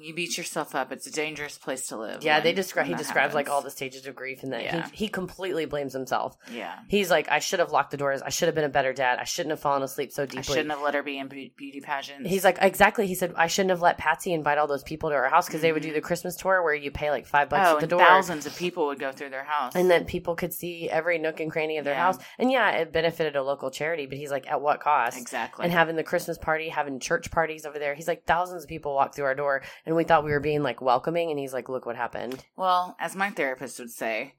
[0.00, 0.92] you beat yourself up.
[0.92, 2.22] It's a dangerous place to live.
[2.22, 2.36] yeah.
[2.36, 4.88] when- They describe, he describes like all the stages of grief and that Yeah.
[4.90, 6.36] he, he completely blames himself.
[6.52, 6.74] Yeah.
[6.88, 8.22] He's like, I should have locked the doors.
[8.22, 9.18] I should have been a better dad.
[9.18, 10.38] I shouldn't have fallen asleep so deeply.
[10.40, 12.28] I shouldn't have let her be in beauty pageants.
[12.28, 13.06] He's like, exactly.
[13.06, 15.62] He said, I shouldn't have let Patsy invite all those people to our house because
[15.62, 15.94] they would do Mhm.
[15.94, 17.98] the Christmas tour where you pay like five bucks oh, at the and door.
[18.00, 19.74] thousands of people would go through their house.
[19.74, 22.00] And then people could see every nook and cranny of their Yeah.
[22.04, 22.18] house.
[22.38, 25.18] And yeah, it benefited a local charity, but he's like, at what cost?
[25.18, 25.64] exactly.
[25.64, 27.94] And having the Christmas party, having church parties over there.
[27.94, 29.53] He's like, thousands of people walk through our door,
[29.86, 31.30] and we thought we were being like welcoming.
[31.30, 32.44] And he's like, look what happened.
[32.56, 34.34] well, as my therapist would say,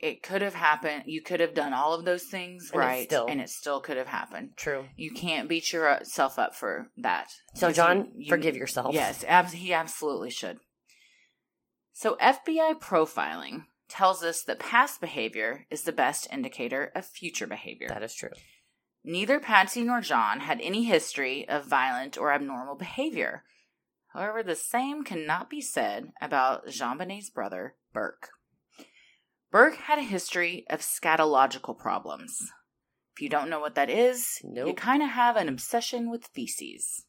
[0.00, 1.04] it could have happened.
[1.06, 3.96] You could have done all of those things And right, still- and it still could
[3.96, 4.50] have happened.
[4.56, 4.84] True.
[4.96, 7.28] You can't beat yourself up for that.
[7.54, 8.94] So, John, you- you- forgive yourself.
[8.94, 10.58] Yes, abs- he absolutely should.
[11.92, 17.88] So, FBI profiling tells us that past behavior is the best indicator of future behavior.
[17.88, 18.30] That is true.
[19.04, 23.44] Neither Patsy nor John had any history of violent or abnormal behavior.
[24.14, 28.30] However, the same cannot be said about JonBenét's brother, Burke.
[29.50, 32.50] Burke had a history of scatological problems.
[33.14, 37.04] If you don't know what that is, you kind of have an obsession with feces.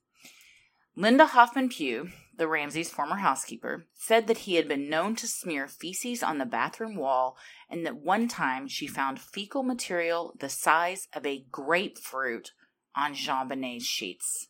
[0.96, 5.68] Linda Hoffman Pugh, the Ramseys' former housekeeper, said that he had been known to smear
[5.68, 7.38] feces on the bathroom wall
[7.70, 12.52] and that one time she found fecal material the size of a grapefruit
[12.96, 14.48] on JonBenét's sheets.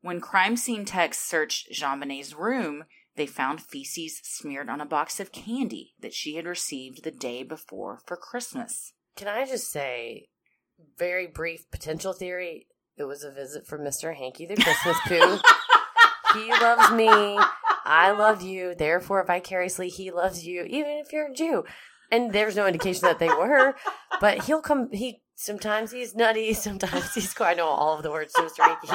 [0.00, 2.84] When crime scene techs searched JonBenét's room,
[3.16, 7.42] they found feces smeared on a box of candy that she had received the day
[7.42, 8.92] before for Christmas.
[9.16, 10.28] Can I just say,
[10.98, 12.66] very brief potential theory?
[12.96, 14.14] It was a visit from Mr.
[14.14, 15.38] Hanky the Christmas poo.
[16.34, 17.08] He loves me.
[17.84, 18.74] I love you.
[18.74, 21.64] Therefore, vicariously, he loves you, even if you're a Jew.
[22.10, 23.74] And there's no indication that they were,
[24.20, 24.90] but he'll come.
[24.92, 27.34] He sometimes he's nutty, sometimes he's.
[27.40, 28.64] I know all of the words to Mr.
[28.64, 28.88] Hanky,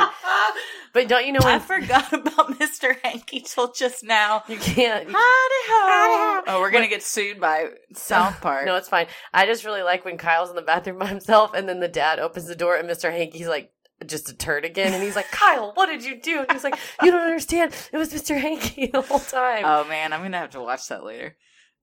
[0.94, 2.96] but don't you know I forgot about Mr.
[3.04, 4.44] Hanky till just now.
[4.48, 5.06] you can't?
[5.06, 6.42] Howdy ho.
[6.48, 8.66] Oh, we're gonna get sued by South Park.
[8.66, 9.08] No, it's fine.
[9.34, 12.20] I just really like when Kyle's in the bathroom by himself, and then the dad
[12.20, 13.12] opens the door, and Mr.
[13.12, 13.72] Hanky's like
[14.06, 16.78] just a turd again, and he's like, "Kyle, what did you do?" And he's like,
[17.04, 17.74] "You don't understand.
[17.92, 18.40] It was Mr.
[18.40, 21.36] Hanky the whole time." oh man, I'm gonna have to watch that later.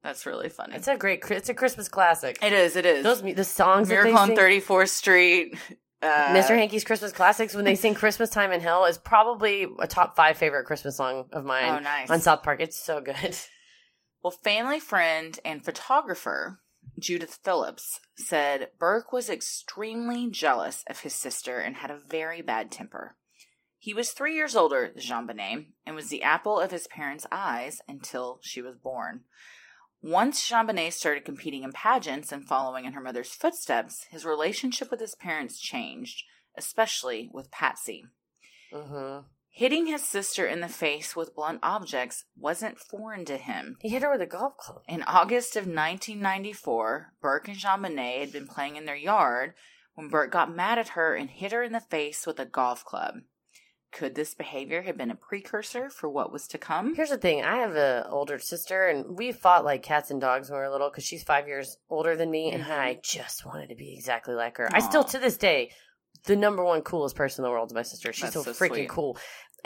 [0.03, 0.77] That's really funny.
[0.77, 1.23] it's a great.
[1.31, 2.39] It's a Christmas classic.
[2.43, 2.77] It is.
[2.77, 3.03] It is.
[3.03, 5.59] Those mu- the songs Miracle that on sing, 34th Street.
[6.03, 6.51] Uh, Mr.
[6.51, 10.37] Hanky's Christmas classics when they sing "Christmas Time in Hell" is probably a top five
[10.37, 12.11] favorite Christmas song of mine Oh, nice.
[12.11, 12.61] on South Park.
[12.61, 13.37] It's so good.
[14.23, 16.61] Well, family friend and photographer
[16.99, 22.71] Judith Phillips said Burke was extremely jealous of his sister and had a very bad
[22.71, 23.17] temper.
[23.79, 27.81] He was three years older than JonBenét and was the apple of his parents' eyes
[27.87, 29.21] until she was born.
[30.03, 35.01] Once JonBenét started competing in pageants and following in her mother's footsteps, his relationship with
[35.01, 36.25] his parents changed,
[36.57, 38.07] especially with Patsy.
[38.73, 39.19] hmm
[39.57, 43.79] Hitting his sister in the face with blunt objects wasn't foreign to him.
[43.81, 44.83] He hit her with a golf club.
[44.87, 49.55] In August of 1994, Burke and JonBenét had been playing in their yard
[49.95, 52.85] when Burke got mad at her and hit her in the face with a golf
[52.85, 53.15] club.
[53.93, 56.95] Could this behavior have been a precursor for what was to come?
[56.95, 60.51] Here's the thing: I have an older sister, and we fought like cats and dogs
[60.51, 62.79] when we were little because she's five years older than me, and Mhm.
[62.79, 64.69] I just wanted to be exactly like her.
[64.71, 65.71] I still, to this day,
[66.25, 68.13] the number one coolest person in the world is my sister.
[68.13, 68.89] She's so, so freaking sweet.
[68.89, 69.17] cool,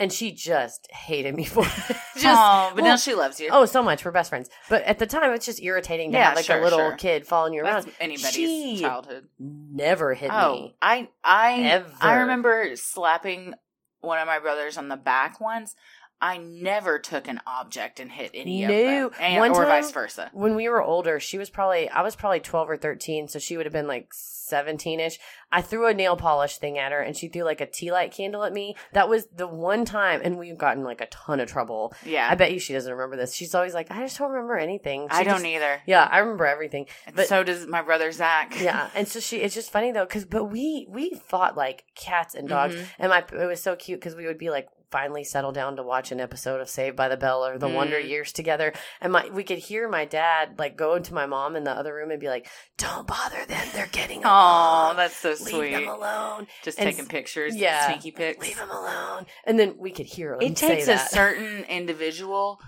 [0.01, 1.71] and she just hated me for it.
[2.15, 2.25] just.
[2.25, 3.49] oh, but now she loves you.
[3.51, 4.03] Oh, so much.
[4.03, 4.49] We're best friends.
[4.69, 6.95] But at the time, it's just irritating to Yeah, have like sure, a little sure.
[6.97, 7.95] kid following you That's around.
[7.99, 9.27] anybody's She childhood.
[9.39, 10.75] never hit Oh, me.
[10.81, 11.91] I I Ever.
[12.01, 13.53] I remember slapping
[14.01, 15.75] one of my brothers on the back once.
[16.21, 19.07] I never took an object and hit any No.
[19.07, 20.29] of them, and, One or time- vice versa.
[20.33, 23.57] when we were older, she was probably I was probably twelve or thirteen, so she
[23.57, 25.17] would have been like seventeen ish.
[25.51, 28.11] I threw a nail polish thing at her, and she threw like a tea light
[28.11, 28.75] candle at me.
[28.93, 31.93] That was the one time, and we've gotten like a ton of trouble.
[32.05, 33.33] Yeah, I bet you she doesn't remember this.
[33.33, 35.07] She's always like, I just don't remember anything.
[35.09, 35.81] I don't just- either.
[35.85, 36.85] Yeah, I remember everything.
[37.15, 38.59] But so does my brother Zach.
[38.61, 42.35] yeah, and so she it's just funny though, because but we we fought like cats
[42.35, 42.85] and dogs, Mhm.
[42.99, 45.83] and my it was so cute because we would be like finally settle down to
[45.83, 48.07] watch an episode of Saved by the Bell or The Wonder Mm.
[48.09, 51.63] Years together, and my we could hear my dad like go into my mom in
[51.63, 52.47] the other room and be like,
[52.77, 55.71] "Don't bother them; they're getting Oh, that's so Leave sweet.
[55.71, 56.47] them alone.
[56.63, 57.87] Just And taking pictures, yeah.
[57.91, 58.45] sneaky pics.
[58.45, 62.59] Leave them alone." And then we could hear him It takes a certain individual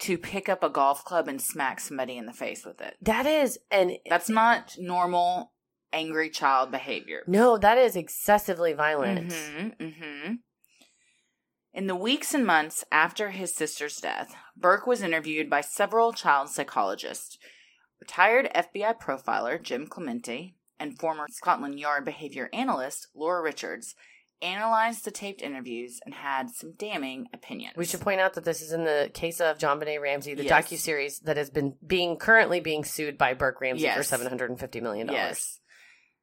[0.00, 2.96] to pick up a golf club and smack somebody in the face with it.
[3.02, 5.52] that is, and That's not normal
[5.92, 7.22] angry child behavior.
[7.26, 9.28] no, that is excessively violent.
[9.30, 10.32] Mm-hmm, mm-hmm.
[11.72, 16.48] In the weeks and months after his sister's death, Burke was interviewed by several child
[16.48, 17.38] psychologists.
[18.00, 23.94] Retired FBI profiler Jim Clemente and former Scotland Yard behavior analyst Laura Richards
[24.42, 27.76] analyzed the taped interviews and had some damning opinions.
[27.76, 30.66] We should point out that this is in the case of JonBenét Ramsey, the Yes.
[30.70, 34.48] docu series that has been being currently being sued by Burke Ramsey for seven hundred
[34.50, 35.20] and fifty million dollars.
[35.20, 35.60] Yes.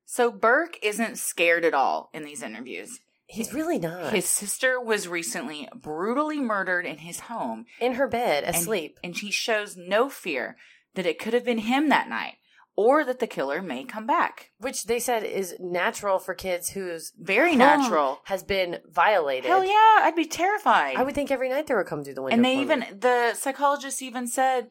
[0.06, 3.00] So Burke isn't scared at all in these interviews.
[3.28, 4.14] He's really not.
[4.14, 8.98] His sister was recently brutally murdered in his home in her bed, and- asleep.
[9.04, 10.58] And, he shows no fear
[10.96, 12.36] that it could have been him that night
[12.76, 14.52] or that the killer may come back.
[14.60, 18.22] which they said is natural for kids whose Very natural.
[18.26, 19.46] has been violated.
[19.50, 20.96] Hell yeah, I'd be terrified.
[20.96, 22.36] I would think every night they would come through the window.
[22.36, 22.88] and they even me.
[22.98, 24.70] the psychologist even said,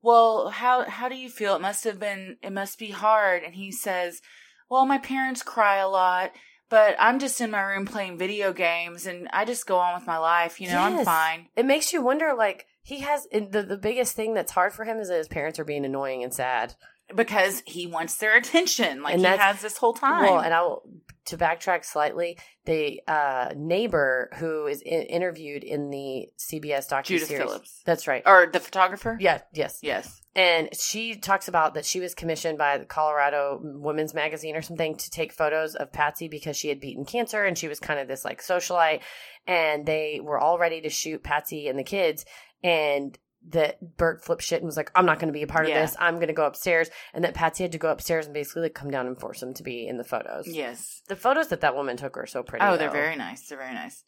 [0.00, 1.54] "Well, how how do you feel?
[1.54, 4.20] It must have been it must be hard." And he says,
[4.70, 6.32] "Well, my parents cry a lot,
[6.72, 10.06] but I'm just in my room playing video games and I just go on with
[10.06, 12.32] my life, you know, I'm fine." It makes you wonder.
[12.34, 15.58] Like he has the the biggest thing that's hard for him is that his parents
[15.58, 16.74] are being annoying and sad.
[17.14, 20.22] Because he wants their attention like And he has this whole time.
[20.22, 20.82] Well, and I will
[21.26, 22.38] to backtrack slightly.
[22.64, 27.44] The uh, neighbor who is interviewed in the CBS docu Judith series.
[27.44, 27.82] Phillips.
[27.84, 28.22] That's right.
[28.26, 29.16] or the photographer?
[29.20, 29.40] Yeah.
[29.52, 29.80] Yes.
[29.82, 30.20] Yes.
[30.34, 34.96] And she talks about that she was commissioned by the Colorado Women's Magazine or something
[34.96, 38.08] to take photos of Patsy because she had beaten cancer and she was kind of
[38.08, 39.00] this like socialite.
[39.46, 42.24] And they were all ready to shoot Patsy and the kids.
[42.62, 45.68] And that Burke flipped shit and was like, I'm not going to be a part
[45.68, 45.80] Yeah.
[45.82, 45.96] of this.
[45.98, 46.88] I'm going to go upstairs.
[47.12, 49.52] And that Patsy had to go upstairs and basically like come down and force him
[49.54, 50.46] to be in the photos.
[50.46, 51.02] Yes.
[51.08, 52.64] The photos that that woman took are so pretty.
[52.64, 53.46] Oh, they're very nice.
[53.48, 54.04] They're very nice.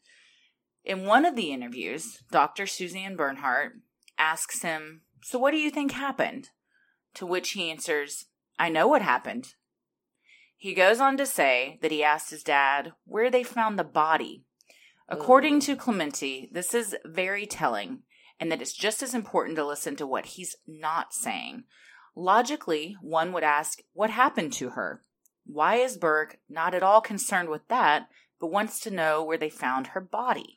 [0.83, 2.65] In one of the interviews, Dr.
[2.67, 3.73] Suzanne Bernhardt
[4.17, 6.49] asks him, So what do you think happened?
[7.15, 8.25] To which he answers,
[8.59, 9.55] I know what happened.
[10.57, 14.43] He goes on to say that he asked his dad where they found the body.
[15.07, 17.99] According to Clemente, this is very telling,
[18.39, 21.63] and that it's just as important to listen to what he's not saying.
[22.15, 25.01] Logically, one would ask, What happened to her?
[25.45, 28.07] Why is Burke not at all concerned with that,
[28.39, 30.55] but wants to know where they found her body?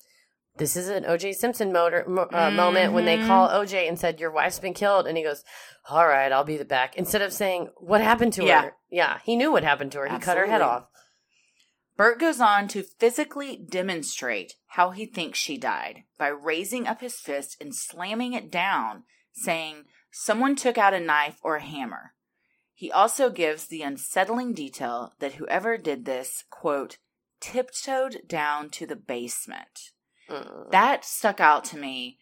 [0.56, 4.18] This is an OJ Simpson motor, mo- uh, moment when they call OJ and said,
[4.18, 5.06] Your wife's been killed.
[5.06, 5.44] And he goes,
[5.88, 6.96] All right, I'll be the back.
[6.96, 8.62] Instead of saying, What happened to Yeah.
[8.62, 8.76] her?
[8.90, 10.08] Yeah, he knew what happened to her.
[10.08, 10.84] He cut her head off.
[11.98, 17.16] Burt goes on to physically demonstrate how he thinks she died by raising up his
[17.16, 19.02] fist and slamming it down,
[19.32, 22.14] saying, Someone took out a knife or a hammer.
[22.72, 26.98] He also gives the unsettling detail that whoever did this, quote,
[27.40, 29.90] tiptoed down to the basement.
[30.30, 30.70] Mm.
[30.70, 32.20] That stuck out to me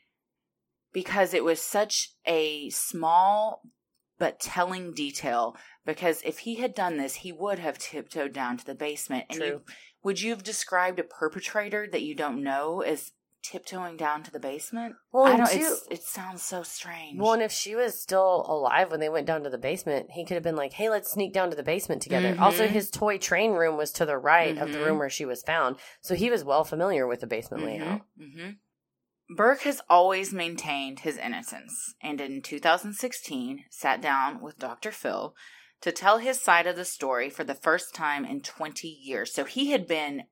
[0.91, 3.61] because it was such a small
[4.19, 5.55] but telling detail.
[5.87, 9.25] Because if he had done this, he would have tiptoed down to the basement.
[9.31, 9.47] And True.
[9.47, 9.63] you,
[10.03, 13.13] would you have described a perpetrator that you don't know as
[13.45, 14.97] tiptoeing down to the basement?
[15.13, 15.49] Well, I don't.
[15.49, 17.21] too- It's, it sounds so strange.
[17.21, 20.25] Well, and if she was still alive when they went down to the basement, he
[20.25, 22.41] could have been like, "Hey, let's sneak down to the basement together." Mhm.
[22.41, 25.43] Also, his toy train room was to the right of the room where she was
[25.45, 28.03] found, so he was well familiar with the basement layout.
[28.19, 28.51] hmm
[29.37, 34.93] Burke has always maintained his innocence, and in 2016 sat down with Dr.
[34.93, 35.35] Phil
[35.81, 39.33] to tell his side of the story for the first time in 20 years.
[39.33, 40.25] So he had been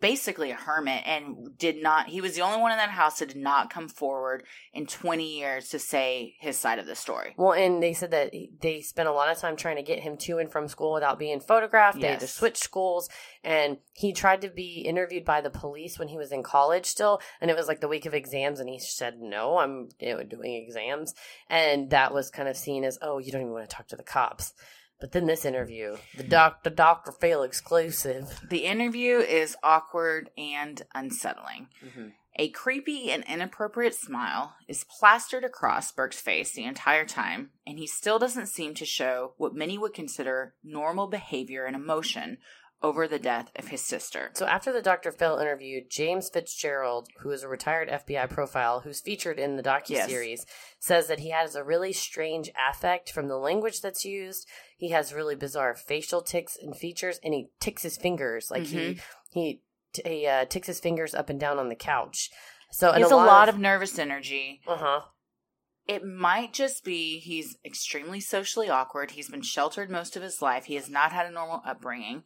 [0.00, 3.28] basically a hermit and did not he was the only one in that house that
[3.28, 7.34] did not come forward in 20 years to say his side of the story.
[7.36, 10.16] Well, and they said that they spent a lot of time trying to get him
[10.18, 12.00] to and from school without being photographed.
[12.00, 13.08] They had to switch schools,
[13.42, 17.20] and he tried to be interviewed by the police when he was in college still,
[17.40, 20.22] and it was like the week of exams, and he said, "No, I'm you know,
[20.22, 21.14] doing exams,"
[21.48, 23.96] and that was kind of seen as, "Oh, you don't even want to talk to
[23.96, 24.52] the cops."
[25.00, 28.40] But then this interview, the doctor Doctor Phil exclusive.
[28.48, 31.68] The interview is awkward and unsettling.
[31.84, 32.08] Mm-hmm.
[32.38, 37.86] A creepy and inappropriate smile is plastered across Burke's face the entire time, and he
[37.86, 42.36] still doesn't seem to show what many would consider normal behavior and emotion
[42.82, 44.30] over the death of his sister.
[44.34, 45.10] So after the Dr.
[45.10, 49.96] Phil interview, James Fitzgerald, who is a retired FBI profile who's featured in the docu
[49.96, 50.40] docuseries,
[50.78, 54.46] says that he has a really strange affect from the language that's used.
[54.76, 58.50] He has really bizarre facial tics and features, and he ticks his fingers.
[58.50, 59.00] Like he
[59.30, 59.62] he
[60.04, 62.28] he uh, ticks his fingers up and down on the couch.
[62.72, 64.60] So He has a lot of nervous energy.
[64.66, 65.00] uh huh.
[65.88, 69.12] It might just be he's extremely socially awkward.
[69.12, 70.64] He's been sheltered most of his life.
[70.64, 72.24] He has not had a normal upbringing.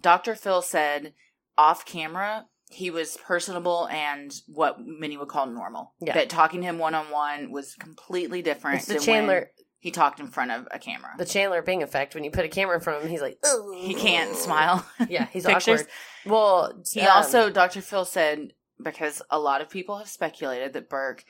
[0.00, 0.34] Dr.
[0.34, 1.14] Phil said
[1.56, 5.94] off camera he was personable and what many would call normal.
[6.00, 6.14] Yeah.
[6.14, 9.46] That talking to him one on one was completely different It's the than Chandler when
[9.80, 11.10] he talked in front of a camera.
[11.16, 12.14] the Chandler Bing effect.
[12.14, 13.74] When you put a camera in front of him, he's like, Ugh.
[13.74, 14.84] he can't smile.
[15.08, 15.86] Yeah, he's awkward.
[16.26, 17.80] Well, He um, also, Dr.
[17.80, 18.52] Phil said,
[18.82, 21.24] because a lot of people have speculated that Burke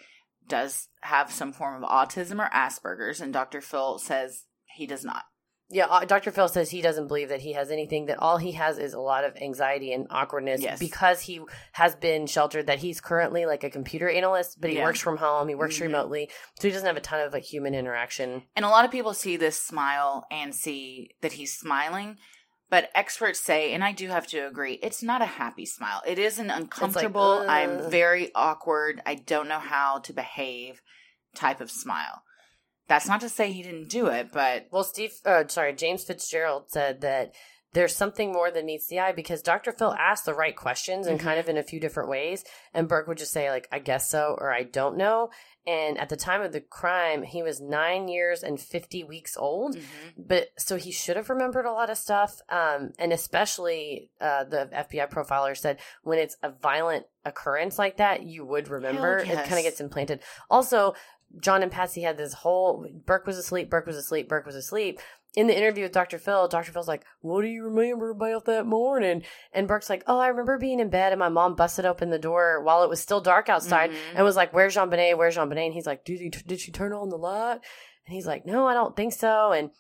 [0.49, 3.61] does have some form of autism or Asperger's, and Dr.
[3.61, 5.25] Phil says he does not.
[5.71, 6.31] Yeah, uh, Dr.
[6.31, 9.01] Phil says he doesn't believe that he has anything, that all he has is a
[9.01, 10.79] lot of anxiety and awkwardness Yes.
[10.79, 11.43] because he
[11.73, 14.85] has been sheltered, that he's currently like a computer analyst, but he Yeah.
[14.85, 15.83] works from home, he works Mhm.
[15.83, 18.45] remotely, so he doesn't have a ton of like human interaction.
[18.57, 22.17] And a lot of people see this smile and see that he's smiling,
[22.71, 26.01] but experts say, and I do have to agree, it's not a happy smile.
[26.07, 30.81] It is an uncomfortable, I'm very awkward, I don't know how to behave
[31.35, 32.23] type of smile.
[32.89, 36.65] That's not to say he didn't do it, but Well, Steve, uh, sorry, James Fitzgerald
[36.69, 37.35] said that
[37.75, 39.73] there's something more than meets the eye because Dr.
[39.73, 42.43] Phil asked the right questions and kind of in a few different ways.
[42.73, 45.29] And Burke would just say, like, I guess so, or I don't know.
[45.67, 49.77] And at the time of the crime, he was nine years and 50 weeks old.
[50.17, 52.41] But so he should have remembered a lot of stuff.
[52.49, 58.23] Um, and especially uh, the FBI profiler said when it's a violent occurrence like that,
[58.23, 59.23] you would remember.
[59.23, 60.21] Hell It kind of gets implanted.
[60.51, 60.95] Also,
[61.41, 64.99] John and Patsy had this whole Burke was asleep, Burke was asleep, Burke was asleep.
[65.35, 66.19] In the interview with Dr.
[66.19, 66.73] Phil, Dr.
[66.73, 69.23] Phil's like, What do you remember about that morning?
[69.53, 72.19] And Burke's like, Oh, I remember being in bed and my mom busted open the
[72.19, 73.97] door while it was still dark outside Mhm.
[74.17, 75.19] and was like, Where's JonBenét?
[75.19, 75.67] Where's JonBenét?
[75.67, 77.59] And he's like, Did, he, did she turn on the light?
[78.07, 79.53] And he's like, No, I don't think so.
[79.53, 79.71] And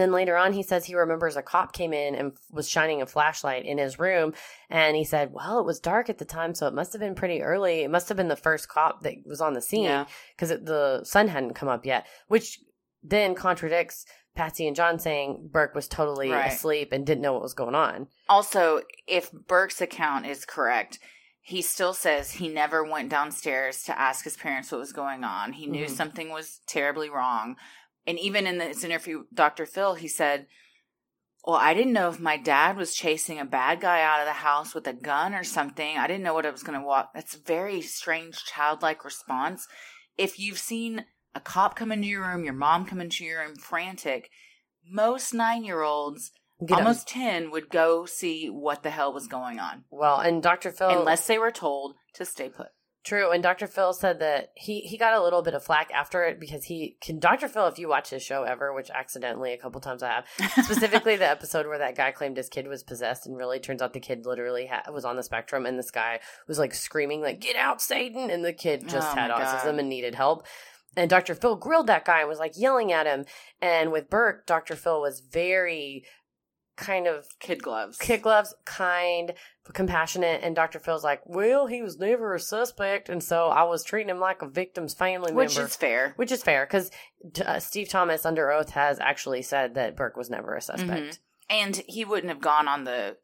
[0.00, 3.06] then later on, he says he remembers a cop came in and was shining a
[3.06, 4.34] flashlight in his room.
[4.70, 7.14] And he said, Well, it was dark at the time, so it must have been
[7.14, 7.82] pretty early.
[7.82, 10.06] It must have been the first cop that was on the scene Yeah.
[10.36, 12.60] because the sun hadn't come up yet, which
[13.02, 16.50] then contradicts Patsy and John saying Burke was totally Right.
[16.52, 18.08] asleep and didn't know what was going on.
[18.28, 20.98] Also, if Burke's account is correct,
[21.40, 25.52] he still says he never went downstairs to ask his parents what was going on.
[25.52, 25.90] He knew Mhm.
[25.90, 27.56] something was terribly wrong.
[28.06, 29.66] And even in this interview with Dr.
[29.66, 30.46] Phil, he said,
[31.46, 34.32] Well, I didn't know if my dad was chasing a bad guy out of the
[34.32, 35.96] house with a gun or something.
[35.96, 37.10] I didn't know what I was going to walk.
[37.14, 39.66] That's a very strange, childlike response.
[40.18, 43.56] If you've seen a cop come into your room, your mom come into your room
[43.56, 44.30] frantic,
[44.88, 46.30] most nine year olds
[46.70, 50.70] almost 10 would go see what the hell was going on well, and Dr.
[50.70, 52.68] Phil unless they were told to stay put
[53.04, 53.66] True, and Dr.
[53.66, 56.96] Phil said that he he got a little bit of flack after it because he
[57.02, 57.48] can Dr.
[57.48, 60.26] Phil, if you watch his show ever, which accidentally a couple times I have,
[60.64, 63.92] specifically the episode where that guy claimed his kid was possessed, and really turns out
[63.92, 67.40] the kid literally ha- was on the spectrum, and this guy was like screaming like
[67.40, 70.46] "Get out, Satan!" and the kid just Oh had autism and needed help.
[70.96, 71.34] And Dr.
[71.34, 73.26] Phil grilled that guy and was like yelling at him.
[73.60, 74.76] And with Burke, Dr.
[74.76, 76.04] Phil was very
[76.76, 79.32] kind of kid gloves kid gloves, kind,
[79.72, 80.78] compassionate, and Dr.
[80.78, 84.42] Phil's like, well, he was never a suspect, and so I was treating him like
[84.42, 85.62] a victim's family which member.
[85.64, 86.90] Which is fair which is fair because
[87.44, 90.90] uh, Steve Thomas under oath has actually said that Burke was never a suspect.
[91.14, 91.18] Mhm.
[91.48, 93.16] and he wouldn't have gone on the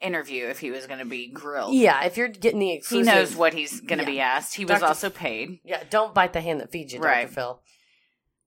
[0.00, 3.06] interview if he was going to be grilled Yeah, if you're getting the exclusive.
[3.12, 4.10] he knows what he's going to Yeah.
[4.10, 7.22] be asked he was also paid Yeah, don't bite the hand that feeds you, Right.
[7.24, 7.32] Dr.
[7.34, 7.62] Phil.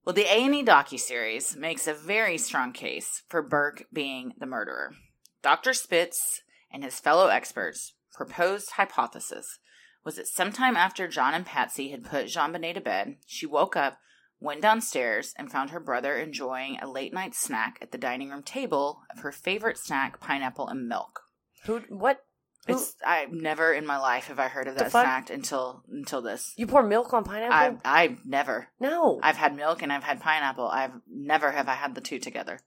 [0.06, 4.94] well the a&e docuseries makes a very strong case for burke being the murderer
[5.42, 9.60] dr spitz and his fellow experts proposed hypothesis
[10.04, 13.98] was that sometime after John and Patsy had put JonBenét to bed, she woke up,
[14.40, 18.44] went downstairs, and found her brother enjoying a late night snack at the dining room
[18.44, 21.22] table of her favorite snack, pineapple and milk.
[21.66, 21.80] Who?
[21.90, 22.24] What?
[22.68, 26.22] Who, It's I never in my life have I heard of that snack until until
[26.22, 26.54] this.
[26.58, 27.82] you pour milk on I pineapple?
[27.86, 28.68] I never.
[28.80, 29.20] no.
[29.24, 30.68] I've had milk and I've had pineapple.
[30.68, 32.60] I've never have I had the two together.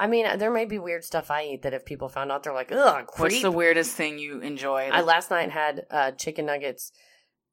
[0.00, 2.54] I mean, there may be weird stuff I eat that if people found out, they're
[2.54, 4.88] like, ugh, What's the weirdest thing you enjoy?
[4.92, 6.92] I last night had uh, chicken nuggets,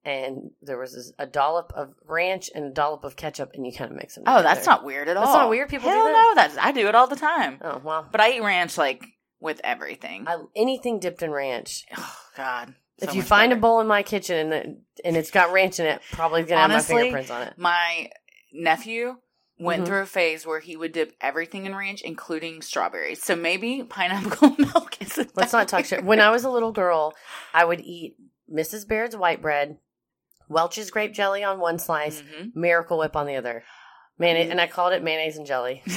[0.03, 3.73] and there was this, a dollop of ranch and a dollop of ketchup, and you
[3.73, 4.25] kind of mix them.
[4.27, 5.25] oh, that's not weird at all.
[5.25, 5.69] That's not weird?
[5.69, 6.33] People do Hell that?
[6.35, 7.59] no, that's I do it all the time.
[7.63, 9.03] Oh well, But I eat ranch like
[9.39, 10.27] with everything.
[10.27, 11.85] I, anything dipped in ranch.
[11.97, 12.75] oh God.
[12.99, 16.01] if you find a bowl in my kitchen and and it's got ranch in it,
[16.11, 17.53] probably gonna have my fingerprints on it.
[17.57, 18.09] my
[18.53, 19.17] nephew
[19.57, 19.85] went Mhm.
[19.87, 23.23] through a phase where he would dip everything in ranch, including strawberries.
[23.23, 25.17] So maybe pineapple milk is.
[25.35, 26.03] Let's not talk shit.
[26.03, 27.13] When I was a little girl,
[27.53, 28.17] I would eat
[28.53, 28.87] Mrs.
[28.87, 29.77] Baird's white bread,
[30.49, 32.51] Welch's grape jelly on one slice, Mhm.
[32.55, 33.63] Miracle Whip on the other.
[34.17, 35.83] Mayonnaise, and I called it mayonnaise and jelly.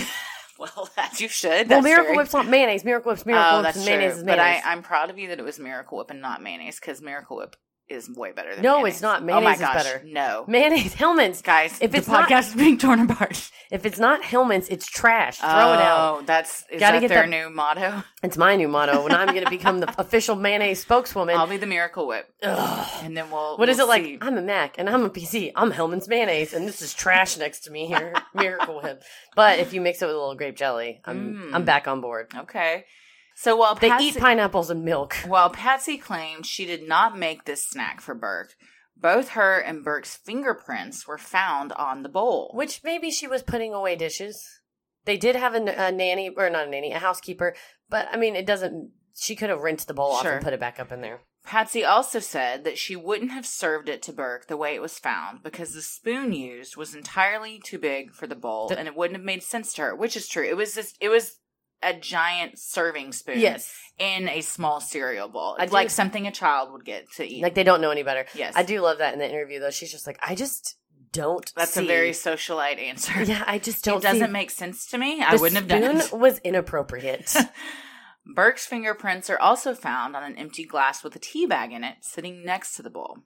[0.59, 1.71] Well, as you should.
[1.71, 2.85] well, Miracle very- Whip's not mayonnaise.
[2.85, 3.97] Miracle Whip's Miracle Oh, Whip's that's true.
[3.97, 4.61] mayonnaise is But I.
[4.65, 7.55] I'm proud of you that it was Miracle Whip and not mayonnaise because Miracle Whip
[7.91, 8.95] is way better than No, mayonnaise.
[8.95, 9.23] it's not.
[9.23, 10.03] oh my Mayonnaise is gosh, better.
[10.07, 11.43] No, mayonnaise, Hellmann's.
[11.43, 13.51] guys, If the it's not- podcast is being torn apart.
[13.71, 15.37] If it's not Hellmann's, it's trash.
[15.41, 16.27] Throw oh, it out.
[16.27, 18.03] That's is Gotta that get their that- new motto?
[18.23, 19.03] It's my new motto.
[19.05, 21.37] When I'm going to become the official mayonnaise spokeswoman.
[21.37, 22.89] I'll be the Miracle Whip, Ugh.
[23.05, 23.59] and then we'll.
[23.59, 24.03] What is we'll it like?
[24.05, 24.19] see.
[24.23, 25.53] I'm a Mac and I'm a PC.
[25.55, 28.15] I'm Hellmann's mayonnaise, and this is trash next to me here.
[28.35, 29.03] Miracle Whip.
[29.37, 31.51] But if you mix it with a little grape jelly, I'm Mm.
[31.55, 32.33] I'm back on board.
[32.35, 32.87] Okay,
[33.41, 35.15] so while They Patsy, eat pineapples and milk.
[35.27, 38.55] while Patsy claimed she did not make this snack for Burke,
[38.97, 42.51] both her and Burke's fingerprints were found on the bowl.
[42.55, 44.45] Which maybe she was putting away dishes.
[45.05, 47.55] They did have a nanny, or not a nanny, a housekeeper.
[47.89, 48.91] But I mean, it doesn't.
[49.17, 51.21] She could have rinsed the bowl off and put it back up in there.
[51.45, 54.99] Patsy also said that she wouldn't have served it to Burke the way it was
[54.99, 58.95] found because the spoon used was entirely too big for the bowl The- and it
[58.95, 60.45] wouldn't have made sense to her, which is true.
[60.45, 61.39] It was just it was
[61.83, 65.57] a giant serving spoon Yes, in a small cereal bowl.
[65.59, 67.43] I do- like something a child would get to eat.
[67.43, 68.27] like they don't know any better.
[68.35, 68.55] yes.
[68.57, 69.71] I do love that in the interview though.
[69.71, 70.77] She's just like, I just
[71.13, 71.51] don't.
[71.57, 71.85] That's see.
[71.85, 73.23] a very socialite answer.
[73.25, 73.99] Yeah, I just don't.
[73.99, 75.23] it doesn't make sense to me.
[75.23, 76.13] I wouldn't have done it.
[76.13, 77.35] was inappropriate.
[78.35, 81.97] Burke's fingerprints are also found on an empty glass with a tea bag in it
[82.03, 83.19] sitting next to the bowl.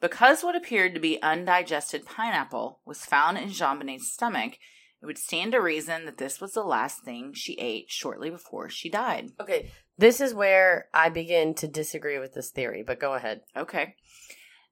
[0.00, 4.52] Because what appeared to be undigested pineapple was found in JonBenét's stomach,
[5.00, 8.68] it would stand to reason that this was the last thing she ate shortly before
[8.68, 9.30] she died.
[9.40, 12.82] okay, this is where I begin to disagree with this theory.
[12.86, 13.40] But go ahead.
[13.56, 13.96] Okay.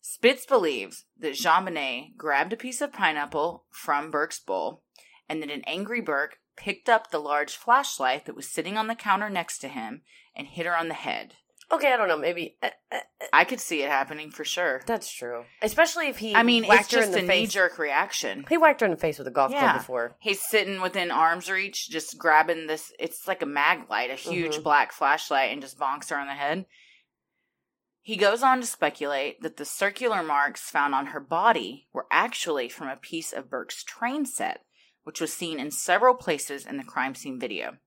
[0.00, 4.82] Spitz believes that JonBenét grabbed a piece of pineapple from Burke's bowl,
[5.28, 8.94] and that an angry Burke picked up the large flashlight that was sitting on the
[8.94, 10.02] counter next to him
[10.36, 11.34] and hit her on the head.
[11.72, 12.16] Okay, I don't know.
[12.18, 12.98] Maybe uh, uh,
[13.32, 14.82] I could see it happening for sure.
[14.86, 15.44] that's true.
[15.62, 16.34] Especially if he.
[16.34, 17.52] I mean, whacked it's her just in a the knee face.
[17.52, 18.44] jerk reaction.
[18.48, 19.60] He whacked her in the face with a golf Yeah.
[19.72, 20.16] club before.
[20.20, 22.92] He's sitting within arm's reach, just grabbing this.
[23.00, 24.62] It's like a Maglite, a huge Mhm.
[24.62, 26.66] black flashlight, and just bonks her on the head.
[28.00, 32.68] He goes on to speculate that the circular marks found on her body were actually
[32.68, 34.64] from a piece of Burke's train set,
[35.02, 37.78] which was seen in several places in the crime scene video.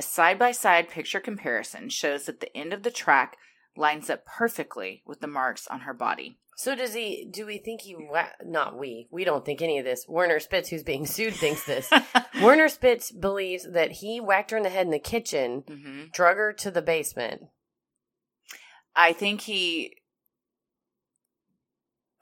[0.00, 3.36] A side by side picture comparison shows that the end of the track
[3.76, 6.38] lines up perfectly with the marks on her body.
[6.56, 7.28] So does he?
[7.30, 7.94] Do we think he?
[8.42, 9.08] Not we.
[9.10, 10.06] We don't think any of this.
[10.08, 11.90] Werner Spitz, who's being sued, thinks this.
[12.40, 16.38] Werner Spitz believes that he whacked her in the head in the kitchen, hmm drug
[16.38, 17.42] her to the basement.
[18.96, 19.98] I think he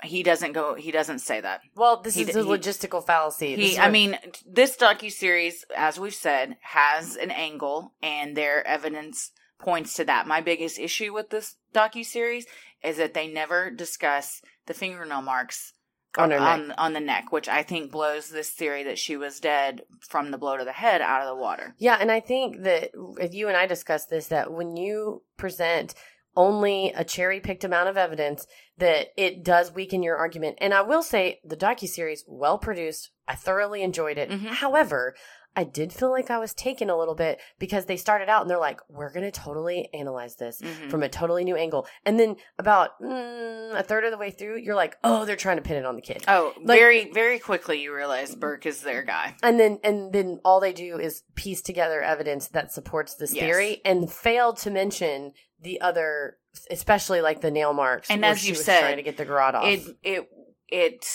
[0.04, 1.60] he doesn't go he doesn't say that.
[1.74, 3.56] Well, this He is a he- logistical fallacy.
[3.56, 8.66] He I what- mean this docu series as we've said has an angle and their
[8.66, 10.26] evidence points to that.
[10.26, 12.46] My biggest issue with this docu series
[12.82, 15.72] is that they never discuss the fingernail marks
[16.16, 19.40] On her on, on the neck, which I think blows this theory that she was
[19.40, 21.74] dead from the blow to the head out of the water.
[21.78, 25.94] Yeah, and I think that if you and I discussed this, that when you present
[26.36, 28.46] only a cherry picked amount of evidence,
[28.78, 30.56] that it does weaken your argument.
[30.60, 33.10] And I will say the docuseries, well produced.
[33.26, 34.30] I thoroughly enjoyed it.
[34.30, 34.46] Mhm.
[34.46, 35.14] However,
[35.56, 38.50] I did feel like I was taken a little bit because they started out and
[38.50, 40.88] they're like, we're going to totally analyze this Mhm.
[40.90, 41.86] from a totally new angle.
[42.04, 45.56] And then about mm, a third of the way through, you're like, oh, they're trying
[45.56, 46.22] to pin it on the kid.
[46.28, 49.34] Oh, Like- very very quickly you realize Burke is their guy.
[49.42, 53.44] and then and then all they do is piece together evidence that supports this Yes.
[53.44, 56.38] theory and fail to mention the other
[56.70, 59.64] especially like the nail marks And as you said, trying to get the garrote off
[59.66, 60.28] It it
[60.68, 61.06] it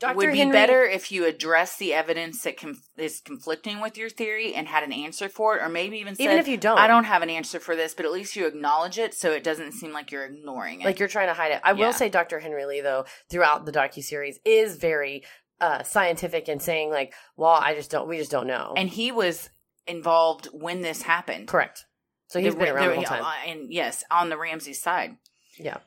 [0.00, 0.16] Dr.
[0.16, 4.10] would be Henry- better if you address the evidence that conf- is conflicting with your
[4.10, 6.78] theory and had an answer for it, or maybe even said, even if you don't
[6.78, 9.44] I don't have an answer for this, but at least you acknowledge it so it
[9.44, 10.84] doesn't seem like you're ignoring it.
[10.84, 11.86] like you're trying to hide it i Yeah.
[11.86, 15.24] will say dr henry lee though throughout the docu-series is very
[15.60, 19.12] uh scientific and saying like well i just don't we just don't know and he
[19.12, 19.48] was
[19.86, 21.46] involved when this happened.
[21.48, 21.84] correct
[22.26, 25.16] so he's The- been around the whole time uh, And yes, on the Ramsey side.
[25.58, 25.78] yeah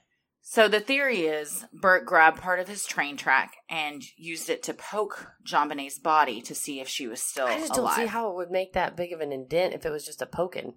[0.50, 4.74] So the theory is Burke grabbed part of his train track and used it to
[4.74, 7.58] poke JonBenét's body to see if she was still alive.
[7.58, 7.98] i just alive.
[7.98, 10.22] don't see how it would make that big of an indent if it was just
[10.22, 10.76] a poking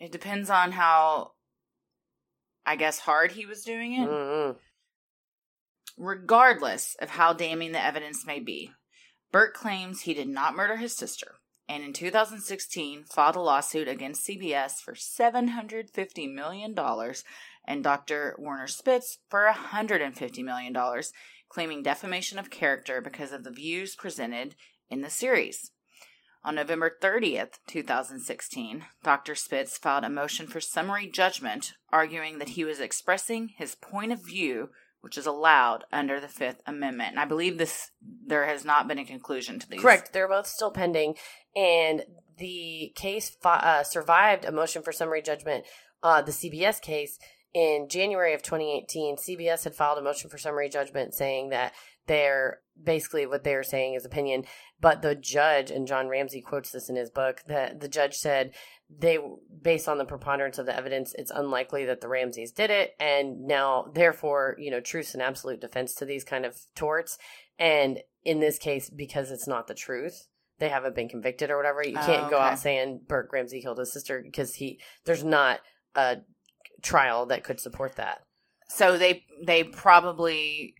[0.00, 1.34] It depends on how,
[2.66, 4.08] I guess, hard he was doing it.
[4.08, 4.56] Mm-mm.
[5.96, 8.72] Regardless of how damning the evidence may be,
[9.30, 11.36] Burke claims he did not murder his sister,
[11.68, 16.74] and in 2016 filed a lawsuit against CBS for $750 million
[17.66, 18.36] and Dr.
[18.38, 20.76] Werner Spitz for $150 million,
[21.48, 24.54] claiming defamation of character because of the views presented
[24.90, 25.70] in the series.
[26.44, 29.34] On November 30th, 2016, Dr.
[29.34, 34.24] Spitz filed a motion for summary judgment, arguing that he was expressing his point of
[34.24, 34.68] view
[35.04, 37.10] which is allowed under the Fifth Amendment.
[37.10, 37.90] And I believe this
[38.26, 39.82] there has not been a conclusion to these.
[39.82, 40.14] Correct.
[40.14, 41.16] They're both still pending,
[41.54, 42.04] and
[42.38, 45.66] the case uh, survived a motion for summary judgment.
[46.02, 47.18] Uh, the CBS case
[47.54, 51.72] in January of 2018, CBS had filed a motion for summary judgment saying that
[52.06, 54.44] they're basically what they're saying is opinion.
[54.80, 58.52] But the judge, and John Ramsey quotes this in his book, that the judge said
[58.90, 59.18] they,
[59.62, 62.94] based on the preponderance of the evidence, it's unlikely that the Ramseys did it.
[62.98, 67.16] And now, therefore, you know, truth's an absolute defense to these kind of torts.
[67.58, 70.26] And in this case, because it's not the truth,
[70.58, 71.82] they haven't been convicted or whatever.
[71.84, 72.52] You Oh, can't go oh, okay.
[72.52, 75.60] out saying Burke Ramsey killed his sister because he, there's not
[75.94, 76.18] a
[76.82, 78.20] trial that could support that.
[78.68, 80.74] So they they probably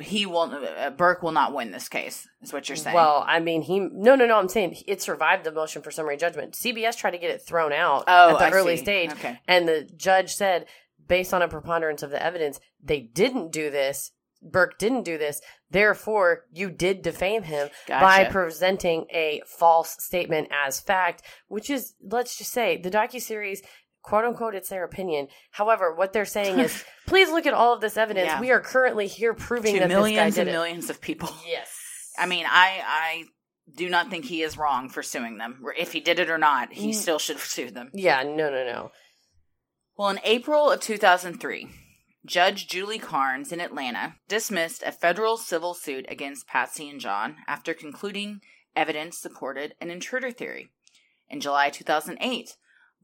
[0.00, 2.28] he will uh, Burke will not win this case.
[2.42, 2.94] Is what you're saying?
[2.94, 4.38] Well, I mean, he no, no, no.
[4.38, 6.54] I'm saying it survived the motion for summary judgment.
[6.54, 8.82] CBS tried to get it thrown out oh, at the I early see.
[8.82, 9.38] stage, Okay.
[9.48, 10.66] and the judge said,
[11.08, 14.12] based on a preponderance of the evidence, they didn't do this.
[14.42, 15.40] Burke didn't do this.
[15.70, 22.36] Therefore, you did defame him by presenting a false statement as fact, which is, let's
[22.36, 23.60] just say, the docuseries,
[24.06, 25.28] quote unquote, it's their opinion.
[25.50, 28.26] However, what they're saying is, please look at all of this evidence.
[28.28, 28.40] Yeah.
[28.40, 30.52] We are currently here proving to that millions this guy and did it.
[30.52, 31.28] millions of people.
[31.46, 31.68] Yes.
[32.18, 33.24] I mean, I I
[33.76, 35.60] do not think he is wrong for suing them.
[35.76, 36.94] If he did it or not, he Mm.
[36.94, 37.90] still should sue them.
[37.92, 38.92] Yeah, no, no, no.
[39.98, 41.68] Well, in April of 2003,
[42.24, 47.74] Judge Julie Carnes in Atlanta dismissed a federal civil suit against Patsy and John after
[47.74, 48.40] concluding
[48.76, 50.68] evidence supported an intruder theory.
[51.28, 52.56] In July 2008,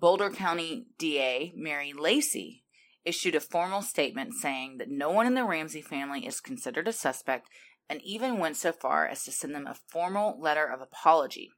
[0.02, 2.64] Boulder County DA Mary Lacy
[3.04, 6.92] issued a formal statement saying that no one in the Ramsey family is considered a
[6.92, 7.48] suspect
[7.88, 11.52] and even went so far as to send them a formal letter of apology.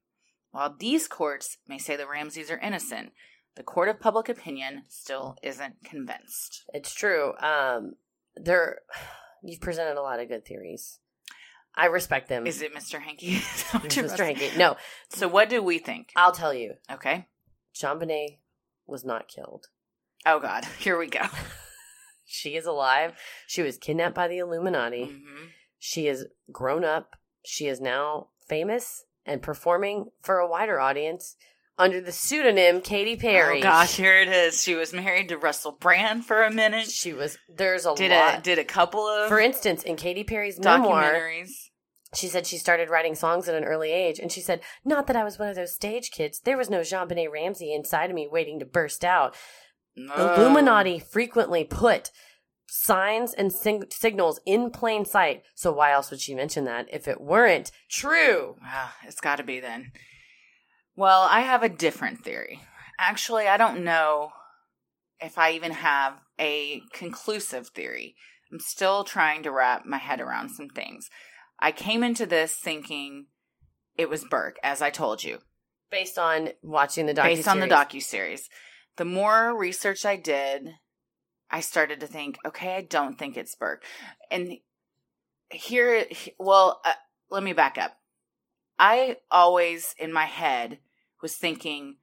[0.51, 3.13] While these courts may say the Ramseys are innocent,
[3.57, 6.65] the court of public opinion still isn't convinced.
[6.75, 7.33] It's true.
[7.39, 7.95] Um,
[8.37, 8.81] there,
[9.43, 10.99] you've presented a lot of good theories.
[11.75, 12.47] I respect them.
[12.47, 13.01] Is it Mr.
[13.01, 13.37] Hankey?
[13.37, 14.27] Is that what you're Mr.
[14.27, 14.51] Hankey?
[14.59, 14.77] No,
[15.09, 16.11] So, what do we think?
[16.15, 16.75] I'll tell you.
[16.93, 17.27] Okay.
[17.75, 18.39] JonBenét
[18.87, 19.67] was not killed.
[20.27, 20.65] Oh, God.
[20.79, 21.21] Here we go.
[22.27, 23.13] She is alive.
[23.47, 25.05] She was kidnapped by the Illuminati.
[25.05, 25.49] Mhm.
[25.79, 27.17] She is grown up.
[27.45, 31.37] She is now famous and performing for a wider audience
[31.79, 33.59] under the pseudonym Katy Perry.
[33.59, 33.97] Oh, gosh.
[33.97, 34.63] Here it is.
[34.63, 36.91] She was married to Russell Brand for a minute.
[36.91, 37.37] She was.
[37.47, 38.39] There's a Did lot.
[38.39, 41.64] a, did a couple of for instance, in Katy Perry's memoir, documentaries.
[42.15, 45.17] She said she started writing songs at an early age, and she said, "Not that
[45.17, 46.41] I was one of those stage kids.
[46.41, 49.35] There was no JonBenét Ramsey inside of me waiting to burst out.
[49.97, 50.35] Oh.
[50.35, 52.11] Illuminati frequently put
[52.69, 55.43] signs and sig- signals in plain sight.
[55.55, 58.57] So why else would she mention that if it weren't true?
[58.65, 59.93] Ah, it's got to be then.
[60.97, 62.63] Well, I have a different theory.
[62.99, 64.33] Actually, I don't know
[65.21, 68.15] if I even have a conclusive theory.
[68.53, 71.11] I'm still trying to wrap my head around some things.
[71.65, 73.25] I came into this thinking
[73.97, 75.39] it was Burke, as I told you,
[75.91, 78.51] Based on watching the docu based on the docu series.
[78.97, 80.75] The more research I did,
[81.51, 83.83] I started to think, okay, I don't think it's Burke.
[84.31, 84.59] And
[85.51, 86.05] here,
[86.39, 86.93] well, uh,
[87.31, 87.97] let me back up.
[88.79, 90.81] I always, in my head,
[91.23, 91.97] was thinking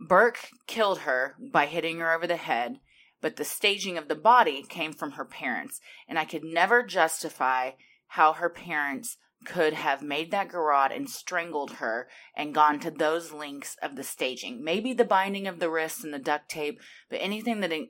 [0.00, 2.80] Burke killed her by hitting her over the head,
[3.20, 5.80] but the staging of the body came from her parents.
[6.08, 7.70] And I could never justify
[8.14, 13.32] how her parents could have made that garrote and strangled her and gone to those
[13.32, 14.62] links of the staging.
[14.62, 16.80] Maybe the binding of the wrists and the duct tape,
[17.10, 17.88] but anything that in-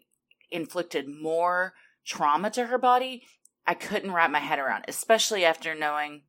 [0.50, 1.74] inflicted more
[2.06, 3.22] trauma to her body,
[3.66, 6.22] I couldn't wrap my head around, especially after knowing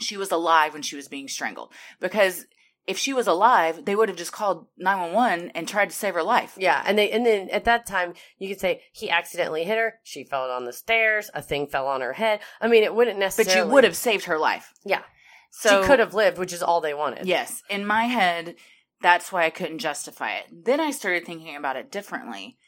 [0.00, 1.72] she was alive when she was being strangled.
[2.00, 2.44] Because
[2.86, 6.22] if she was alive, they would have just called 911 and tried to save her
[6.22, 6.54] life.
[6.58, 9.94] Yeah, and they and then at that time you could say he accidentally hit her.
[10.02, 11.30] She fell on the stairs.
[11.34, 12.40] A thing fell on her head.
[12.60, 14.72] I mean, it wouldn't necessarily But you would have saved her life.
[14.84, 15.02] Yeah,
[15.50, 17.26] So she could have lived, which is all they wanted.
[17.26, 18.56] Yes, in my head,
[19.00, 20.46] that's why I couldn't justify it.
[20.52, 22.58] Then I started thinking about it differently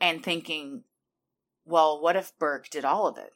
[0.00, 0.84] and thinking,
[1.64, 3.32] well, what if Burke did all of it?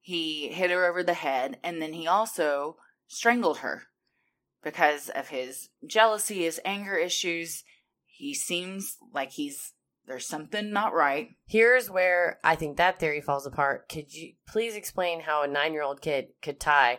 [0.00, 2.76] He hit her over the head and then he also
[3.06, 3.84] strangled her
[4.62, 7.64] because of his jealousy, his anger issues.
[8.06, 9.72] He seems like he's
[10.06, 11.28] there's something not right.
[11.46, 13.88] Here's where I think that theory falls apart.
[13.88, 16.98] Could you please explain how a nine year old kid could tie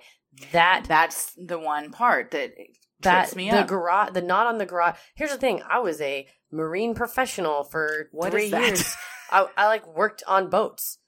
[0.51, 2.53] that That's the one part that
[3.01, 3.67] that trips me the up.
[3.67, 4.95] garrote the knot on the garrote?
[5.15, 8.65] Here's the thing: I was a marine professional for What three is that?
[8.65, 8.95] years.
[9.31, 10.99] I, I like worked on boats.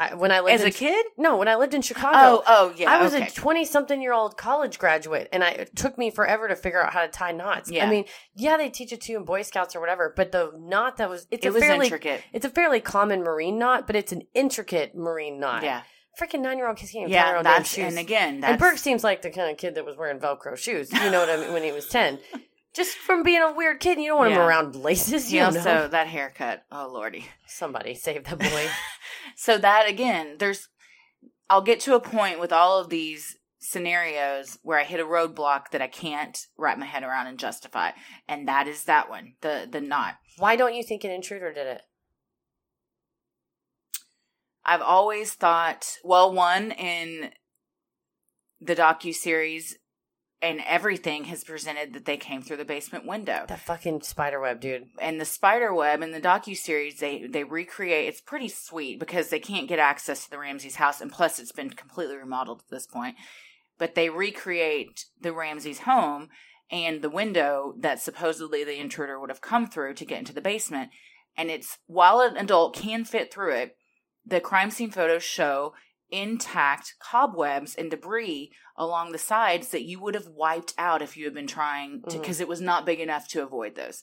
[0.00, 1.04] I, when I lived As in a kid?
[1.18, 2.90] no, when I lived in Chicago, Oh, oh, yeah.
[2.90, 3.26] I was okay.
[3.26, 6.82] a 20 something year old college graduate and I, it took me forever to figure
[6.82, 7.70] out how to tie knots.
[7.70, 7.86] Yeah.
[7.86, 10.52] I mean, yeah, they teach it to you in Boy Scouts or whatever, but the
[10.58, 12.22] knot that was, it's it a was fairly, intricate.
[12.32, 15.62] it's a fairly common marine knot, but it's an intricate marine knot.
[15.62, 15.82] Yeah.
[16.20, 17.78] Freaking nine year old kids can't even tie their own shoes.
[17.78, 20.56] and again, that's, and Burke seems like the kind of kid that was wearing Velcro
[20.56, 20.92] shoes.
[20.92, 21.52] You know what I mean?
[21.52, 22.18] When he was 10.
[22.74, 24.46] Just from being a weird kid, you don't want him Yeah.
[24.46, 25.32] around laces.
[25.32, 25.64] You also, know.
[25.64, 26.62] So that haircut.
[26.70, 27.26] Oh, lordy.
[27.46, 28.68] Somebody save that boy.
[29.36, 30.68] So that again, there's
[31.48, 35.70] I'll get to a point with all of these scenarios where I hit a roadblock
[35.70, 37.90] that I can't wrap my head around and justify.
[38.28, 39.34] And that is that one.
[39.40, 40.16] The the knot.
[40.38, 41.82] Why don't you think an intruder did it?
[44.64, 47.30] I've always thought, well, one in
[48.60, 49.76] the docu series
[50.42, 53.44] and everything has presented that they came through the basement window.
[53.46, 54.88] The fucking spider web, dude.
[54.98, 59.28] and the spider web in the docu series they they recreate it's pretty sweet because
[59.28, 62.70] they can't get access to the Ramsey's house and plus it's been completely remodeled at
[62.70, 63.16] this point
[63.78, 66.28] but they recreate the Ramsey's home
[66.70, 70.40] and the window that supposedly the intruder would have come through to get into the
[70.40, 70.90] basement
[71.36, 73.76] and it's while an adult can fit through it
[74.24, 75.74] the crime scene photos show
[76.10, 81.24] intact cobwebs and debris along the sides that you would have wiped out if you
[81.24, 82.20] had been trying to mm-hmm.
[82.20, 84.02] because it was not big enough to avoid those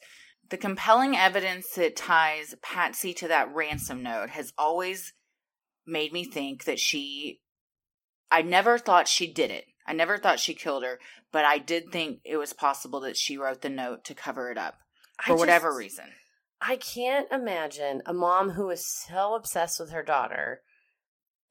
[0.50, 5.14] the compelling evidence that ties Patsy to that ransom note has always
[5.86, 7.40] made me think that she.
[8.30, 9.66] I never thought she did it.
[9.86, 11.00] I never thought she killed her,
[11.32, 14.58] but I did think it was possible that she wrote the note to cover it
[14.58, 14.76] up
[15.26, 16.06] for whatever reason.
[16.60, 20.62] I can't imagine a mom who was so obsessed with her daughter.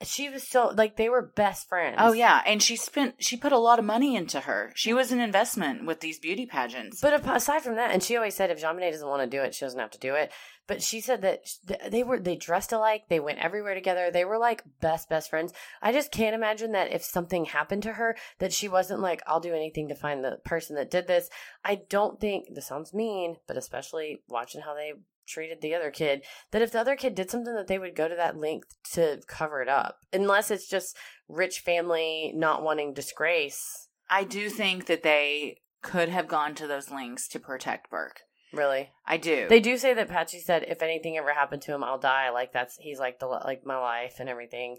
[0.03, 1.97] She was so like they were best friends.
[1.99, 4.71] Oh yeah, and she spent she put a lot of money into her.
[4.75, 7.01] She was an investment with these beauty pageants.
[7.01, 9.55] But aside from that, and she always said if Jean doesn't want to do it,
[9.55, 10.33] she doesn't have to do it.
[10.67, 11.47] But she said that
[11.89, 15.55] they were they dressed alike, they went everywhere together, they were like best best friends.
[15.81, 19.41] I just can't imagine that if something happened to her, that she wasn't like I'll
[19.41, 21.31] do anything to find the person that did this.
[21.65, 24.93] I don't think this sounds mean, but especially watching how they
[25.27, 26.23] treated the other kid,
[26.53, 29.21] that if the other kid did something, that they would go to that length to
[29.27, 30.97] cover it up, unless it's just
[31.29, 33.89] rich family not wanting disgrace.
[34.09, 38.21] I do think that they could have gone to those lengths to protect Burke.
[38.53, 38.91] Really.
[39.05, 39.47] I do.
[39.49, 42.31] They do say that Patsy said if anything ever happened to him, I'll die.
[42.31, 44.77] Like that's he's like the like my life and everything.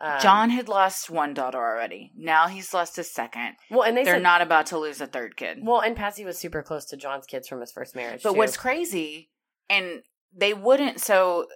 [0.00, 2.10] Um, John had lost one daughter already.
[2.16, 3.56] Now he's lost a second.
[3.70, 5.58] Well, and they They're said not about to lose a third kid.
[5.62, 8.22] Well, and Patsy was super close to John's kids from his first marriage.
[8.22, 8.38] but too.
[8.38, 9.28] what's crazy,
[9.70, 10.02] and
[10.36, 11.00] they wouldn't.
[11.00, 11.46] So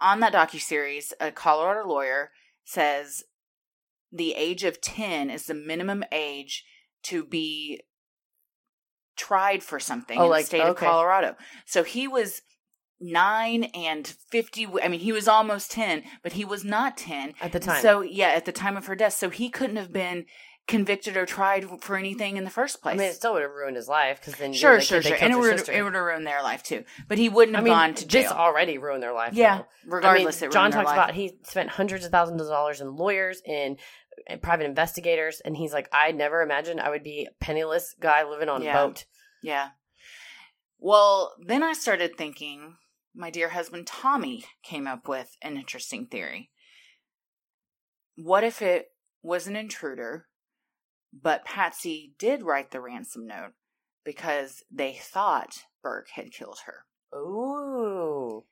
[0.00, 2.30] on that docu series, a Colorado lawyer
[2.64, 3.22] says
[4.10, 6.64] the age of ten is the minimum age
[7.04, 7.82] to be
[9.16, 10.76] tried for something Oh, in like- the state of.
[10.76, 11.36] Colorado.
[11.66, 12.42] So he was
[13.00, 17.52] nine and 50 i mean he was almost 10 but he was not 10 at
[17.52, 17.80] the time.
[17.80, 20.26] so yeah at the time of her death so he couldn't have been
[20.68, 22.94] convicted or tried for anything in the first place.
[22.94, 25.16] I mean, it still would have ruined his life because then Sure, sure, kid sure.
[25.20, 26.84] And it would, it would have ruined their life too.
[27.08, 28.32] But he wouldn't I have mean, gone to this jail.
[28.32, 29.32] already ruined their life.
[29.34, 29.58] yeah.
[29.58, 29.66] though.
[29.96, 32.94] Regardless, I mean, it John talks about he spent hundreds of thousands of dollars in
[32.94, 33.78] lawyers and
[34.28, 38.24] and private investigators, and he's like, I never imagined I would be a penniless guy
[38.28, 38.70] living on Yeah.
[38.82, 39.04] a boat.
[39.42, 39.68] Yeah.
[40.78, 42.76] Well, then I started thinking
[43.14, 46.50] my dear husband Tommy came up with an interesting theory.
[48.16, 48.88] What if it
[49.22, 50.26] was an intruder,
[51.12, 53.52] but Patsy did write the ransom note
[54.04, 56.84] because they thought Burke had killed her?
[57.16, 58.44] Ooh,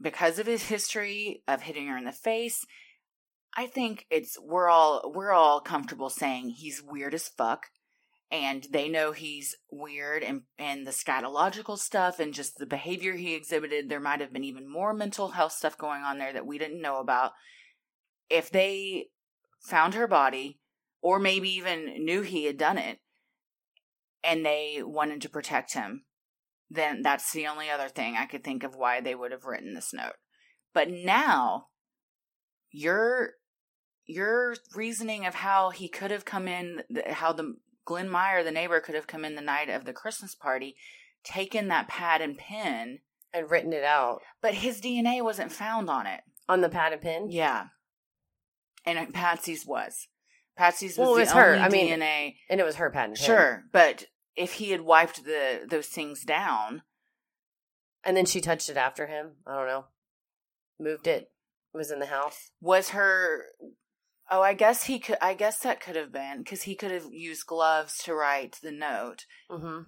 [0.00, 2.64] because of his history of hitting her in the face
[3.56, 7.66] i think it's we're all we're all comfortable saying he's weird as fuck
[8.30, 13.34] and they know he's weird and and the scatological stuff and just the behavior he
[13.34, 13.88] exhibited.
[13.88, 16.82] There might have been even more mental health stuff going on there that we didn't
[16.82, 17.32] know about.
[18.28, 19.06] If they
[19.60, 20.60] found her body
[21.02, 22.98] or maybe even knew he had done it
[24.24, 26.04] and they wanted to protect him
[26.70, 29.74] then that's the only other thing I could think of why they would have written
[29.74, 30.16] this note.
[30.74, 31.66] But now,
[32.70, 33.32] your
[34.06, 38.80] your reasoning of how he could have come in, how the Glenn Meyer, the neighbor,
[38.80, 40.76] could have come in the night of the Christmas party,
[41.24, 43.00] taken that pad and pen,
[43.32, 46.20] and written it out but his DNA wasn't found on it.
[46.48, 47.30] on the pad and pen.
[47.30, 47.68] Yeah,
[48.84, 50.08] and Patsy's was.
[50.58, 51.54] Patsy's was Well, it was her.
[51.56, 52.34] I mean, DNA.
[52.50, 53.14] and it was her pen.
[53.14, 54.06] Sure, but
[54.36, 56.82] if he had wiped the those things down,
[58.04, 59.36] and then she touched it after him.
[59.46, 59.84] I don't know,
[60.78, 61.30] moved it.
[61.72, 62.50] It was in the house.
[62.60, 63.44] was her
[64.30, 67.06] oh i guess he could i guess that could have been because he could have
[67.12, 69.82] used gloves to write the note Mm-hmm.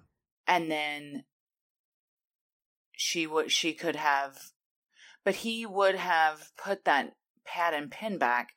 [0.47, 1.25] and then
[2.93, 4.37] she would she could have
[5.23, 7.13] but he would have put that
[7.45, 8.49] pad and pin back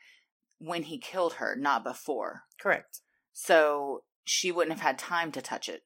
[0.65, 2.45] when he killed her, not before.
[2.61, 3.01] Correct.
[3.33, 5.83] So she wouldn't have had time to touch it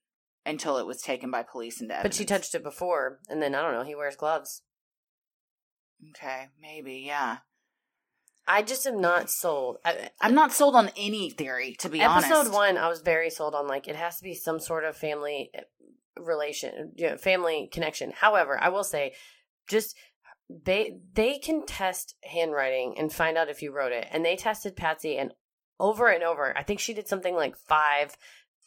[0.46, 3.54] until it was taken by police and into But she touched it before, and then
[3.54, 3.84] I don't know.
[3.84, 4.62] He wears gloves.
[6.10, 7.38] Okay, maybe, yeah.
[8.46, 9.78] I just am not sold.
[9.84, 12.32] I, I'm not sold on any theory, to be episode honest.
[12.32, 13.66] Episode one, I was very sold on.
[13.66, 15.62] Like it has to be some sort of family eh,
[16.16, 18.12] relation, you know, family connection.
[18.16, 19.12] However, I will say,
[19.68, 19.96] just
[20.48, 24.76] they they can test handwriting and find out if you wrote it, and they tested
[24.76, 25.32] Patsy and
[25.80, 26.56] over and over.
[26.56, 28.16] I think she did something like five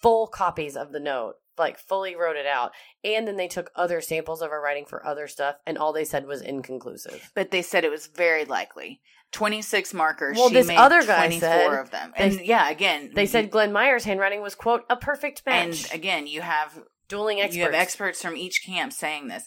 [0.01, 2.71] full copies of the note, like fully wrote it out,
[3.03, 6.05] and then they took other samples of her writing for other stuff, and all they
[6.05, 7.31] said was inconclusive.
[7.35, 9.01] But they said it was very likely.
[9.31, 10.37] 26 markers.
[10.37, 12.13] Well, she this made other guy 24 said- of them.
[12.17, 15.85] they- And yeah, again, They said Glenn Meyer's handwriting was quote a perfect match.
[15.85, 17.55] and again, you have Dueling experts.
[17.55, 19.45] You have experts from each camp saying this.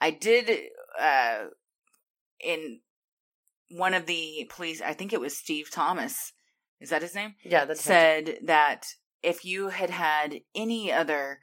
[0.00, 0.50] I did
[0.98, 1.44] uh
[2.40, 2.80] in
[3.70, 6.32] one of the police I think it was Steve Thomas.
[6.80, 7.34] Is that his name?
[7.44, 8.86] Yeah, that's said that
[9.22, 11.40] if you had had any other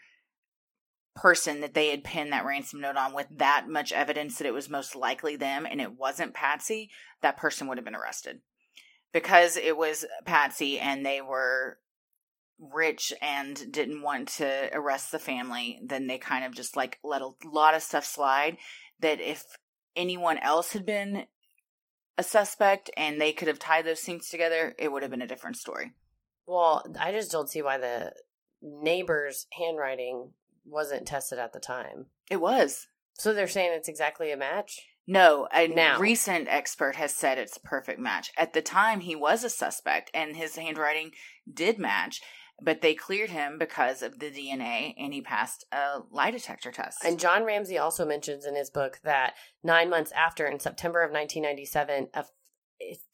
[1.16, 4.54] person that they had pinned that ransom note on with that much evidence that it
[4.54, 6.90] was most likely them and it wasn't Patsy,
[7.22, 8.40] that person would have been arrested.
[9.12, 11.78] Because it was Patsy and they were
[12.60, 17.22] rich and didn't want to arrest the family, then they kind of just like let
[17.22, 18.58] a lot of stuff slide.
[19.00, 19.44] That if
[19.96, 21.26] anyone else had been
[22.18, 25.28] a suspect and they could have tied those things together, it would have been a
[25.28, 25.94] different story.
[26.46, 28.14] Well, I just don't see why the
[28.62, 30.32] neighbor's handwriting
[30.66, 32.08] wasn't tested at the time.
[32.30, 32.88] It was.
[33.14, 34.82] So they're saying it's exactly a match?
[35.06, 36.00] No, a Now.
[36.00, 38.32] recent expert has said it's a perfect match.
[38.38, 41.12] At the time, he was a suspect and his handwriting
[41.52, 42.22] did match,
[42.64, 47.04] but they cleared him because of the DNA and he passed a lie detector test.
[47.04, 49.34] And John Ramsey also mentions in his book that
[49.64, 52.26] nine months after, in September of 1997, a,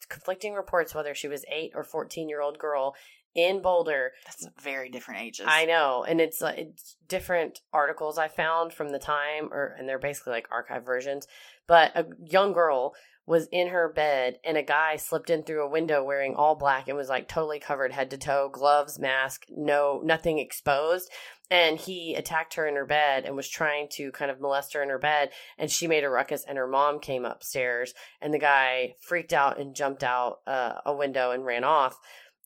[0.08, 2.94] conflicting reports whether she was eight or 14 year old girl
[3.34, 5.46] in Boulder That's very different ages.
[5.48, 9.88] I know, and it's like it's different articles I found from the time, or and
[9.88, 11.28] they're basically like archive versions.
[11.68, 12.94] But a young girl
[13.30, 16.88] was in her bed, and a guy slipped in through a window wearing all black
[16.88, 21.08] and was like totally covered head to toe, gloves, mask, no nothing exposed.
[21.48, 24.82] And he attacked her in her bed and was trying to kind of molest her
[24.82, 25.30] in her bed.
[25.58, 29.60] And she made a ruckus, and her mom came upstairs, and the guy freaked out
[29.60, 31.96] and jumped out uh, a window and ran off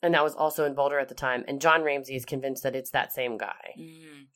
[0.02, 1.44] and that was also in Boulder at the time.
[1.48, 3.72] And John Ramsey is convinced that it's that same guy.
[3.80, 4.26] Mm.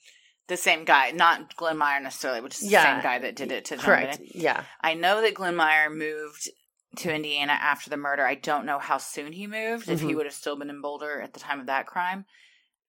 [0.48, 3.66] The same guy, not Glenn Meyer necessarily, which is the same guy that did it
[3.66, 4.18] to John Correct.
[4.18, 4.34] Bennett.
[4.34, 4.64] Yeah.
[4.80, 6.48] I know that Glenn Meyer moved
[6.96, 8.26] to Indiana after the murder.
[8.26, 10.16] I don't know how soon he moved, if he Mhm.
[10.16, 12.24] would have still been in Boulder at the time of that crime,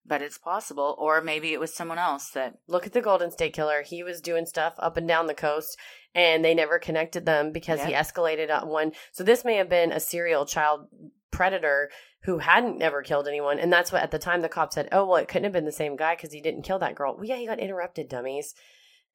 [0.06, 0.96] but it's possible.
[0.98, 2.56] Or maybe it was someone else that.
[2.68, 3.82] Look at the Golden State Killer.
[3.82, 5.78] He was doing stuff up and down the coast,
[6.16, 8.94] and they never connected them because he escalated on one.
[9.12, 10.88] So this may have been a serial child
[11.30, 11.92] predator
[12.24, 14.90] who hadn't never killed anyone, and that's what at the time the cop said.
[14.92, 17.16] Oh well, it couldn't have been the same guy because he didn't kill that girl.
[17.16, 18.54] Well, yeah, he got interrupted, dummies.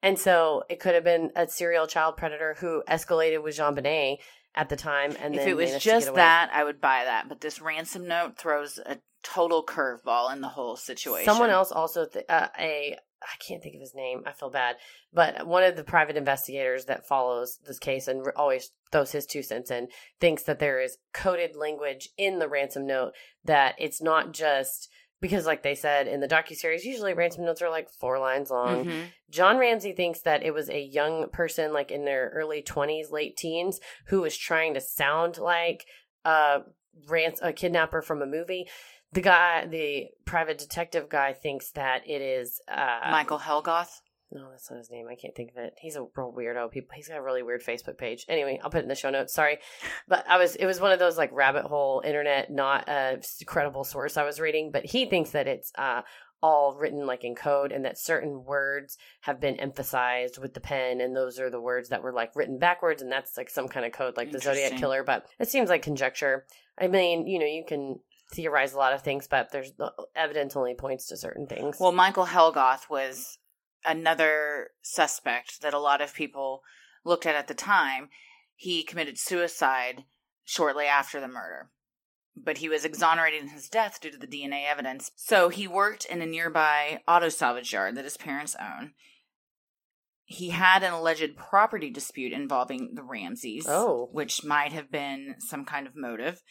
[0.01, 4.17] And so it could have been a serial child predator who escalated with JonBenét
[4.53, 7.03] at the time, and if it was managed to get just that, I would buy
[7.05, 7.27] that.
[7.27, 11.25] But this ransom note throws a total curveball in the whole situation.
[11.25, 14.21] Someone else also, th- uh, a I can't think of his name.
[14.25, 14.75] I feel bad,
[15.11, 19.41] but one of the private investigators that follows this case and always throws his two
[19.43, 19.87] cents in
[20.21, 24.89] thinks that there is coded language in the ransom note that it's not just
[25.21, 28.51] because, like they said in the docu series, usually ransom notes are like four lines
[28.51, 28.85] long.
[28.85, 29.03] Mhm.
[29.31, 33.35] John Ramsey thinks that it was a young person, like in their early 20s, late
[33.37, 35.85] teens, who was trying to sound like
[36.25, 36.61] a,
[37.07, 38.67] rans- a kidnapper from a movie.
[39.15, 44.01] The guy, the private detective guy, thinks that it is uh, Michael Helgoth.
[44.29, 45.07] No, that's not his name.
[45.09, 45.73] I can't think of it.
[45.79, 46.69] He's a real weirdo.
[46.69, 48.25] People, he's got a really weird Facebook page.
[48.27, 49.33] Anyway, I'll put it in the show notes.
[49.33, 49.59] Sorry,
[50.09, 50.57] but I was.
[50.57, 54.41] It was one of those like rabbit hole internet, not a credible source I was
[54.41, 54.71] reading.
[54.71, 56.01] But he thinks that it's uh,
[56.43, 60.99] all written like in code, and that certain words have been emphasized with the pen,
[60.99, 63.85] and those are the words that were like written backwards, and that's like some kind
[63.85, 65.03] of code, like the Zodiac killer.
[65.03, 66.45] But it seems like conjecture.
[66.77, 67.99] I mean, you know, you can
[68.31, 69.71] theorize a lot of things, but there's
[70.15, 71.77] evidence only points to certain things.
[71.79, 73.37] Well, Michael Helgoth was
[73.85, 76.61] another suspect that a lot of people
[77.03, 78.09] looked at at the time.
[78.55, 80.05] He committed suicide
[80.43, 81.69] shortly after the murder,
[82.35, 85.11] but he was exonerated in his death due to the DNA evidence.
[85.15, 88.93] So he worked in a nearby auto salvage yard that his parents own.
[90.27, 94.09] He had an alleged property dispute involving the Ramseys, Oh.
[94.11, 96.41] which might have been some kind of motive.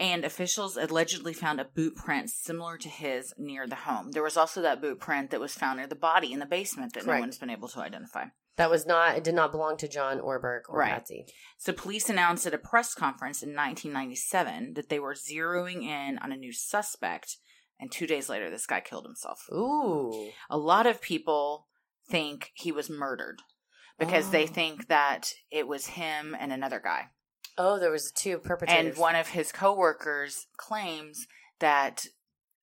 [0.00, 4.12] And officials allegedly found a boot print similar to his near the home.
[4.12, 6.92] There was also that boot print that was found near the body in the basement
[6.94, 7.16] that Correct.
[7.16, 8.26] no one's been able to identify.
[8.56, 9.16] That was not.
[9.16, 10.90] It did not belong to John or Burke or Right.
[10.92, 11.26] Patsy.
[11.58, 16.32] So police announced at a press conference in 1997 that they were zeroing in on
[16.32, 17.36] a new suspect,
[17.80, 19.46] and two days later, this guy killed himself.
[19.52, 20.30] Ooh.
[20.50, 21.66] A lot of people
[22.08, 23.42] think he was murdered
[23.98, 24.48] because they Oh.
[24.48, 27.10] think that it was him and another guy.
[27.58, 28.94] Oh, there was two perpetrators.
[28.94, 31.26] And one of his coworkers claims
[31.58, 32.06] that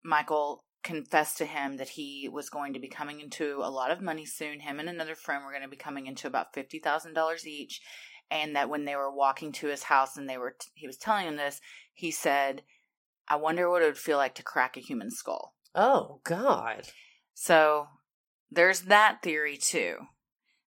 [0.04, 4.00] Michael confessed to him that he was going to be coming into a lot of
[4.00, 4.60] money soon.
[4.60, 7.80] Him and another friend were going to be coming into about fifty thousand dollars each,
[8.30, 11.26] and that when they were walking to his house and they were he was telling
[11.26, 11.60] him this,
[11.92, 12.62] he said,
[13.26, 16.88] "I wonder what it would feel like to crack a human skull." Oh God.
[17.32, 17.88] So
[18.50, 19.96] there's that theory too.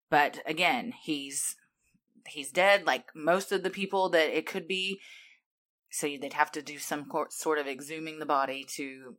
[0.10, 1.56] But again, he's
[2.28, 5.00] he's dead like most of the people that it could be.
[5.90, 9.16] So they'd have to do some sort of exhuming the body to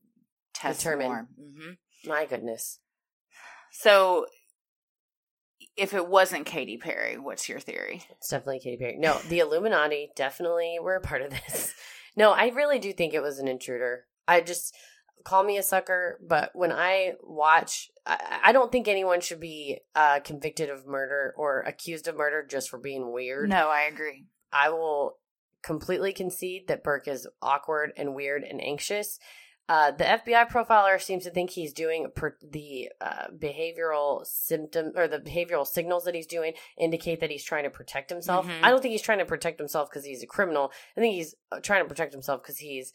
[0.54, 1.06] test Determine.
[1.06, 1.28] more.
[1.38, 1.70] hmm
[2.08, 2.78] My goodness.
[3.72, 4.26] So
[5.76, 8.02] if it wasn't Katy Perry, what's your theory?
[8.10, 8.96] It's definitely Katy Perry.
[8.98, 11.74] No, the Illuminati definitely were a part of this.
[12.16, 14.06] No, I really do think it was an intruder.
[14.26, 14.74] I just
[15.24, 19.78] call me a sucker, but when I watch, I, I don't think anyone should be
[19.94, 23.48] uh, convicted of murder or accused of murder just for being weird.
[23.48, 24.24] No, I agree.
[24.52, 25.16] I will
[25.62, 29.18] completely concede that Burke is awkward and weird and anxious.
[29.70, 35.06] Uh, the FBI profiler seems to think he's doing per- the uh, behavioral symptom or
[35.06, 38.46] the behavioral signals that he's doing indicate that he's trying to protect himself.
[38.46, 38.62] Mhm.
[38.62, 40.72] I don't think he's trying to protect himself because he's a criminal.
[40.96, 42.94] I think he's uh, trying to protect himself because he's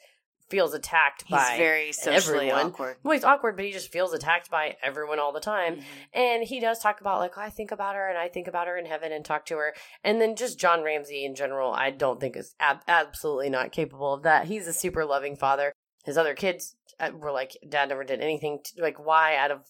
[0.49, 2.71] feels attacked He's by very socially everyone.
[2.73, 2.97] awkward.
[3.03, 5.77] Well, he's awkward, but he just feels attacked by everyone all the time.
[5.77, 5.83] Mhm.
[6.13, 8.77] And he does talk about like I think about her and I think about her
[8.77, 9.73] in heaven and talk to her.
[10.03, 14.13] And then just John Ramsey in general, I don't think is ab- absolutely not capable
[14.13, 14.45] of that.
[14.47, 15.73] He's a super loving father.
[16.05, 18.59] His other kids uh, were like, Dad never did anything.
[18.63, 19.61] To, like, why out of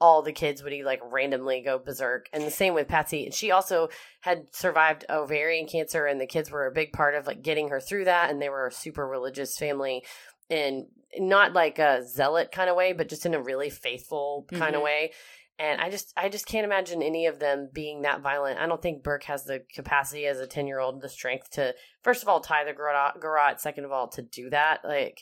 [0.00, 2.28] all the kids would he like randomly go berserk?
[2.32, 3.30] And the same with Patsy.
[3.32, 3.88] She also
[4.20, 7.80] had survived ovarian cancer, and the kids were a big part of like getting her
[7.80, 8.30] through that.
[8.30, 10.04] And they were a super religious family,
[10.50, 14.74] and not like a zealot kind of way, but just in a really faithful kind
[14.74, 14.84] of Mhm.
[14.84, 15.12] way.
[15.58, 18.60] And I just, I just can't imagine any of them being that violent.
[18.60, 21.74] I don't think Burke has the capacity as a ten year old, the strength to,
[22.04, 23.60] first of all, tie the garrote, garrote.
[23.60, 24.84] Second of all, to do that.
[24.84, 25.20] Like,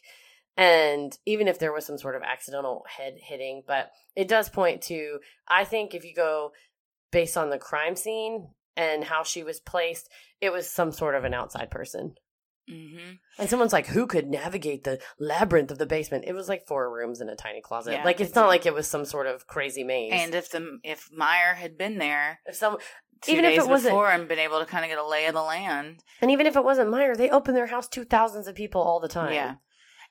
[0.57, 4.83] and even if there was some sort of accidental head hitting, but it does point
[4.83, 6.53] to, I think if you go
[7.13, 10.09] based on the crime scene and how she was placed,
[10.41, 12.15] it was some sort of an outside person.
[12.69, 13.19] Mhm.
[13.39, 16.25] And someone's like, who could navigate the labyrinth of the basement?
[16.27, 17.93] It was like four rooms in a tiny closet.
[17.93, 20.11] Yeah, like it's not like it was some sort of crazy maze.
[20.13, 22.79] And if the if Meyer had been there if some,
[23.29, 25.35] Even if it wasn't- before and been able to kind of get a lay of
[25.35, 28.57] the land, and even if it wasn't Meyer, they open their house to thousands of
[28.57, 29.33] people all the time.
[29.33, 29.55] Yeah.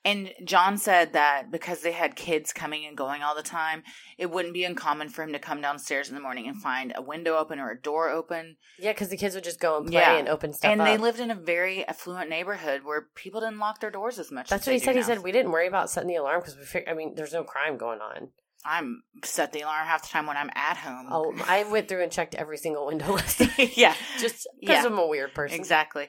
[0.06, 3.82] And John said that because they had kids coming and going all the time,
[4.16, 7.02] it wouldn't be uncommon for him to come downstairs in the morning and find a
[7.02, 8.56] window open or a door open.
[8.78, 10.16] yeah, because the kids would just go and play Yeah.
[10.16, 10.70] and open stuff.
[10.70, 14.30] and they lived in a very affluent neighborhood where people didn't lock their doors as
[14.30, 14.48] much.
[14.48, 14.92] That's as what he said.
[14.92, 16.88] do He said we didn't worry about setting the alarm because we figured.
[16.88, 18.28] I mean, there's no crime going on.
[18.64, 21.06] I'm set the alarm half the time when I'm at home.
[21.10, 23.40] Oh, I went through and checked every single window list.
[23.76, 24.86] yeah, just because Yeah.
[24.86, 25.56] I'm a weird person.
[25.58, 26.08] exactly.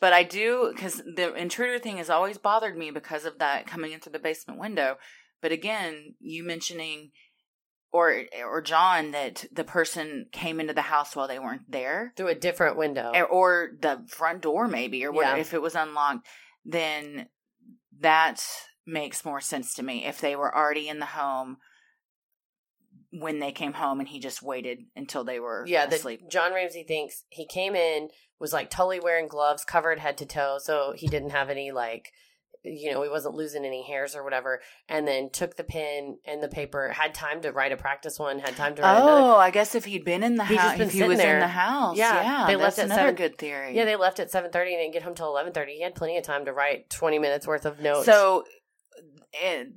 [0.00, 3.92] But I do because the intruder thing has always bothered me because of that coming
[3.92, 4.96] in through the basement window.
[5.42, 7.10] But again, you mentioning
[7.90, 12.28] or or John that the person came into the house while they weren't there, Through
[12.28, 13.12] a different window.
[13.14, 15.36] or, or the front door maybe, or what, Yeah.
[15.36, 16.26] if it was unlocked,
[16.64, 17.28] then
[18.00, 18.44] that
[18.86, 20.04] makes more sense to me.
[20.04, 21.56] If they were already in the home
[23.10, 26.20] when they came home and he just waited until they were yeah, asleep.
[26.20, 28.08] that John Ramsey thinks he came in
[28.38, 32.12] was like totally wearing gloves, covered head to toe, so he didn't have any like
[32.64, 36.42] you know, he wasn't losing any hairs or whatever, and then took the pen and
[36.42, 39.10] the paper, had time to write a practice one, had time to write another.
[39.12, 41.34] Oh, I guess if he'd been in the house, if he was there.
[41.34, 43.76] in the house, Yeah, yeah, they that's left at another seven- good theory.
[43.76, 45.74] Yeah, they left at seven thirty and didn't get home till eleven thirty.
[45.76, 48.06] He had plenty of time to write twenty minutes worth of notes.
[48.06, 48.44] so
[49.32, 49.68] it,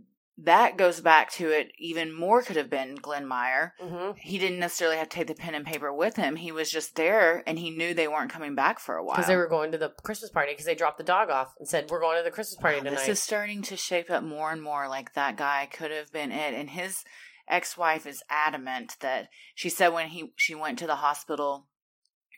[0.44, 1.72] that goes back to it.
[1.78, 3.74] Even more could have been Glenn Meyer.
[3.82, 4.18] Mhm.
[4.18, 6.36] He didn't necessarily have to take the pen and paper with him.
[6.36, 9.16] He was just there, and he knew they weren't coming back for a while.
[9.18, 11.68] because they were going to the Christmas party because they dropped the dog off and
[11.68, 13.00] said we're going to the Christmas party Wow, tonight.
[13.00, 16.32] This is starting to shape up more and more like that guy could have been
[16.32, 16.54] it.
[16.54, 17.04] And his
[17.48, 21.68] ex-wife is adamant that she said when he she went to the hospital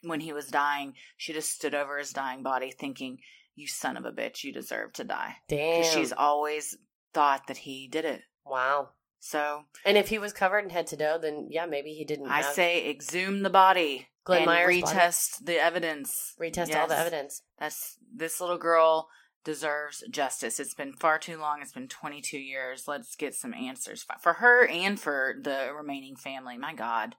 [0.01, 3.19] when he was dying, she just stood over his dying body thinking,
[3.55, 6.75] "You son of a bitch, you deserve to die." Damn, she's always
[7.13, 8.21] thought that he did it.
[8.45, 8.89] wow.
[9.19, 12.27] So And if he was covered in head to toe, then yeah, maybe he didn't.
[12.27, 14.09] I have- say exhume the body.
[14.25, 14.97] Glenn and Meyer's body?
[14.97, 16.33] retest the evidence.
[16.41, 17.41] retest all the evidence.
[17.57, 19.07] That's this little girl
[19.45, 20.59] deserves justice.
[20.59, 21.61] It's been far too long.
[21.61, 22.83] It's been 22 years.
[22.87, 26.57] Let's get some answers for her and for the remaining family.
[26.57, 27.15] My God.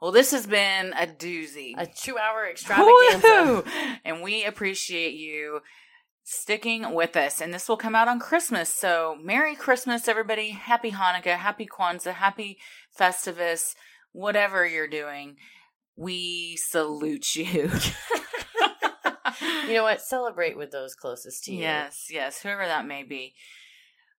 [0.00, 1.72] Well, this has been a doozy.
[1.76, 3.26] A two hour extravaganza.
[3.26, 3.64] Woo-hoo!
[4.04, 5.60] And we appreciate you
[6.28, 7.40] sticking with us.
[7.40, 8.68] And this will come out on Christmas.
[8.68, 10.50] So, Merry Christmas, everybody.
[10.50, 12.58] Happy Hanukkah, Happy Kwanzaa, Happy
[12.98, 13.74] Festivus,
[14.10, 15.36] whatever you're doing.
[15.96, 17.70] We salute you.
[19.66, 20.00] You know what?
[20.00, 21.60] Celebrate with those closest to you.
[21.60, 23.34] Yes, yes, whoever that may be.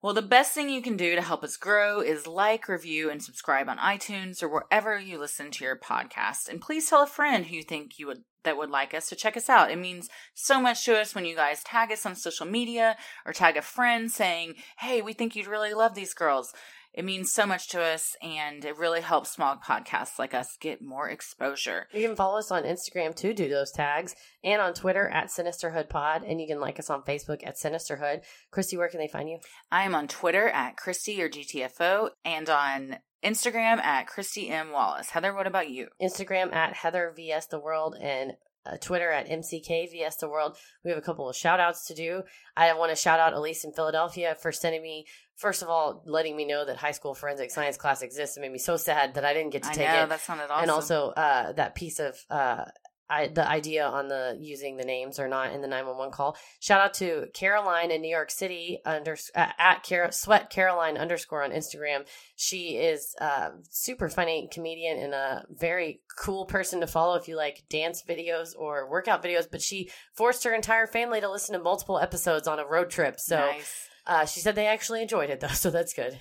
[0.07, 3.21] Well, the best thing you can do to help us grow is like, review, and
[3.21, 6.47] subscribe on iTunes or wherever you listen to your podcast.
[6.47, 9.17] And please tell a friend who you think you would that would like us to
[9.17, 9.69] check us out.
[9.69, 13.33] It means so much to us when you guys tag us on social media or
[13.33, 16.53] tag a friend saying, "Hey, we think you'd really love these girls."
[16.97, 20.81] It means so much to us and it really helps small podcasts like us get
[20.81, 21.85] more exposure.
[21.93, 25.89] You can follow us on Instagram too, do those tags, and on Twitter at Sinisterhood
[25.89, 28.21] Pod, and you can like us on Facebook at Sinisterhood.
[28.49, 29.37] Christy, where can they find you?
[29.71, 34.71] I am on Twitter at Christy or GTFO and on Instagram at Christy M.
[34.71, 35.11] Wallace.
[35.11, 35.89] Heather, what about you?
[36.01, 38.33] Instagram at Heather VS The World and
[38.67, 40.57] uh, Twitter at MCK VS The World.
[40.83, 42.23] We have a couple of shout outs to do.
[42.55, 45.05] I want to shout out Elise in Philadelphia for sending me,
[45.37, 48.37] first of all, letting me know that high school forensic science class exists.
[48.37, 50.09] It made me so sad that I didn't get to I take know, it.
[50.09, 50.63] that sounded awesome.
[50.63, 52.65] And also uh, that piece of uh,
[53.09, 56.35] I, the idea on the using the names or not in the 911 call.
[56.59, 61.43] Shout out to Caroline in New York City under uh, at Car- sweat Caroline underscore
[61.43, 62.05] on Instagram.
[62.35, 67.37] She is a super funny comedian and a very cool person to follow if you
[67.37, 69.47] like dance videos or workout videos.
[69.49, 73.19] But she forced her entire family to listen to multiple episodes on a road trip.
[73.19, 73.86] So nice.
[74.07, 76.17] Uh, she said they actually enjoyed it though, so that's good.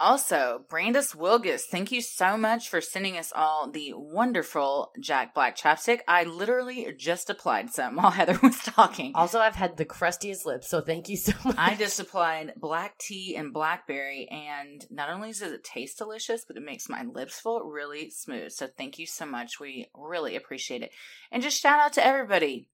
[0.00, 5.56] Also, Brandis Wilgus, thank you so much for sending us all the wonderful Jack Black
[5.56, 6.00] chapstick.
[6.08, 9.12] I literally just applied some while Heather was talking.
[9.14, 11.54] Also, I've had the crustiest lips, so thank you so much.
[11.56, 16.56] I just applied black tea and blackberry, and not only does it taste delicious, but
[16.56, 18.50] it makes my lips feel really smooth.
[18.50, 19.60] So thank you so much.
[19.60, 20.90] We really appreciate it.
[21.30, 22.68] And just shout out to everybody.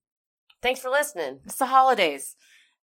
[0.63, 1.39] Thanks for listening.
[1.45, 2.35] It's the holidays.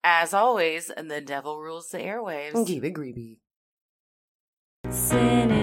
[0.07, 2.68] As always, the devil rules the airwaves.
[2.68, 3.40] Keep it greedy.
[4.91, 5.55] Sin